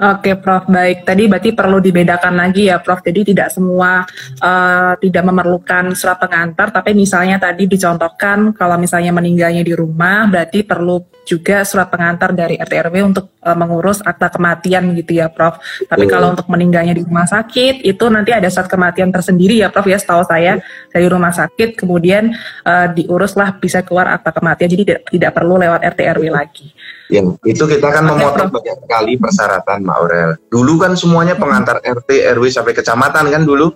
Oke, 0.03 0.35
Prof. 0.35 0.67
Baik. 0.67 1.07
Tadi 1.07 1.31
berarti 1.31 1.51
perlu 1.55 1.79
dibedakan 1.79 2.35
lagi 2.35 2.67
ya, 2.67 2.83
Prof. 2.83 3.05
Jadi 3.07 3.31
tidak 3.31 3.55
semua 3.55 4.03
uh, 4.43 4.93
tidak 4.99 5.23
memerlukan 5.23 5.95
surat 5.95 6.19
pengantar, 6.19 6.75
tapi 6.75 6.91
misalnya 6.97 7.39
tadi 7.39 7.71
dicontohkan 7.71 8.51
kalau 8.57 8.81
misalnya 8.81 9.15
meninggalnya 9.15 9.63
di 9.63 9.71
rumah, 9.77 10.27
berarti 10.27 10.67
perlu 10.67 11.12
juga 11.23 11.63
surat 11.63 11.87
pengantar 11.87 12.35
dari 12.35 12.59
RT 12.59 12.73
RW 12.91 12.97
untuk 13.07 13.31
uh, 13.43 13.55
mengurus 13.55 14.03
akta 14.03 14.31
kematian 14.31 14.91
gitu 14.99 15.23
ya, 15.23 15.31
Prof. 15.31 15.59
Tapi 15.87 16.11
kalau 16.11 16.35
untuk 16.35 16.47
meninggalnya 16.51 16.99
di 16.99 17.03
rumah 17.07 17.27
sakit, 17.27 17.87
itu 17.87 18.05
nanti 18.11 18.35
ada 18.35 18.51
surat 18.51 18.67
kematian 18.67 19.15
tersendiri 19.15 19.63
ya, 19.63 19.71
Prof. 19.71 19.87
Ya, 19.87 19.99
setahu 19.99 20.27
saya 20.27 20.59
dari 20.91 21.07
rumah 21.07 21.31
sakit, 21.31 21.79
kemudian 21.79 22.35
uh, 22.67 22.87
diuruslah 22.91 23.59
bisa 23.63 23.87
keluar 23.87 24.11
akta 24.11 24.35
kematian. 24.35 24.69
Jadi 24.73 24.83
tidak, 24.83 25.01
tidak 25.11 25.33
perlu 25.35 25.55
lewat 25.59 25.81
RT 25.95 26.01
RW 26.19 26.25
lagi. 26.31 26.67
Ya, 27.13 27.23
itu 27.45 27.65
kita 27.69 27.93
kan 27.93 28.09
memotong 28.09 28.49
banyak 28.49 28.77
sekali 28.89 29.13
persyaratan, 29.21 29.85
Mbak 29.85 29.97
Aurel. 30.01 30.31
Dulu 30.49 30.73
kan 30.81 30.93
semuanya 30.97 31.37
pengantar 31.37 31.79
RT, 31.85 32.35
RW 32.41 32.45
sampai 32.49 32.73
kecamatan 32.73 33.29
kan 33.29 33.45
dulu. 33.45 33.69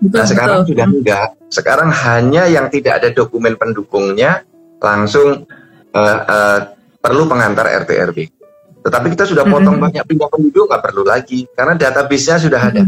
Betul, 0.00 0.16
nah 0.16 0.24
sekarang 0.24 0.58
betul. 0.64 0.68
sudah 0.72 0.86
enggak. 0.88 1.28
Sekarang 1.52 1.88
hanya 1.92 2.48
yang 2.48 2.72
tidak 2.72 3.04
ada 3.04 3.08
dokumen 3.12 3.60
pendukungnya 3.60 4.48
langsung 4.80 5.44
uh, 5.92 6.18
uh, 6.24 6.60
perlu 7.00 7.26
pengantar 7.26 7.66
RT, 7.84 7.90
RW. 8.12 8.18
Tetapi 8.80 9.06
kita 9.12 9.28
sudah 9.28 9.44
potong 9.44 9.76
mm 9.76 9.80
-hmm. 9.80 9.84
banyak 9.92 10.04
pindah 10.08 10.28
penduduk 10.32 10.64
nggak 10.68 10.82
perlu 10.84 11.02
lagi 11.04 11.44
karena 11.52 11.74
database-nya 11.76 12.36
sudah 12.40 12.60
ada. 12.60 12.84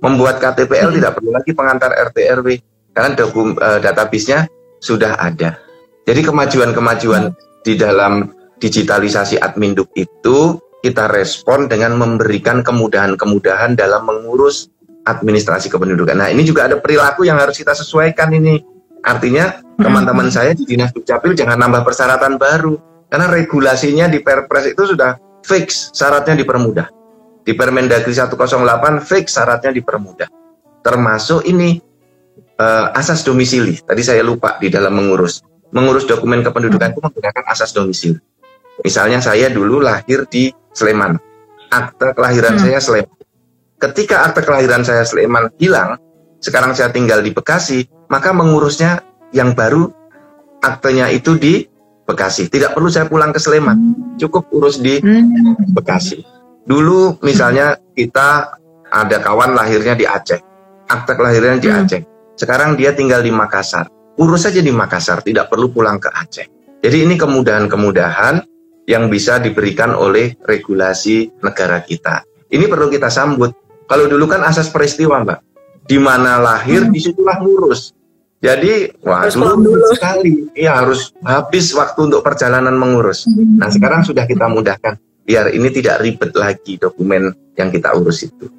Membuat 0.00 0.40
KTPL 0.40 0.68
mm 0.68 0.80
-hmm. 0.88 0.96
tidak 1.00 1.12
perlu 1.16 1.30
lagi 1.32 1.50
pengantar 1.52 1.90
RT, 1.92 2.18
RW 2.40 2.48
karena 2.94 3.10
dokum, 3.16 3.56
uh, 3.58 3.80
database-nya 3.80 4.48
sudah 4.80 5.16
ada. 5.20 5.60
Jadi 6.04 6.20
kemajuan-kemajuan 6.24 7.22
mm 7.28 7.32
-hmm. 7.32 7.64
di 7.64 7.74
dalam 7.76 8.12
digitalisasi 8.60 9.40
adminduk 9.40 9.92
itu 9.98 10.56
kita 10.84 11.08
respon 11.08 11.64
dengan 11.64 11.96
memberikan 11.96 12.60
kemudahan-kemudahan 12.60 13.72
dalam 13.72 14.04
mengurus 14.04 14.68
administrasi 15.04 15.72
kependudukan. 15.72 16.16
Nah, 16.16 16.28
ini 16.28 16.44
juga 16.44 16.68
ada 16.68 16.76
perilaku 16.80 17.24
yang 17.24 17.40
harus 17.40 17.56
kita 17.56 17.72
sesuaikan 17.76 18.32
ini. 18.32 18.60
Artinya, 19.04 19.60
teman-teman 19.76 20.32
saya 20.32 20.56
di 20.56 20.64
Dinas 20.64 20.92
Dukcapil 20.92 21.36
jangan 21.36 21.60
nambah 21.60 21.84
persyaratan 21.84 22.40
baru. 22.40 22.93
Karena 23.14 23.30
regulasinya 23.30 24.10
di 24.10 24.18
Perpres 24.18 24.74
itu 24.74 24.90
sudah 24.90 25.14
fix, 25.46 25.94
syaratnya 25.94 26.34
dipermudah. 26.34 26.90
Di 27.46 27.54
Permendagri 27.54 28.10
108 28.10 28.42
fix, 29.06 29.38
syaratnya 29.38 29.70
dipermudah. 29.70 30.26
Termasuk 30.82 31.46
ini 31.46 31.78
uh, 32.58 32.90
asas 32.90 33.22
domisili. 33.22 33.78
Tadi 33.78 34.02
saya 34.02 34.26
lupa 34.26 34.58
di 34.58 34.66
dalam 34.66 34.98
mengurus. 34.98 35.46
Mengurus 35.70 36.10
dokumen 36.10 36.42
kependudukan 36.42 36.90
itu 36.90 36.98
menggunakan 36.98 37.54
asas 37.54 37.70
domisili. 37.70 38.18
Misalnya 38.82 39.22
saya 39.22 39.46
dulu 39.46 39.78
lahir 39.78 40.26
di 40.26 40.50
Sleman. 40.74 41.14
Akte 41.70 42.18
kelahiran 42.18 42.58
hmm. 42.58 42.62
saya 42.66 42.82
Sleman. 42.82 43.14
Ketika 43.78 44.26
akte 44.26 44.42
kelahiran 44.42 44.82
saya 44.82 45.06
Sleman 45.06 45.54
hilang, 45.62 46.02
sekarang 46.42 46.74
saya 46.74 46.90
tinggal 46.90 47.22
di 47.22 47.30
Bekasi, 47.30 47.86
maka 48.10 48.34
mengurusnya 48.34 49.06
yang 49.30 49.54
baru 49.54 49.86
aktenya 50.66 51.14
itu 51.14 51.38
di 51.38 51.70
Bekasi. 52.04 52.52
Tidak 52.52 52.76
perlu 52.76 52.92
saya 52.92 53.08
pulang 53.08 53.32
ke 53.32 53.40
Sleman, 53.40 53.96
cukup 54.20 54.52
urus 54.52 54.80
di 54.80 55.00
hmm. 55.00 55.72
Bekasi. 55.72 56.20
Dulu 56.64 57.20
misalnya 57.24 57.76
kita 57.96 58.60
ada 58.92 59.16
kawan 59.20 59.56
lahirnya 59.56 59.96
di 59.96 60.04
Aceh, 60.04 60.40
akte 60.88 61.12
kelahiran 61.16 61.60
di 61.60 61.68
hmm. 61.72 61.80
Aceh. 61.80 62.02
Sekarang 62.36 62.76
dia 62.76 62.92
tinggal 62.92 63.24
di 63.24 63.32
Makassar. 63.32 63.88
Urus 64.20 64.46
saja 64.46 64.60
di 64.60 64.70
Makassar, 64.70 65.24
tidak 65.24 65.48
perlu 65.48 65.72
pulang 65.72 65.96
ke 65.96 66.12
Aceh. 66.12 66.46
Jadi 66.84 67.08
ini 67.08 67.16
kemudahan-kemudahan 67.16 68.44
yang 68.84 69.08
bisa 69.08 69.40
diberikan 69.40 69.96
oleh 69.96 70.36
regulasi 70.44 71.32
negara 71.40 71.80
kita. 71.80 72.20
Ini 72.52 72.68
perlu 72.68 72.92
kita 72.92 73.08
sambut. 73.08 73.56
Kalau 73.88 74.04
dulu 74.04 74.28
kan 74.28 74.44
asas 74.44 74.68
peristiwa, 74.68 75.24
Mbak. 75.24 75.40
Di 75.88 75.96
mana 75.96 76.36
lahir, 76.40 76.84
hmm. 76.84 76.92
di 76.92 77.00
situlah 77.00 77.40
ngurus. 77.40 77.93
Jadi, 78.44 78.92
wah, 79.00 79.24
dulu 79.32 79.88
sekali. 79.96 80.52
Iya, 80.52 80.84
harus 80.84 81.16
habis 81.24 81.72
waktu 81.72 82.12
untuk 82.12 82.20
perjalanan 82.20 82.76
mengurus. 82.76 83.24
Hmm. 83.24 83.56
Nah, 83.56 83.72
sekarang 83.72 84.04
sudah 84.04 84.28
kita 84.28 84.44
mudahkan. 84.52 85.00
Biar 85.24 85.48
ini 85.56 85.72
tidak 85.72 86.04
ribet 86.04 86.36
lagi 86.36 86.76
dokumen 86.76 87.32
yang 87.56 87.72
kita 87.72 87.96
urus 87.96 88.28
itu. 88.28 88.52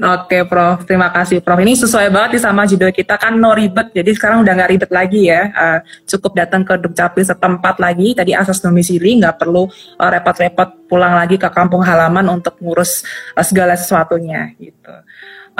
Oke, 0.00 0.48
Prof. 0.48 0.88
Terima 0.88 1.12
kasih, 1.12 1.44
Prof. 1.44 1.60
Ini 1.60 1.76
sesuai 1.76 2.08
banget 2.08 2.40
sama 2.40 2.64
judul 2.64 2.88
kita 2.88 3.20
kan 3.20 3.36
no 3.36 3.52
ribet. 3.52 3.92
Jadi 3.92 4.16
sekarang 4.16 4.40
udah 4.40 4.52
nggak 4.56 4.70
ribet 4.72 4.90
lagi 4.90 5.28
ya. 5.28 5.52
Uh, 5.52 5.78
cukup 6.08 6.40
datang 6.40 6.64
ke 6.64 6.74
Dukcapil 6.80 7.20
setempat 7.20 7.76
lagi. 7.76 8.16
Tadi 8.16 8.32
asas 8.32 8.64
domisili 8.64 9.20
nggak 9.20 9.36
perlu 9.36 9.68
repot 9.68 10.00
eh, 10.00 10.10
repot-repot 10.16 10.68
pulang 10.88 11.14
lagi 11.20 11.36
ke 11.36 11.52
kampung 11.52 11.84
halaman 11.84 12.26
untuk 12.32 12.56
ngurus 12.64 13.04
uh, 13.36 13.44
segala 13.44 13.76
sesuatunya 13.76 14.56
gitu. 14.56 14.94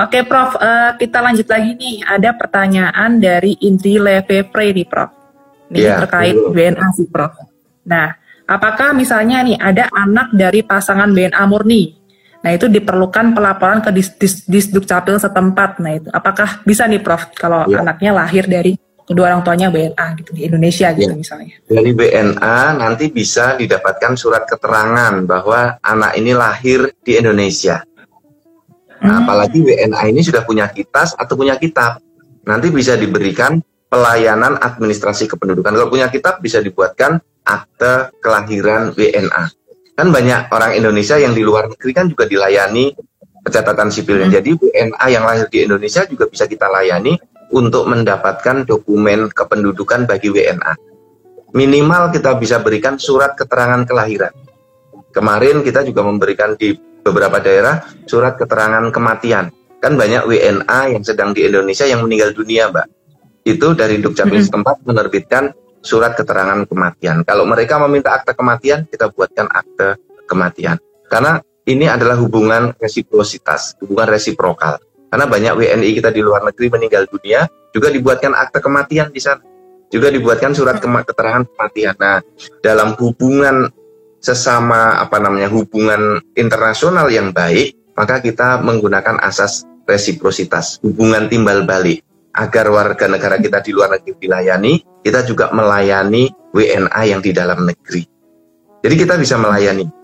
Oke, 0.00 0.24
Prof. 0.24 0.56
Uh, 0.56 0.96
kita 0.96 1.20
lanjut 1.20 1.44
lagi 1.44 1.76
nih. 1.76 1.96
Ada 2.04 2.32
pertanyaan 2.32 3.20
dari 3.20 3.56
Indri 3.60 4.00
Levepre 4.00 4.72
nih, 4.72 4.86
Prof. 4.88 5.10
Ini 5.70 5.78
yeah, 5.78 5.98
terkait 6.02 6.34
betul. 6.34 6.52
BNA 6.56 6.86
sih, 6.96 7.08
Prof. 7.08 7.32
Nah, 7.84 8.16
apakah 8.48 8.96
misalnya 8.96 9.44
nih 9.44 9.60
ada 9.60 9.92
anak 9.92 10.32
dari 10.34 10.64
pasangan 10.64 11.12
BNA 11.12 11.44
murni 11.46 12.00
Nah 12.40 12.50
itu 12.56 12.66
diperlukan 12.72 13.36
pelaporan 13.36 13.84
ke 13.84 13.90
dis, 13.92 14.08
dis, 14.16 14.34
disduk 14.48 14.88
capil 14.88 15.20
setempat. 15.20 15.76
Nah 15.80 15.92
itu 16.00 16.08
apakah 16.08 16.64
bisa 16.64 16.88
nih 16.88 17.00
Prof 17.00 17.28
kalau 17.36 17.68
ya. 17.68 17.84
anaknya 17.84 18.16
lahir 18.16 18.48
dari 18.48 18.72
kedua 19.04 19.34
orang 19.34 19.42
tuanya 19.44 19.68
BNA 19.68 20.06
gitu 20.22 20.30
di 20.32 20.42
Indonesia 20.48 20.88
gitu 20.96 21.12
ya. 21.12 21.18
misalnya. 21.18 21.54
Dari 21.68 21.92
BNA 21.92 22.58
nanti 22.80 23.04
bisa 23.12 23.60
didapatkan 23.60 24.16
surat 24.16 24.48
keterangan 24.48 25.20
bahwa 25.28 25.76
anak 25.84 26.16
ini 26.16 26.32
lahir 26.32 26.88
di 27.04 27.20
Indonesia. 27.20 27.84
Nah, 29.00 29.16
hmm. 29.16 29.20
apalagi 29.24 29.58
WNA 29.64 30.02
ini 30.12 30.20
sudah 30.20 30.44
punya 30.44 30.68
kitas 30.68 31.16
atau 31.16 31.32
punya 31.36 31.56
kitab, 31.56 32.04
nanti 32.44 32.68
bisa 32.68 33.00
diberikan 33.00 33.60
pelayanan 33.88 34.60
administrasi 34.60 35.26
kependudukan. 35.32 35.72
Kalau 35.72 35.88
punya 35.88 36.12
kitab 36.12 36.38
bisa 36.44 36.60
dibuatkan 36.60 37.18
akte 37.42 38.12
kelahiran 38.20 38.92
WNA. 38.92 39.44
Kan 39.96 40.12
banyak 40.12 40.52
orang 40.52 40.76
Indonesia 40.76 41.16
yang 41.16 41.32
di 41.32 41.42
luar 41.44 41.68
negeri 41.68 41.92
kan 41.92 42.06
juga 42.08 42.28
dilayani 42.28 42.92
pencatatan 43.40 43.88
sipilnya. 43.88 44.28
Hmm. 44.28 44.36
Jadi 44.36 44.50
WNA 44.56 45.06
yang 45.08 45.24
lahir 45.24 45.46
di 45.48 45.64
Indonesia 45.64 46.04
juga 46.04 46.28
bisa 46.28 46.44
kita 46.44 46.68
layani 46.68 47.16
untuk 47.50 47.88
mendapatkan 47.88 48.68
dokumen 48.68 49.32
kependudukan 49.32 50.06
bagi 50.06 50.30
WNA. 50.30 50.76
Minimal 51.50 52.14
kita 52.14 52.38
bisa 52.38 52.62
berikan 52.62 52.94
surat 52.94 53.34
keterangan 53.34 53.82
kelahiran. 53.82 54.30
Kemarin 55.10 55.66
kita 55.66 55.82
juga 55.82 56.06
memberikan 56.06 56.54
di 56.54 56.78
beberapa 57.04 57.40
daerah 57.40 57.84
surat 58.06 58.36
keterangan 58.36 58.84
kematian. 58.92 59.50
Kan 59.80 59.96
banyak 59.96 60.28
WNA 60.28 60.80
yang 60.92 61.04
sedang 61.04 61.32
di 61.32 61.48
Indonesia 61.48 61.88
yang 61.88 62.04
meninggal 62.04 62.36
dunia, 62.36 62.68
Mbak. 62.68 62.86
itu 63.40 63.72
dari 63.72 63.96
Dukcapil 64.04 64.44
setempat 64.44 64.84
menerbitkan 64.84 65.56
surat 65.80 66.12
keterangan 66.12 66.60
kematian. 66.68 67.24
Kalau 67.24 67.48
mereka 67.48 67.80
meminta 67.80 68.12
akte 68.12 68.36
kematian, 68.36 68.84
kita 68.84 69.08
buatkan 69.08 69.48
akte 69.48 69.96
kematian. 70.28 70.76
Karena 71.08 71.40
ini 71.64 71.88
adalah 71.88 72.20
hubungan 72.20 72.76
resiprositas, 72.76 73.80
hubungan 73.80 74.12
resiprokal. 74.12 74.76
Karena 75.10 75.26
banyak 75.26 75.52
WNI 75.56 75.90
kita 75.96 76.12
di 76.12 76.20
luar 76.20 76.44
negeri 76.44 76.68
meninggal 76.68 77.08
dunia, 77.08 77.48
juga 77.72 77.88
dibuatkan 77.88 78.36
akte 78.36 78.60
kematian 78.60 79.08
di 79.10 79.18
sana. 79.18 79.42
Juga 79.90 80.06
dibuatkan 80.06 80.54
surat 80.54 80.78
keterangan 80.78 81.48
kematian. 81.50 81.98
Nah, 81.98 82.22
dalam 82.62 82.94
hubungan 82.94 83.66
sesama 84.20 85.00
apa 85.00 85.16
namanya 85.18 85.48
hubungan 85.48 86.20
internasional 86.36 87.08
yang 87.08 87.32
baik, 87.32 87.76
maka 87.96 88.20
kita 88.20 88.60
menggunakan 88.60 89.18
asas 89.20 89.64
resiprositas, 89.88 90.78
hubungan 90.84 91.26
timbal 91.26 91.66
balik 91.66 92.04
agar 92.36 92.70
warga 92.70 93.10
negara 93.10 93.36
kita 93.42 93.58
di 93.60 93.74
luar 93.74 93.98
negeri 93.98 94.14
dilayani, 94.22 94.72
kita 95.02 95.26
juga 95.26 95.50
melayani 95.50 96.30
WNA 96.54 97.02
yang 97.10 97.20
di 97.20 97.34
dalam 97.34 97.66
negeri. 97.66 98.06
Jadi 98.80 98.94
kita 98.96 99.18
bisa 99.18 99.36
melayani. 99.36 99.99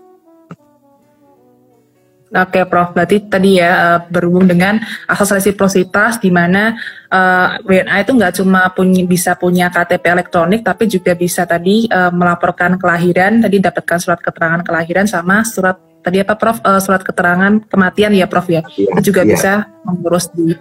Oke, 2.27 2.67
Prof. 2.67 2.91
Berarti 2.91 3.23
tadi 3.31 3.63
ya 3.63 3.71
uh, 3.71 3.99
berhubung 4.11 4.51
dengan 4.51 4.83
asas 5.07 5.31
resiprositas 5.31 6.19
di 6.19 6.35
mana 6.35 6.75
uh, 7.07 7.55
eh, 7.63 7.87
WNA 7.87 8.03
itu 8.03 8.13
nggak 8.19 8.35
cuma 8.43 8.67
punya, 8.75 9.07
bisa 9.07 9.39
punya 9.39 9.71
KTP 9.71 10.11
elektronik, 10.11 10.67
tapi 10.67 10.91
juga 10.91 11.15
bisa 11.15 11.47
tadi 11.47 11.87
uh, 11.87 12.11
melaporkan 12.11 12.83
kelahiran, 12.83 13.47
tadi 13.47 13.63
dapatkan 13.63 13.99
surat 14.03 14.19
keterangan 14.19 14.67
kelahiran 14.67 15.07
sama 15.07 15.47
surat 15.47 15.79
tadi 16.03 16.19
apa, 16.19 16.35
Prof? 16.35 16.59
Uh, 16.67 16.83
surat 16.83 17.07
keterangan 17.07 17.63
kematian 17.71 18.11
ya, 18.11 18.27
Prof 18.27 18.51
ya. 18.51 18.67
ya 18.75 18.91
itu 18.99 19.15
juga 19.15 19.23
ya. 19.23 19.31
bisa 19.31 19.53
mengurus 19.87 20.27
di 20.35 20.59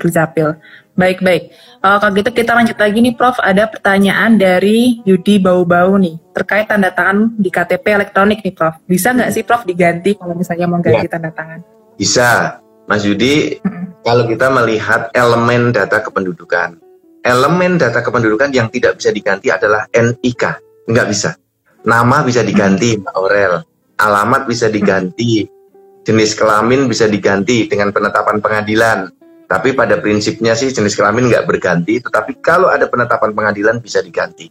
Dukcapil. 0.00 0.56
Baik, 0.96 1.20
baik. 1.20 1.52
Uh, 1.84 2.00
kalau 2.00 2.12
gitu 2.16 2.30
kita 2.32 2.56
lanjut 2.56 2.76
lagi 2.80 2.98
nih 3.04 3.14
Prof. 3.14 3.36
Ada 3.40 3.68
pertanyaan 3.68 4.40
dari 4.40 5.04
Yudi 5.04 5.36
Bau-Bau 5.36 6.00
nih 6.00 6.16
terkait 6.32 6.64
tanda 6.68 6.88
tangan 6.88 7.36
di 7.36 7.52
KTP 7.52 7.84
elektronik 8.00 8.40
nih 8.40 8.54
Prof. 8.56 8.80
Bisa 8.88 9.12
nggak 9.12 9.30
sih 9.32 9.44
Prof 9.44 9.68
diganti 9.68 10.16
kalau 10.16 10.32
misalnya 10.32 10.66
mau 10.68 10.80
ganti 10.80 11.04
ya. 11.04 11.12
tanda 11.12 11.30
tangan? 11.32 11.60
Bisa, 12.00 12.60
Mas 12.88 13.04
Yudi. 13.04 13.60
Hmm. 13.60 13.92
Kalau 14.06 14.24
kita 14.30 14.46
melihat 14.54 15.10
elemen 15.12 15.74
data 15.74 15.98
kependudukan, 15.98 16.78
elemen 17.26 17.74
data 17.74 17.98
kependudukan 18.00 18.54
yang 18.54 18.70
tidak 18.70 19.02
bisa 19.02 19.10
diganti 19.10 19.50
adalah 19.50 19.82
NIK, 19.90 20.42
nggak 20.86 21.06
bisa. 21.10 21.34
Nama 21.82 22.22
bisa 22.22 22.46
diganti, 22.46 23.02
Mbak 23.02 23.14
Aurel. 23.18 23.66
Alamat 23.98 24.46
bisa 24.46 24.70
diganti, 24.70 25.42
jenis 26.06 26.38
kelamin 26.38 26.86
bisa 26.86 27.10
diganti 27.10 27.66
dengan 27.66 27.90
penetapan 27.90 28.38
pengadilan 28.38 29.10
tapi 29.46 29.78
pada 29.78 30.02
prinsipnya 30.02 30.58
sih 30.58 30.74
jenis 30.74 30.98
kelamin 30.98 31.30
nggak 31.30 31.46
berganti, 31.46 32.02
tetapi 32.02 32.42
kalau 32.42 32.66
ada 32.66 32.90
penetapan 32.90 33.30
pengadilan 33.30 33.78
bisa 33.78 34.02
diganti. 34.02 34.50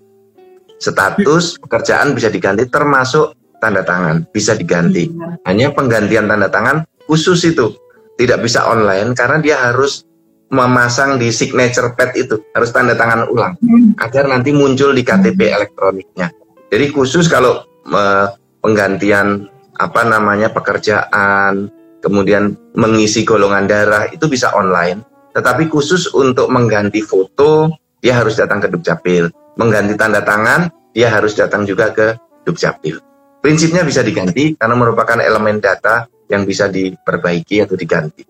Status 0.79 1.59
pekerjaan 1.59 2.15
bisa 2.15 2.31
diganti 2.31 2.67
termasuk 2.67 3.35
tanda 3.59 3.83
tangan 3.83 4.27
bisa 4.31 4.55
diganti. 4.55 5.11
Hanya 5.47 5.71
penggantian 5.71 6.27
tanda 6.27 6.47
tangan 6.47 6.87
khusus 7.07 7.43
itu 7.47 7.75
tidak 8.15 8.43
bisa 8.43 8.63
online 8.67 9.11
karena 9.15 9.37
dia 9.43 9.57
harus 9.59 10.07
memasang 10.47 11.19
di 11.19 11.33
signature 11.33 11.91
pad 11.97 12.15
itu 12.15 12.39
harus 12.55 12.69
tanda 12.71 12.95
tangan 12.95 13.27
ulang 13.27 13.57
agar 13.99 14.29
nanti 14.29 14.55
muncul 14.55 14.95
di 14.95 15.03
KTP 15.03 15.51
elektroniknya. 15.51 16.31
Jadi 16.71 16.85
khusus 16.95 17.27
kalau 17.27 17.67
uh, 17.91 18.27
penggantian 18.63 19.51
apa 19.75 20.01
namanya 20.07 20.53
pekerjaan 20.55 21.67
kemudian 22.05 22.53
mengisi 22.77 23.25
golongan 23.25 23.65
darah 23.65 24.05
itu 24.13 24.29
bisa 24.29 24.53
online. 24.53 25.01
Tetapi 25.33 25.65
khusus 25.65 26.13
untuk 26.13 26.53
mengganti 26.53 27.01
foto, 27.01 27.73
dia 27.97 28.21
harus 28.21 28.37
datang 28.37 28.61
ke 28.61 28.69
Dukcapil. 28.69 29.33
Mengganti 29.57 29.97
tanda 29.97 30.21
tangan, 30.21 30.69
dia 30.93 31.09
harus 31.09 31.33
datang 31.33 31.65
juga 31.65 31.89
ke 31.89 32.13
Dukcapil. 32.45 33.01
Prinsipnya 33.41 33.81
bisa 33.81 34.05
diganti 34.05 34.53
karena 34.53 34.77
merupakan 34.77 35.17
elemen 35.17 35.57
data 35.57 36.05
yang 36.29 36.45
bisa 36.45 36.69
diperbaiki 36.69 37.65
atau 37.65 37.73
diganti. 37.73 38.23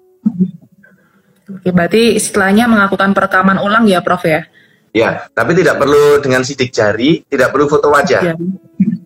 Oke, 1.46 1.70
berarti 1.70 2.18
istilahnya 2.18 2.66
melakukan 2.66 3.14
perekaman 3.14 3.62
ulang 3.62 3.86
ya, 3.86 4.02
Prof 4.02 4.24
ya? 4.26 4.48
Ya, 4.96 5.28
tapi 5.36 5.54
tidak 5.54 5.78
perlu 5.78 6.24
dengan 6.24 6.42
sidik 6.42 6.72
jari, 6.72 7.22
tidak 7.28 7.52
perlu 7.52 7.68
foto 7.68 7.92
wajah. 7.92 8.32
Ya. 8.32 8.36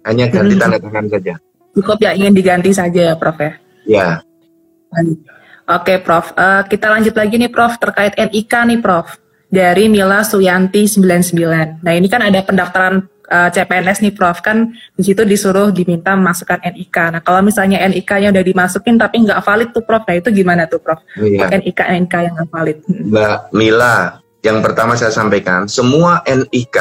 Hanya 0.06 0.30
ganti 0.32 0.56
tanda 0.56 0.78
tangan 0.80 1.10
saja. 1.10 1.34
Cukup 1.76 1.98
ya 2.00 2.16
ingin 2.16 2.32
diganti 2.32 2.72
saja 2.72 3.12
ya, 3.12 3.16
Prof 3.20 3.38
ya? 3.42 3.52
Ya, 3.90 4.08
Oke, 5.70 6.02
Prof. 6.02 6.34
Uh, 6.34 6.66
kita 6.66 6.90
lanjut 6.90 7.14
lagi 7.14 7.38
nih, 7.38 7.52
Prof. 7.54 7.78
Terkait 7.78 8.18
NIK 8.18 8.54
nih, 8.74 8.80
Prof. 8.82 9.22
Dari 9.50 9.86
Mila 9.86 10.26
Suyanti 10.26 10.86
99. 10.90 11.86
Nah, 11.86 11.94
ini 11.94 12.08
kan 12.10 12.22
ada 12.26 12.42
pendaftaran 12.42 13.06
uh, 13.30 13.38
eh, 13.46 13.50
CPNS 13.54 14.02
nih, 14.02 14.14
Prof. 14.18 14.42
Kan 14.42 14.74
di 14.98 15.04
situ 15.06 15.22
disuruh 15.26 15.70
diminta 15.70 16.18
memasukkan 16.18 16.66
NIK. 16.66 16.98
Nah, 17.14 17.22
kalau 17.22 17.46
misalnya 17.46 17.86
NIK-nya 17.86 18.34
udah 18.34 18.46
dimasukin 18.46 18.98
tapi 18.98 19.22
nggak 19.30 19.42
valid 19.46 19.70
tuh, 19.70 19.86
Prof. 19.86 20.02
Nah, 20.10 20.16
itu 20.18 20.30
gimana 20.34 20.66
tuh, 20.66 20.82
Prof? 20.82 21.06
Iya. 21.22 21.54
NIK 21.54 21.80
NIK 22.06 22.14
yang 22.18 22.34
nggak 22.34 22.50
valid. 22.50 22.78
Mbak 22.90 23.38
Mila, 23.54 23.96
yang 24.42 24.66
pertama 24.66 24.98
saya 24.98 25.14
sampaikan, 25.14 25.70
semua 25.70 26.26
NIK 26.26 26.78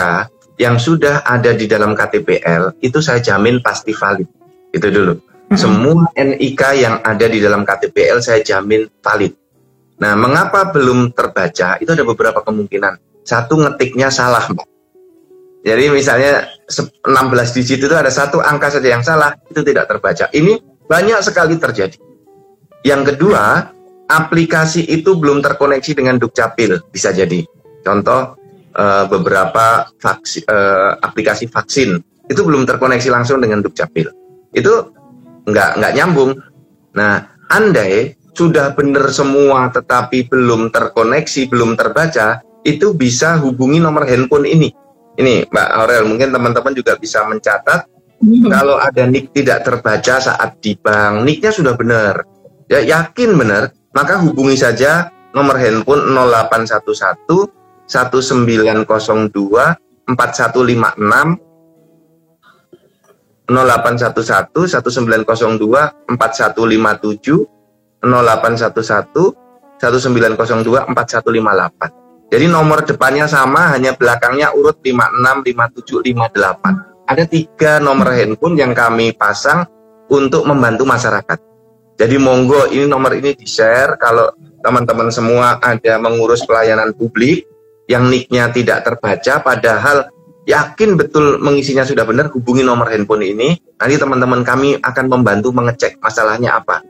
yang 0.59 0.81
sudah 0.81 1.23
ada 1.23 1.55
di 1.55 1.71
dalam 1.71 1.95
KTPL 1.95 2.83
itu 2.83 2.99
saya 3.05 3.21
jamin 3.21 3.61
pasti 3.61 3.93
valid. 3.93 4.27
Itu 4.73 4.89
dulu. 4.89 5.15
Semua 5.57 6.13
NIK 6.13 6.63
yang 6.77 7.01
ada 7.01 7.25
di 7.25 7.41
dalam 7.41 7.65
KTPL 7.65 8.21
saya 8.21 8.45
jamin 8.45 8.85
valid. 9.01 9.33
Nah, 9.99 10.13
mengapa 10.15 10.69
belum 10.71 11.17
terbaca? 11.17 11.81
Itu 11.81 11.97
ada 11.97 12.05
beberapa 12.05 12.45
kemungkinan. 12.45 13.25
Satu 13.25 13.57
ngetiknya 13.57 14.13
salah, 14.13 14.45
Mbak. 14.45 14.69
Jadi 15.67 15.85
misalnya 15.91 16.47
16 16.69 17.57
digit 17.57 17.81
itu 17.83 17.95
ada 17.97 18.13
satu 18.13 18.39
angka 18.39 18.79
saja 18.79 18.89
yang 18.89 19.03
salah, 19.03 19.35
itu 19.51 19.61
tidak 19.65 19.91
terbaca. 19.91 20.31
Ini 20.31 20.85
banyak 20.87 21.21
sekali 21.25 21.59
terjadi. 21.59 21.99
Yang 22.87 23.15
kedua, 23.15 23.75
aplikasi 24.07 24.87
itu 24.87 25.19
belum 25.19 25.43
terkoneksi 25.43 25.93
dengan 25.99 26.17
Dukcapil, 26.17 26.79
bisa 26.95 27.11
jadi. 27.11 27.43
Contoh 27.83 28.39
eh, 28.73 29.05
beberapa 29.11 29.91
vaksin, 29.99 30.47
eh, 30.47 30.93
aplikasi 31.03 31.51
vaksin 31.51 31.99
itu 32.31 32.41
belum 32.45 32.65
terkoneksi 32.65 33.09
langsung 33.11 33.43
dengan 33.43 33.61
Dukcapil. 33.61 34.09
Itu 34.55 34.95
nggak 35.49 35.81
nggak 35.81 35.93
nyambung. 35.97 36.37
Nah, 36.95 37.27
andai 37.49 38.15
sudah 38.37 38.77
benar 38.77 39.09
semua 39.11 39.73
tetapi 39.73 40.29
belum 40.31 40.71
terkoneksi, 40.71 41.51
belum 41.51 41.75
terbaca, 41.75 42.39
itu 42.63 42.95
bisa 42.95 43.35
hubungi 43.43 43.83
nomor 43.83 44.07
handphone 44.07 44.47
ini. 44.47 44.71
Ini 45.19 45.51
Mbak 45.51 45.69
Aurel, 45.75 46.07
mungkin 46.07 46.31
teman-teman 46.31 46.71
juga 46.79 46.95
bisa 46.95 47.27
mencatat 47.27 47.91
hmm. 48.23 48.47
kalau 48.47 48.79
ada 48.79 49.03
nick 49.11 49.35
tidak 49.35 49.67
terbaca 49.67 50.23
saat 50.23 50.63
di 50.63 50.79
bank, 50.79 51.27
nicknya 51.27 51.51
sudah 51.51 51.75
benar. 51.75 52.23
Ya 52.71 52.79
yakin 52.85 53.35
benar, 53.35 53.75
maka 53.97 54.21
hubungi 54.23 54.55
saja 54.55 55.11
nomor 55.35 55.59
handphone 55.59 56.15
0811 56.15 57.51
1902 57.89 59.89
4156 60.09 61.48
0811 63.49 64.53
1902 64.53 66.09
4157 66.15 68.05
0811 68.05 69.35
1902 69.81 70.85
4158. 70.93 72.29
Jadi 72.29 72.45
nomor 72.45 72.85
depannya 72.85 73.25
sama, 73.25 73.73
hanya 73.73 73.97
belakangnya 73.97 74.53
urut 74.53 74.85
56, 74.85 75.49
57, 75.49 76.05
58. 76.13 77.09
Ada 77.09 77.25
tiga 77.25 77.81
nomor 77.81 78.13
handphone 78.13 78.61
yang 78.61 78.77
kami 78.77 79.17
pasang 79.17 79.65
untuk 80.13 80.45
membantu 80.45 80.85
masyarakat. 80.85 81.41
Jadi 81.97 82.17
monggo 82.21 82.69
ini 82.69 82.85
nomor 82.85 83.17
ini 83.17 83.33
di-share 83.33 83.97
kalau 83.97 84.29
teman-teman 84.61 85.09
semua 85.09 85.57
ada 85.59 85.97
mengurus 85.97 86.45
pelayanan 86.45 86.93
publik 86.93 87.49
yang 87.89 88.07
nicknya 88.13 88.53
tidak 88.53 88.85
terbaca 88.85 89.41
padahal 89.41 90.13
yakin 90.49 90.97
betul 90.97 91.37
mengisinya 91.45 91.85
sudah 91.85 92.09
benar, 92.09 92.33
hubungi 92.33 92.65
nomor 92.65 92.89
handphone 92.89 93.29
ini. 93.29 93.61
Nanti 93.77 93.95
teman-teman 94.01 94.41
kami 94.41 94.81
akan 94.81 95.05
membantu 95.13 95.53
mengecek 95.53 96.01
masalahnya 96.01 96.57
apa. 96.57 96.81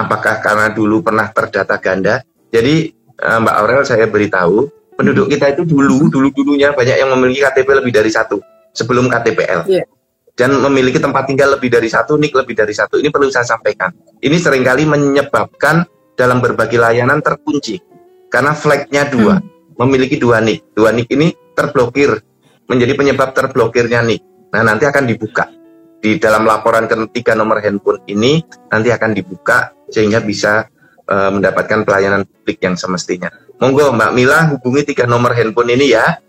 Apakah 0.00 0.40
karena 0.40 0.72
dulu 0.72 1.04
pernah 1.04 1.28
terdata 1.28 1.76
ganda? 1.76 2.24
Jadi 2.48 2.88
eh, 3.20 3.38
Mbak 3.38 3.54
Aurel 3.60 3.84
saya 3.84 4.08
beritahu, 4.08 4.64
penduduk 4.96 5.28
kita 5.28 5.52
itu 5.52 5.68
dulu, 5.68 6.08
dulu-dulunya 6.08 6.72
banyak 6.72 6.96
yang 6.96 7.12
memiliki 7.12 7.44
KTP 7.44 7.68
lebih 7.84 7.92
dari 7.92 8.08
satu 8.08 8.40
sebelum 8.72 9.12
KTPL. 9.12 9.68
Yeah. 9.68 9.84
Dan 10.36 10.52
memiliki 10.60 11.00
tempat 11.00 11.32
tinggal 11.32 11.56
lebih 11.56 11.72
dari 11.72 11.88
satu, 11.88 12.20
nik 12.20 12.36
lebih 12.36 12.52
dari 12.52 12.76
satu. 12.76 13.00
Ini 13.00 13.08
perlu 13.08 13.32
saya 13.32 13.48
sampaikan. 13.48 13.88
Ini 14.20 14.36
sering 14.36 14.68
kali 14.68 14.84
menyebabkan 14.84 15.88
dalam 16.12 16.44
berbagai 16.44 16.76
layanan 16.76 17.24
terkunci. 17.24 17.80
Karena 18.28 18.52
flagnya 18.52 19.08
dua, 19.08 19.40
hmm. 19.40 19.80
memiliki 19.80 20.20
dua 20.20 20.44
nik. 20.44 20.76
Dua 20.76 20.92
nik 20.92 21.08
ini 21.08 21.32
terblokir 21.56 22.20
menjadi 22.66 22.92
penyebab 22.98 23.32
terblokirnya 23.32 24.02
nik. 24.02 24.22
Nah, 24.52 24.62
nanti 24.62 24.84
akan 24.86 25.04
dibuka. 25.06 25.50
Di 25.96 26.20
dalam 26.22 26.46
laporan 26.46 26.86
ketiga 26.86 27.34
nomor 27.34 27.58
handphone 27.64 28.04
ini 28.06 28.44
nanti 28.70 28.92
akan 28.92 29.10
dibuka 29.16 29.72
sehingga 29.90 30.22
bisa 30.22 30.68
uh, 31.08 31.30
mendapatkan 31.32 31.82
pelayanan 31.82 32.22
publik 32.28 32.62
yang 32.62 32.76
semestinya. 32.78 33.32
Monggo 33.56 33.90
Mbak 33.90 34.12
Mila 34.12 34.38
hubungi 34.52 34.84
tiga 34.92 35.08
nomor 35.08 35.32
handphone 35.32 35.72
ini 35.72 35.96
ya. 35.96 36.20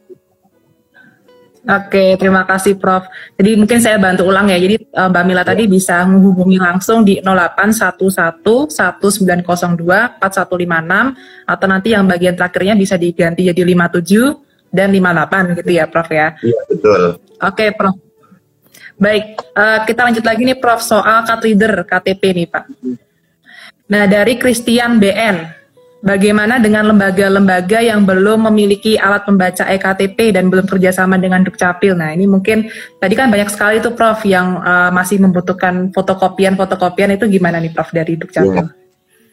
Oke, 1.68 2.16
terima 2.16 2.48
kasih 2.48 2.80
Prof. 2.80 3.04
Jadi 3.36 3.60
mungkin 3.60 3.84
saya 3.84 4.00
bantu 4.00 4.24
ulang 4.24 4.48
ya. 4.48 4.56
Jadi 4.56 4.88
uh, 4.88 5.12
Mbak 5.12 5.24
Mila 5.28 5.44
tadi 5.44 5.68
bisa 5.68 6.08
menghubungi 6.08 6.56
langsung 6.56 7.04
di 7.04 7.20
0811 7.20 8.72
1902 8.72 10.24
4156 10.24 11.44
atau 11.44 11.68
nanti 11.68 11.92
yang 11.92 12.08
bagian 12.08 12.40
terakhirnya 12.40 12.80
bisa 12.80 12.96
diganti 12.96 13.52
jadi 13.52 13.68
57 13.68 14.47
dan 14.72 14.92
58 14.92 15.58
gitu 15.64 15.72
ya 15.72 15.86
Prof 15.88 16.10
ya. 16.12 16.36
Iya, 16.40 16.60
betul. 16.68 17.02
Oke, 17.40 17.66
Prof. 17.74 17.96
Baik, 18.98 19.38
uh, 19.54 19.80
kita 19.86 20.02
lanjut 20.10 20.26
lagi 20.26 20.42
nih 20.42 20.58
Prof 20.58 20.82
soal 20.82 21.26
card 21.26 21.42
reader 21.46 21.86
KTP 21.86 22.24
nih 22.34 22.48
Pak. 22.50 22.66
Nah, 23.88 24.04
dari 24.10 24.36
Christian 24.36 24.98
BN, 24.98 25.58
Bagaimana 25.98 26.62
dengan 26.62 26.94
lembaga-lembaga 26.94 27.82
yang 27.82 28.06
belum 28.06 28.54
memiliki 28.54 29.02
alat 29.02 29.26
pembaca 29.26 29.66
ektp 29.66 30.30
dan 30.30 30.46
belum 30.54 30.70
kerjasama 30.70 31.18
dengan 31.18 31.42
Dukcapil? 31.42 31.98
Nah, 31.98 32.14
ini 32.14 32.30
mungkin 32.30 32.70
tadi 33.02 33.18
kan 33.18 33.34
banyak 33.34 33.50
sekali 33.50 33.82
tuh 33.82 33.98
Prof 33.98 34.22
yang 34.22 34.62
uh, 34.62 34.94
masih 34.94 35.18
membutuhkan 35.18 35.90
fotokopian-fotokopian 35.90 37.18
itu 37.18 37.26
gimana 37.26 37.58
nih 37.58 37.74
Prof 37.74 37.90
dari 37.90 38.14
Dukcapil? 38.14 38.62
Ya. 38.62 38.87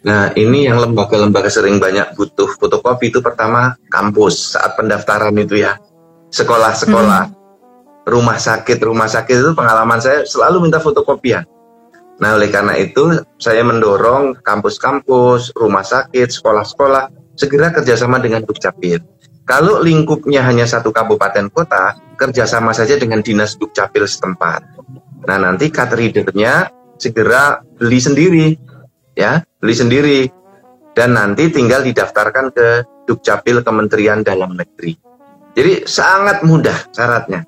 Nah, 0.05 0.36
ini 0.36 0.68
yang 0.68 0.84
lembaga-lembaga 0.84 1.48
sering 1.48 1.80
banyak 1.80 2.12
butuh 2.12 2.52
fotokopi 2.61 3.09
itu 3.09 3.24
pertama 3.24 3.72
kampus 3.88 4.52
saat 4.52 4.76
pendaftaran 4.76 5.32
itu 5.40 5.64
ya. 5.64 5.80
Sekolah-sekolah, 6.28 7.32
hmm. 7.32 7.36
rumah 8.12 8.36
sakit, 8.36 8.84
rumah 8.84 9.09
sakit 9.09 9.36
itu 9.40 9.52
pengalaman 9.57 10.05
saya 10.05 10.28
selalu 10.28 10.68
minta 10.68 10.76
fotokopian. 10.76 11.48
Nah, 12.20 12.36
oleh 12.36 12.52
karena 12.52 12.76
itu 12.76 13.16
saya 13.40 13.64
mendorong 13.64 14.44
kampus-kampus, 14.44 15.57
rumah 15.57 15.82
sakit, 15.82 16.28
sekolah-sekolah 16.30 17.11
segera 17.34 17.72
kerjasama 17.72 18.20
dengan 18.20 18.44
Dukcapil. 18.44 19.00
Kalau 19.48 19.80
lingkupnya 19.80 20.44
hanya 20.44 20.68
satu 20.68 20.92
kabupaten 20.92 21.48
kota, 21.48 21.96
kerjasama 22.20 22.76
saja 22.76 23.00
dengan 23.00 23.24
dinas 23.24 23.57
Dukcapil 23.57 24.05
setempat. 24.05 24.62
Nah, 25.24 25.38
nanti 25.40 25.72
card 25.72 25.96
readernya 25.96 26.68
segera 27.00 27.61
beli 27.80 28.00
sendiri, 28.00 28.46
ya, 29.14 29.42
beli 29.58 29.74
sendiri, 29.74 30.20
dan 30.94 31.14
nanti 31.14 31.50
tinggal 31.50 31.82
didaftarkan 31.82 32.54
ke 32.54 32.66
Dukcapil 33.08 33.62
Kementerian 33.62 34.22
Dalam 34.22 34.54
Negeri. 34.54 34.94
Jadi 35.54 35.86
sangat 35.86 36.42
mudah 36.42 36.90
syaratnya 36.90 37.46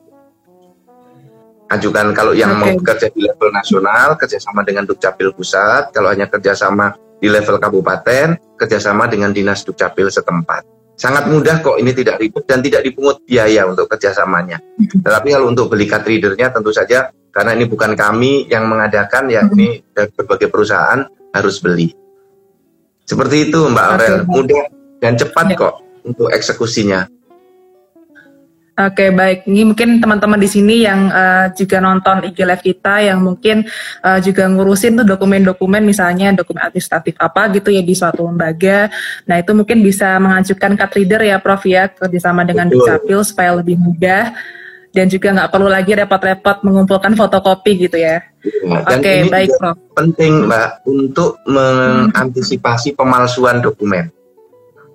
ajukan 1.70 2.14
kalau 2.14 2.32
yang 2.32 2.54
okay. 2.54 2.74
mau 2.74 2.74
kerja 2.78 3.08
di 3.10 3.20
level 3.26 3.50
nasional 3.50 4.14
kerjasama 4.14 4.62
dengan 4.62 4.86
dukcapil 4.86 5.34
pusat 5.34 5.90
kalau 5.90 6.14
hanya 6.14 6.30
kerjasama 6.30 6.94
di 7.18 7.26
level 7.26 7.58
kabupaten 7.58 8.38
kerjasama 8.54 9.10
dengan 9.10 9.34
dinas 9.34 9.66
dukcapil 9.66 10.06
setempat 10.06 10.62
sangat 10.94 11.26
mudah 11.26 11.60
kok 11.60 11.76
ini 11.82 11.90
tidak 11.92 12.22
ribet 12.22 12.44
dan 12.46 12.62
tidak 12.62 12.86
dipungut 12.86 13.18
biaya 13.26 13.66
untuk 13.66 13.90
kerjasamanya 13.90 14.62
mm-hmm. 14.62 15.02
tetapi 15.02 15.28
kalau 15.34 15.46
untuk 15.50 15.66
beli 15.68 15.90
card 15.90 16.06
readernya 16.06 16.54
tentu 16.54 16.70
saja 16.70 17.10
karena 17.34 17.52
ini 17.52 17.68
bukan 17.68 17.92
kami 17.98 18.46
yang 18.46 18.70
mengadakan 18.70 19.26
ya 19.28 19.42
mm-hmm. 19.44 19.54
ini 19.58 19.68
berbagai 19.92 20.48
perusahaan 20.48 21.02
harus 21.42 21.60
beli. 21.60 21.92
Seperti 23.06 23.50
itu 23.50 23.58
Mbak 23.70 23.86
Aurel. 23.86 24.16
Mudah 24.26 24.64
dan 24.98 25.14
cepat 25.14 25.52
ya. 25.52 25.56
kok 25.56 25.74
untuk 26.02 26.28
eksekusinya. 26.32 27.06
Oke 28.76 29.08
baik, 29.08 29.48
ini 29.48 29.72
mungkin 29.72 30.04
teman-teman 30.04 30.36
di 30.36 30.52
sini 30.52 30.84
yang 30.84 31.08
uh, 31.08 31.48
juga 31.56 31.80
nonton 31.80 32.28
IG 32.28 32.44
live 32.44 32.60
kita 32.60 33.08
yang 33.08 33.24
mungkin 33.24 33.64
uh, 34.04 34.20
juga 34.20 34.44
ngurusin 34.52 35.00
tuh 35.00 35.06
dokumen-dokumen 35.16 35.80
misalnya 35.80 36.36
dokumen 36.36 36.60
administratif 36.60 37.16
apa 37.16 37.48
gitu 37.56 37.72
ya 37.72 37.80
di 37.80 37.96
suatu 37.96 38.28
lembaga. 38.28 38.92
Nah 39.24 39.40
itu 39.40 39.56
mungkin 39.56 39.80
bisa 39.80 40.20
mengajukan 40.20 40.76
card 40.76 40.92
reader 40.92 41.24
ya 41.24 41.40
Prof 41.40 41.64
ya 41.64 41.88
kerjasama 41.88 42.44
dengan 42.44 42.68
Dukcapil 42.68 43.24
supaya 43.24 43.56
lebih 43.56 43.80
mudah 43.80 44.36
dan 44.96 45.12
juga 45.12 45.28
nggak 45.36 45.52
perlu 45.52 45.68
lagi 45.68 45.92
repot-repot 45.92 46.64
mengumpulkan 46.64 47.12
fotokopi 47.12 47.84
gitu 47.84 48.00
ya. 48.00 48.24
ya 48.40 48.80
Oke 48.80 48.96
okay, 48.96 49.18
baik 49.28 49.52
Prof. 49.60 49.76
Penting 49.92 50.48
Mbak 50.48 50.88
untuk 50.88 51.36
mengantisipasi 51.44 52.96
pemalsuan 52.96 53.60
dokumen. 53.60 54.08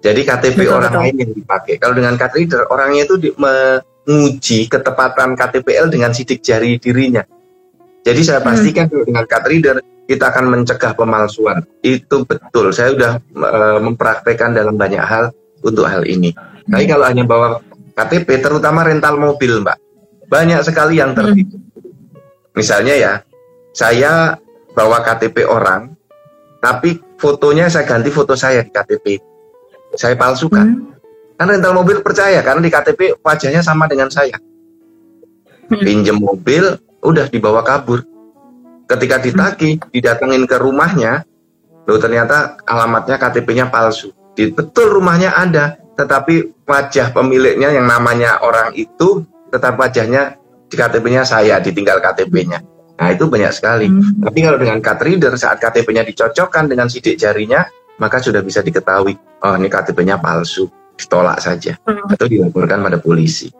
Jadi 0.02 0.26
KTP 0.26 0.66
betul, 0.66 0.82
orang 0.82 0.94
betul. 0.98 1.02
lain 1.06 1.16
yang 1.22 1.32
dipakai. 1.38 1.74
Kalau 1.78 1.94
dengan 1.94 2.18
card 2.18 2.34
reader, 2.34 2.66
orangnya 2.74 3.06
itu 3.06 3.16
di, 3.22 3.30
menguji 3.38 4.66
ketepatan 4.66 5.38
KTPL 5.38 5.94
dengan 5.94 6.10
sidik 6.10 6.42
jari 6.42 6.82
dirinya. 6.82 7.22
Jadi 8.02 8.22
saya 8.26 8.42
hmm. 8.42 8.48
pastikan 8.50 8.90
hmm. 8.90 9.06
dengan 9.06 9.24
card 9.30 9.46
reader 9.46 9.78
kita 10.10 10.34
akan 10.34 10.46
mencegah 10.50 10.98
pemalsuan. 10.98 11.62
Itu 11.86 12.26
betul. 12.26 12.74
Saya 12.74 12.98
sudah 12.98 13.12
e, 13.22 13.60
mempraktekkan 13.86 14.58
dalam 14.58 14.74
banyak 14.74 15.06
hal 15.06 15.30
untuk 15.62 15.86
hal 15.86 16.02
ini. 16.10 16.34
Hmm. 16.34 16.74
Tapi 16.74 16.84
kalau 16.90 17.06
hanya 17.06 17.22
bawa 17.22 17.62
KTP, 17.94 18.42
terutama 18.42 18.82
rental 18.82 19.22
mobil, 19.22 19.62
Mbak, 19.62 19.91
banyak 20.32 20.64
sekali 20.64 21.04
yang 21.04 21.12
tertipu. 21.12 21.60
Hmm. 21.60 21.68
Misalnya 22.56 22.96
ya, 22.96 23.14
saya 23.76 24.40
bawa 24.72 25.04
KTP 25.04 25.44
orang, 25.44 25.92
tapi 26.64 27.04
fotonya 27.20 27.68
saya 27.68 27.84
ganti 27.84 28.08
foto 28.08 28.40
saya 28.40 28.64
di 28.64 28.72
KTP 28.72 29.20
saya 29.96 30.16
palsukan. 30.16 30.68
Hmm. 30.68 30.88
Kan 31.36 31.50
rental 31.50 31.74
mobil 31.74 32.06
percaya 32.06 32.40
karena 32.46 32.62
di 32.62 32.72
KTP 32.72 33.18
wajahnya 33.20 33.66
sama 33.66 33.90
dengan 33.90 34.08
saya. 34.08 34.38
Hmm. 35.68 35.82
Pinjem 35.82 36.18
mobil, 36.22 36.80
udah 37.02 37.28
dibawa 37.28 37.66
kabur. 37.66 38.06
Ketika 38.88 39.18
ditagi, 39.20 39.80
hmm. 39.80 39.90
didatengin 39.92 40.44
ke 40.48 40.60
rumahnya, 40.60 41.24
loh 41.88 42.00
ternyata 42.00 42.60
alamatnya 42.68 43.18
KTP-nya 43.18 43.72
palsu. 43.72 44.12
Di, 44.36 44.52
betul 44.52 45.02
rumahnya 45.02 45.36
ada, 45.36 45.80
tetapi 46.00 46.64
wajah 46.68 47.12
pemiliknya 47.12 47.72
yang 47.76 47.88
namanya 47.88 48.40
orang 48.44 48.72
itu 48.76 49.28
tetap 49.52 49.76
wajahnya 49.76 50.40
di 50.72 50.76
KTP-nya 50.80 51.28
saya, 51.28 51.60
ditinggal 51.60 52.00
KTP-nya. 52.00 52.60
Nah 52.96 53.08
itu 53.12 53.28
banyak 53.28 53.52
sekali. 53.52 53.92
Hmm. 53.92 54.24
Tapi 54.24 54.40
kalau 54.40 54.58
dengan 54.58 54.80
card 54.80 55.02
reader 55.04 55.34
saat 55.36 55.60
KTP-nya 55.60 56.08
dicocokkan 56.08 56.72
dengan 56.72 56.88
sidik 56.88 57.20
jarinya, 57.20 57.68
maka 58.00 58.24
sudah 58.24 58.40
bisa 58.40 58.64
diketahui 58.64 59.14
oh 59.44 59.56
ini 59.60 59.68
KTP-nya 59.68 60.18
palsu, 60.24 60.72
ditolak 60.96 61.44
saja 61.44 61.76
hmm. 61.84 62.14
atau 62.16 62.26
dilaporkan 62.26 62.80
pada 62.80 62.98
polisi. 63.02 63.52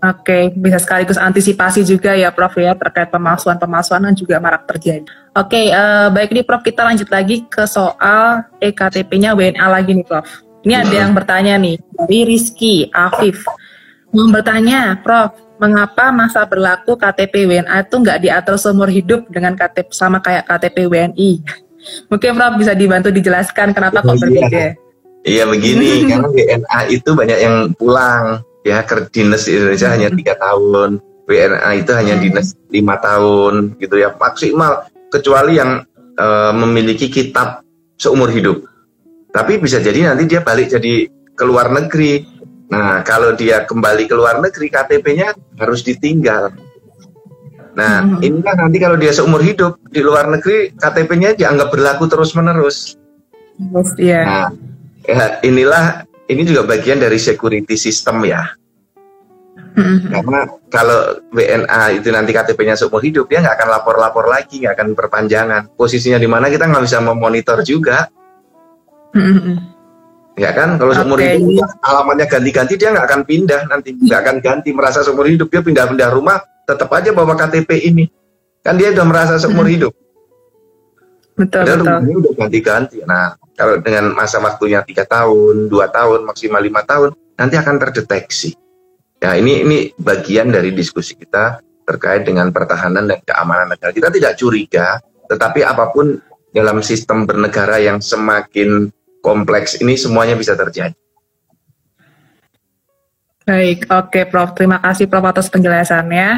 Oke, 0.00 0.48
bisa 0.56 0.80
sekaligus 0.80 1.20
antisipasi 1.20 1.84
juga 1.84 2.16
ya 2.16 2.32
Prof 2.32 2.56
ya 2.56 2.72
terkait 2.72 3.12
pemalsuan-pemalsuan 3.12 4.08
yang 4.08 4.16
juga 4.16 4.40
marak 4.40 4.64
terjadi. 4.64 5.04
Oke, 5.36 5.68
uh, 5.68 6.08
baik 6.08 6.32
nih 6.32 6.44
Prof 6.44 6.64
kita 6.64 6.88
lanjut 6.88 7.04
lagi 7.12 7.44
ke 7.44 7.68
soal 7.68 8.48
EKTP-nya 8.64 9.36
WNA 9.36 9.66
lagi 9.68 9.92
nih 9.92 10.06
Prof. 10.08 10.24
Ini 10.64 10.74
ada 10.84 10.94
yang 11.04 11.12
bertanya 11.12 11.60
nih 11.60 11.76
dari 11.96 12.18
Rizky 12.28 12.88
Afif. 12.92 13.44
Mau 14.10 14.26
bertanya, 14.26 14.98
Prof, 14.98 15.38
mengapa 15.62 16.10
masa 16.10 16.42
berlaku 16.42 16.98
KTP 16.98 17.46
WNA 17.46 17.86
itu 17.86 17.94
nggak 17.94 18.18
diatur 18.26 18.56
seumur 18.58 18.90
hidup 18.90 19.30
dengan 19.30 19.54
KTP 19.54 19.94
sama 19.94 20.18
kayak 20.18 20.50
KTP 20.50 20.90
WNI? 20.90 21.30
Mungkin 22.10 22.30
Prof 22.34 22.54
bisa 22.58 22.72
dibantu 22.74 23.14
dijelaskan 23.14 23.70
kenapa 23.70 24.02
kok 24.02 24.14
oh, 24.14 24.18
berbeda. 24.18 24.50
Iya, 24.50 24.68
iya 25.22 25.44
begini, 25.46 25.88
karena 26.10 26.26
WNA 26.26 26.80
itu 26.90 27.10
banyak 27.14 27.38
yang 27.38 27.56
pulang 27.78 28.42
ya 28.66 28.82
ke 28.82 29.08
dinas 29.14 29.46
di 29.46 29.56
Indonesia 29.56 29.88
hanya 29.94 30.08
hmm. 30.10 30.18
tiga 30.18 30.34
tahun, 30.42 30.90
WNA 31.30 31.70
itu 31.78 31.92
hanya 31.94 32.14
hmm. 32.18 32.22
dinas 32.26 32.46
lima 32.74 32.94
tahun 32.98 33.78
gitu 33.78 33.94
ya 33.94 34.10
maksimal 34.18 34.90
kecuali 35.14 35.62
yang 35.62 35.86
uh, 36.18 36.52
memiliki 36.54 37.06
kitab 37.06 37.62
seumur 37.94 38.34
hidup. 38.34 38.66
Tapi 39.30 39.62
bisa 39.62 39.78
jadi 39.78 40.10
nanti 40.10 40.26
dia 40.26 40.42
balik 40.42 40.74
jadi 40.74 41.06
ke 41.38 41.44
luar 41.46 41.70
negeri. 41.70 42.39
Nah, 42.70 43.02
kalau 43.02 43.34
dia 43.34 43.66
kembali 43.66 44.06
ke 44.06 44.14
luar 44.14 44.38
negeri, 44.38 44.70
KTP-nya 44.70 45.34
harus 45.58 45.82
ditinggal. 45.82 46.54
Nah, 47.74 48.02
hmm. 48.02 48.22
ini 48.22 48.38
kan 48.42 48.56
nanti 48.62 48.78
kalau 48.78 48.94
dia 48.98 49.10
seumur 49.10 49.42
hidup 49.42 49.78
di 49.90 50.02
luar 50.02 50.30
negeri, 50.30 50.74
KTP-nya 50.78 51.34
dianggap 51.34 51.74
berlaku 51.74 52.06
terus-menerus. 52.06 52.94
Yes, 53.58 53.90
yeah. 53.98 54.24
Nah, 54.26 54.48
ya, 55.06 55.42
inilah 55.42 56.06
ini 56.30 56.46
juga 56.46 56.62
bagian 56.62 57.02
dari 57.02 57.18
security 57.18 57.74
system 57.74 58.22
ya. 58.22 58.54
Hmm. 59.74 60.10
Karena 60.10 60.40
kalau 60.70 61.22
WNA 61.30 62.02
itu 62.02 62.10
nanti 62.10 62.30
KTP-nya 62.34 62.78
seumur 62.78 63.02
hidup, 63.02 63.26
dia 63.30 63.42
nggak 63.42 63.58
akan 63.58 63.68
lapor-lapor 63.70 64.26
lagi, 64.30 64.62
nggak 64.62 64.74
akan 64.78 64.88
perpanjangan. 64.94 65.62
Posisinya 65.74 66.18
di 66.18 66.26
mana 66.30 66.50
kita 66.50 66.70
nggak 66.70 66.84
bisa 66.86 66.98
memonitor 67.02 67.62
juga. 67.66 68.06
Hmm. 69.14 69.79
Ya 70.38 70.54
kan, 70.54 70.78
kalau 70.78 70.94
okay. 70.94 71.00
seumur 71.02 71.18
hidup 71.20 71.68
alamatnya 71.82 72.26
ganti-ganti 72.30 72.74
dia 72.78 72.94
nggak 72.94 73.06
akan 73.06 73.22
pindah 73.26 73.60
nanti, 73.66 73.92
nggak 73.98 74.20
akan 74.24 74.36
ganti 74.40 74.70
merasa 74.70 75.02
seumur 75.02 75.26
hidup 75.26 75.50
dia 75.50 75.60
pindah-pindah 75.60 76.08
rumah 76.14 76.40
tetap 76.64 76.88
aja 76.94 77.10
bawa 77.10 77.34
KTP 77.34 77.70
ini. 77.90 78.06
Kan 78.62 78.78
dia 78.78 78.94
udah 78.94 79.06
merasa 79.08 79.34
seumur 79.40 79.66
hmm. 79.66 79.74
hidup. 79.74 79.92
Betul, 81.40 81.64
betul. 81.64 81.88
Ini 81.88 82.14
udah 82.20 82.32
ganti-ganti. 82.36 82.98
Nah, 83.08 83.32
kalau 83.56 83.80
dengan 83.80 84.12
masa 84.12 84.38
waktunya 84.44 84.84
tiga 84.84 85.08
tahun, 85.08 85.72
dua 85.72 85.88
tahun, 85.88 86.28
maksimal 86.28 86.60
lima 86.60 86.84
tahun, 86.84 87.16
nanti 87.40 87.56
akan 87.56 87.76
terdeteksi. 87.80 88.52
Ya, 89.20 89.36
ini 89.36 89.64
ini 89.64 89.78
bagian 89.96 90.52
dari 90.52 90.72
diskusi 90.72 91.16
kita 91.16 91.60
terkait 91.84 92.24
dengan 92.24 92.52
pertahanan 92.52 93.08
dan 93.08 93.20
keamanan 93.24 93.72
negara. 93.72 93.92
Kita 93.92 94.08
tidak 94.12 94.36
curiga, 94.36 95.00
tetapi 95.28 95.64
apa 95.64 95.92
pun 95.92 96.20
dalam 96.52 96.80
sistem 96.84 97.24
bernegara 97.24 97.80
yang 97.80 97.98
semakin 98.00 98.92
kompleks 99.20 99.80
ini 99.80 99.96
semuanya 99.96 100.34
bisa 100.34 100.56
terjadi. 100.56 100.96
Baik, 103.44 103.88
oke 103.90 104.20
Prof. 104.28 104.54
Terima 104.54 104.78
kasih 104.78 105.08
Prof 105.08 105.24
atas 105.24 105.48
penjelasannya. 105.48 106.28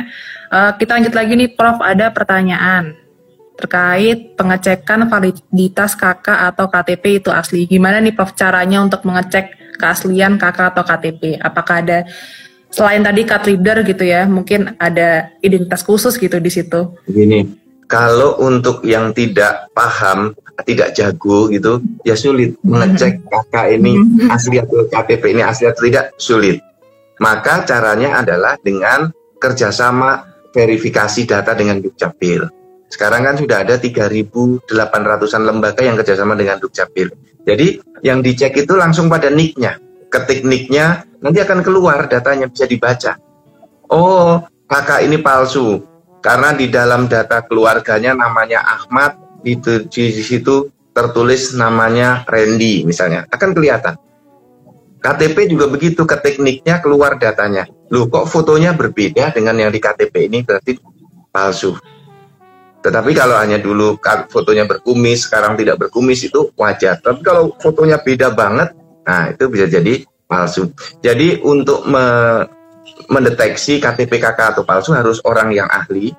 Uh, 0.52 0.72
kita 0.80 0.96
lanjut 0.96 1.14
lagi 1.14 1.32
nih 1.34 1.50
Prof, 1.52 1.82
ada 1.82 2.08
pertanyaan 2.08 2.96
terkait 3.52 4.32
pengecekan 4.34 5.06
validitas 5.06 5.92
KK 5.92 6.54
atau 6.54 6.66
KTP 6.72 7.20
itu 7.20 7.28
asli. 7.28 7.68
Gimana 7.68 8.00
nih 8.00 8.16
Prof 8.16 8.32
caranya 8.32 8.80
untuk 8.80 9.04
mengecek 9.04 9.76
keaslian 9.76 10.40
KK 10.40 10.58
atau 10.72 10.82
KTP? 10.82 11.36
Apakah 11.36 11.84
ada 11.84 11.98
selain 12.72 13.04
tadi 13.04 13.28
card 13.28 13.44
reader 13.52 13.84
gitu 13.84 14.02
ya, 14.08 14.24
mungkin 14.24 14.72
ada 14.80 15.30
identitas 15.44 15.84
khusus 15.84 16.16
gitu 16.16 16.40
di 16.40 16.48
situ? 16.48 16.96
Begini, 17.04 17.44
kalau 17.86 18.40
untuk 18.40 18.80
yang 18.88 19.12
tidak 19.12 19.68
paham, 19.76 20.32
tidak 20.62 20.94
jago 20.96 21.50
gitu, 21.50 21.82
ya 22.06 22.14
sulit 22.16 22.56
mengecek 22.62 23.22
KK 23.26 23.54
ini 23.76 23.98
asli 24.30 24.58
atau 24.58 24.86
KTP 24.88 25.22
ini 25.36 25.42
asli 25.42 25.68
atau 25.68 25.82
tidak, 25.84 26.14
sulit. 26.16 26.58
Maka 27.22 27.62
caranya 27.62 28.24
adalah 28.24 28.58
dengan 28.58 29.12
kerjasama 29.38 30.26
verifikasi 30.50 31.22
data 31.26 31.54
dengan 31.54 31.78
Dukcapil. 31.78 32.46
Sekarang 32.92 33.24
kan 33.24 33.34
sudah 33.40 33.64
ada 33.64 33.80
3.800an 33.80 35.42
lembaga 35.48 35.80
yang 35.80 35.96
kerjasama 35.96 36.36
dengan 36.36 36.60
Dukcapil. 36.60 37.08
Jadi 37.42 37.80
yang 38.04 38.20
dicek 38.20 38.54
itu 38.54 38.76
langsung 38.76 39.08
pada 39.08 39.32
nicknya. 39.32 39.80
Ketik 40.12 40.44
nicknya, 40.44 41.08
nanti 41.24 41.40
akan 41.40 41.64
keluar 41.64 42.04
datanya 42.04 42.52
bisa 42.52 42.68
dibaca. 42.68 43.16
Oh, 43.88 44.44
kakak 44.68 45.08
ini 45.08 45.16
palsu. 45.24 45.80
Karena 46.20 46.52
di 46.52 46.68
dalam 46.68 47.08
data 47.08 47.42
keluarganya 47.42 48.12
namanya 48.14 48.60
Ahmad, 48.62 49.16
itu 49.42 49.86
di 49.90 50.22
situ 50.22 50.70
tertulis 50.92 51.56
namanya 51.56 52.22
Randy 52.28 52.84
misalnya. 52.84 53.26
Akan 53.32 53.56
kelihatan. 53.56 53.96
KTP 55.02 55.50
juga 55.50 55.66
begitu, 55.66 56.06
ke 56.06 56.14
tekniknya 56.14 56.78
keluar 56.78 57.18
datanya. 57.18 57.66
Loh 57.90 58.06
kok 58.06 58.30
fotonya 58.30 58.70
berbeda 58.70 59.34
dengan 59.34 59.58
yang 59.58 59.74
di 59.74 59.82
KTP 59.82 60.30
ini 60.30 60.46
berarti 60.46 60.78
palsu. 61.34 61.74
Tetapi 62.82 63.10
kalau 63.10 63.34
hanya 63.34 63.58
dulu 63.58 63.98
fotonya 64.30 64.62
berkumis, 64.62 65.26
sekarang 65.26 65.58
tidak 65.58 65.82
berkumis 65.82 66.22
itu 66.22 66.54
wajar. 66.54 67.02
Tapi 67.02 67.18
kalau 67.22 67.50
fotonya 67.58 67.98
beda 67.98 68.30
banget, 68.30 68.74
nah 69.02 69.30
itu 69.30 69.50
bisa 69.50 69.66
jadi 69.66 70.06
palsu. 70.30 70.70
Jadi 71.02 71.42
untuk 71.42 71.82
me 71.86 72.06
mendeteksi 73.10 73.82
KTP 73.82 74.22
KK 74.22 74.56
atau 74.56 74.62
palsu 74.62 74.94
harus 74.94 75.18
orang 75.26 75.50
yang 75.50 75.66
ahli. 75.66 76.14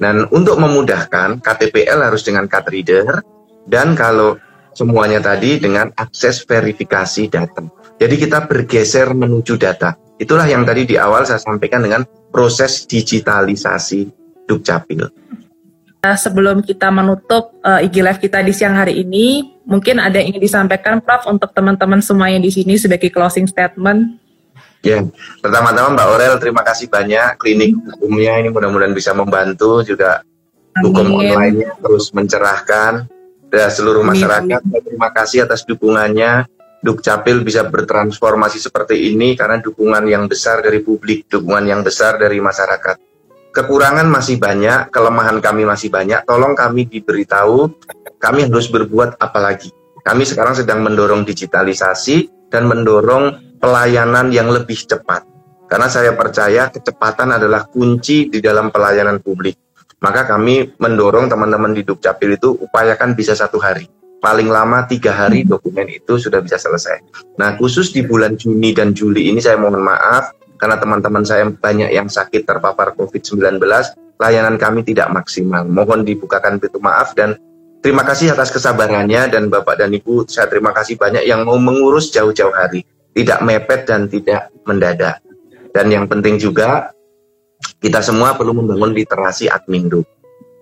Dan 0.00 0.28
untuk 0.32 0.56
memudahkan, 0.58 1.42
KTPL 1.42 2.00
harus 2.00 2.22
dengan 2.24 2.48
card 2.48 2.72
reader. 2.72 3.20
Dan 3.66 3.94
kalau 3.94 4.38
semuanya 4.72 5.20
tadi 5.20 5.60
dengan 5.60 5.92
akses 5.96 6.42
verifikasi 6.44 7.28
data. 7.28 7.62
Jadi 8.00 8.14
kita 8.18 8.48
bergeser 8.48 9.14
menuju 9.14 9.54
data. 9.60 9.94
Itulah 10.18 10.48
yang 10.48 10.66
tadi 10.66 10.88
di 10.88 10.96
awal 10.98 11.22
saya 11.22 11.38
sampaikan 11.38 11.84
dengan 11.84 12.02
proses 12.32 12.88
digitalisasi 12.88 14.10
Dukcapil. 14.48 15.06
Nah, 16.02 16.18
sebelum 16.18 16.66
kita 16.66 16.90
menutup 16.90 17.62
uh, 17.62 17.78
IG 17.78 18.02
Live 18.02 18.18
kita 18.18 18.42
di 18.42 18.50
siang 18.50 18.74
hari 18.74 19.06
ini, 19.06 19.54
mungkin 19.62 20.02
ada 20.02 20.18
yang 20.18 20.34
ingin 20.34 20.42
disampaikan 20.42 20.98
Prof 20.98 21.30
untuk 21.30 21.54
teman-teman 21.54 22.02
semuanya 22.02 22.42
di 22.42 22.50
sini 22.50 22.74
sebagai 22.74 23.06
closing 23.14 23.46
statement. 23.46 24.18
Ya, 24.82 24.98
pertama-tama 25.38 25.94
Mbak 25.94 26.06
Aurel 26.10 26.34
terima 26.42 26.66
kasih 26.66 26.90
banyak 26.90 27.38
klinik 27.38 27.78
hukumnya 27.86 28.42
ini 28.42 28.50
mudah-mudahan 28.50 28.90
bisa 28.90 29.14
membantu 29.14 29.86
juga 29.86 30.26
Amin. 30.74 30.82
hukum 30.82 31.06
online 31.22 31.70
terus 31.78 32.10
mencerahkan 32.10 33.06
dan 33.46 33.68
seluruh 33.70 34.02
masyarakat. 34.02 34.58
Amin. 34.58 34.82
Terima 34.82 35.14
kasih 35.14 35.46
atas 35.46 35.62
dukungannya 35.62 36.50
Dukcapil 36.82 37.46
bisa 37.46 37.62
bertransformasi 37.70 38.58
seperti 38.58 39.14
ini 39.14 39.38
karena 39.38 39.62
dukungan 39.62 40.02
yang 40.02 40.26
besar 40.26 40.66
dari 40.66 40.82
publik, 40.82 41.30
dukungan 41.30 41.62
yang 41.62 41.86
besar 41.86 42.18
dari 42.18 42.42
masyarakat. 42.42 42.98
Kekurangan 43.54 44.10
masih 44.10 44.42
banyak, 44.42 44.90
kelemahan 44.90 45.38
kami 45.38 45.62
masih 45.62 45.94
banyak. 45.94 46.26
Tolong 46.26 46.58
kami 46.58 46.90
diberitahu, 46.90 47.70
kami 48.18 48.50
harus 48.50 48.66
berbuat 48.66 49.14
apa 49.22 49.38
lagi. 49.38 49.70
Kami 50.02 50.26
sekarang 50.26 50.58
sedang 50.58 50.82
mendorong 50.82 51.22
digitalisasi 51.22 52.50
dan 52.50 52.66
mendorong 52.66 53.51
pelayanan 53.62 54.34
yang 54.34 54.50
lebih 54.50 54.76
cepat. 54.82 55.22
Karena 55.70 55.88
saya 55.88 56.12
percaya 56.18 56.68
kecepatan 56.68 57.38
adalah 57.38 57.64
kunci 57.70 58.28
di 58.28 58.42
dalam 58.42 58.74
pelayanan 58.74 59.22
publik. 59.22 59.56
Maka 60.02 60.26
kami 60.26 60.74
mendorong 60.82 61.30
teman-teman 61.30 61.70
di 61.72 61.86
Dukcapil 61.86 62.34
itu 62.34 62.58
upayakan 62.58 63.14
bisa 63.14 63.38
satu 63.38 63.62
hari 63.62 63.86
paling 64.22 64.46
lama 64.46 64.86
tiga 64.86 65.10
hari 65.10 65.42
dokumen 65.42 65.90
itu 65.90 66.14
sudah 66.14 66.38
bisa 66.38 66.54
selesai. 66.54 67.02
Nah 67.42 67.58
khusus 67.58 67.90
di 67.90 68.06
bulan 68.06 68.38
Juni 68.38 68.70
dan 68.70 68.94
Juli 68.94 69.26
ini 69.26 69.42
saya 69.42 69.58
mohon 69.58 69.82
maaf 69.82 70.30
karena 70.62 70.78
teman-teman 70.78 71.26
saya 71.26 71.50
banyak 71.50 71.90
yang 71.90 72.06
sakit 72.06 72.46
terpapar 72.46 72.94
COVID-19, 72.94 73.58
layanan 74.22 74.54
kami 74.54 74.86
tidak 74.86 75.10
maksimal. 75.10 75.66
Mohon 75.66 76.06
dibukakan 76.06 76.62
pintu 76.62 76.78
maaf 76.78 77.18
dan 77.18 77.34
terima 77.82 78.06
kasih 78.06 78.30
atas 78.30 78.54
kesabarannya 78.54 79.26
dan 79.26 79.50
Bapak 79.50 79.82
dan 79.82 79.90
Ibu 79.90 80.30
saya 80.30 80.46
terima 80.46 80.70
kasih 80.70 80.94
banyak 80.94 81.26
yang 81.26 81.42
mau 81.42 81.58
mengurus 81.58 82.14
jauh-jauh 82.14 82.54
hari, 82.54 82.86
tidak 83.12 83.38
mepet 83.44 83.80
dan 83.88 84.08
tidak 84.08 84.48
mendadak. 84.64 85.20
Dan 85.72 85.88
yang 85.88 86.04
penting 86.08 86.36
juga 86.36 86.92
kita 87.80 88.04
semua 88.04 88.36
perlu 88.36 88.52
membangun 88.56 88.92
literasi 88.92 89.48
admin 89.48 89.88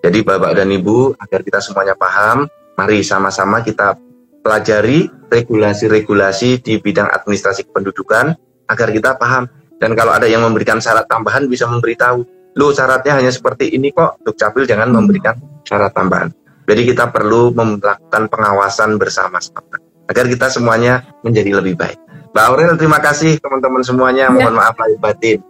Jadi 0.01 0.19
Bapak 0.25 0.57
dan 0.57 0.69
Ibu 0.71 1.19
agar 1.19 1.41
kita 1.45 1.61
semuanya 1.61 1.93
paham 1.99 2.49
Mari 2.81 3.05
sama-sama 3.05 3.61
kita 3.61 3.93
pelajari 4.41 5.05
regulasi-regulasi 5.29 6.65
di 6.65 6.81
bidang 6.81 7.13
administrasi 7.13 7.69
kependudukan 7.69 8.33
agar 8.73 8.89
kita 8.89 9.21
paham. 9.21 9.45
Dan 9.77 9.93
kalau 9.93 10.17
ada 10.17 10.25
yang 10.25 10.41
memberikan 10.49 10.81
syarat 10.81 11.05
tambahan 11.05 11.45
bisa 11.45 11.69
memberitahu, 11.69 12.25
lo 12.57 12.73
syaratnya 12.73 13.21
hanya 13.21 13.29
seperti 13.29 13.77
ini 13.77 13.93
kok, 13.93 14.25
Dukcapil 14.25 14.65
jangan 14.65 14.97
memberikan 14.97 15.37
syarat 15.69 15.93
tambahan. 15.93 16.33
Jadi 16.65 16.89
kita 16.89 17.13
perlu 17.13 17.53
melakukan 17.53 18.33
pengawasan 18.33 18.97
bersama-sama 18.97 19.77
agar 20.09 20.25
kita 20.25 20.49
semuanya 20.49 21.05
menjadi 21.21 21.61
lebih 21.61 21.77
baik. 21.77 22.01
Mbak 22.31 22.45
Aurel, 22.47 22.78
terima 22.78 23.03
kasih 23.03 23.43
teman-teman 23.43 23.83
semuanya. 23.83 24.31
Ya. 24.31 24.33
Mohon 24.35 24.62
maaf 24.62 24.78
lahir 24.78 24.99
batin. 25.03 25.43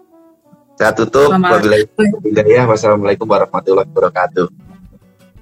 Saya 0.80 0.96
tutup. 0.96 1.28
Wassalamualaikum 1.28 3.28
warahmatullahi 3.28 3.84
wabarakatuh. 3.92 4.48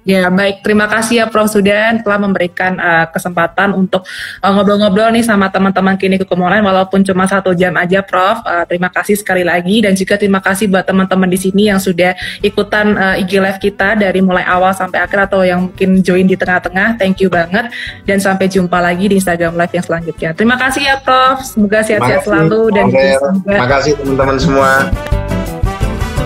Ya 0.07 0.31
baik, 0.31 0.63
terima 0.63 0.87
kasih 0.87 1.21
ya 1.21 1.25
Prof 1.27 1.51
Sudan 1.51 1.99
telah 1.99 2.19
memberikan 2.19 2.79
uh, 2.79 3.05
kesempatan 3.11 3.75
untuk 3.75 4.07
uh, 4.39 4.51
ngobrol-ngobrol 4.51 5.11
uh, 5.11 5.13
nih 5.13 5.25
sama 5.27 5.51
teman-teman 5.51 5.99
kini 5.99 6.15
hukum 6.15 6.39
online 6.39 6.63
walaupun 6.63 7.03
cuma 7.03 7.27
satu 7.27 7.51
jam 7.51 7.75
aja 7.75 7.99
Prof. 7.99 8.39
Uh, 8.47 8.63
terima 8.63 8.87
kasih 8.87 9.19
sekali 9.19 9.43
lagi 9.43 9.83
dan 9.83 9.93
juga 9.93 10.15
terima 10.15 10.39
kasih 10.39 10.71
buat 10.71 10.87
teman-teman 10.87 11.27
di 11.27 11.39
sini 11.39 11.67
yang 11.67 11.77
sudah 11.77 12.15
ikutan 12.39 12.95
uh, 12.95 13.21
IG 13.21 13.37
live 13.37 13.59
kita 13.59 13.99
dari 13.99 14.23
mulai 14.23 14.47
awal 14.47 14.71
sampai 14.71 15.03
akhir 15.03 15.29
atau 15.29 15.43
yang 15.43 15.67
mungkin 15.67 15.99
join 15.99 16.25
di 16.25 16.39
tengah-tengah. 16.39 16.95
Thank 16.95 17.19
you 17.19 17.29
banget 17.29 17.67
dan 18.07 18.17
sampai 18.23 18.47
jumpa 18.47 18.79
lagi 18.79 19.11
di 19.11 19.19
Instagram 19.19 19.59
live 19.59 19.73
yang 19.75 19.85
selanjutnya. 19.85 20.29
Terima 20.31 20.55
kasih 20.55 20.81
ya 20.89 20.95
Prof. 21.03 21.43
Semoga 21.43 21.83
sehat-sehat 21.83 22.23
selalu 22.23 22.71
dan 22.71 22.85
semoga... 22.87 23.35
Terima 23.45 23.67
kasih 23.67 23.91
teman-teman 23.99 24.37
semua. 24.39 24.71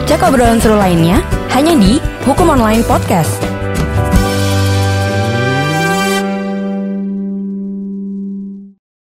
Cek 0.04 0.20
obrolan 0.20 0.60
seru 0.60 0.76
lainnya 0.76 1.24
hanya 1.56 1.74
di 1.80 1.98
Hukum 2.28 2.52
Online 2.54 2.84
Podcast. 2.86 3.53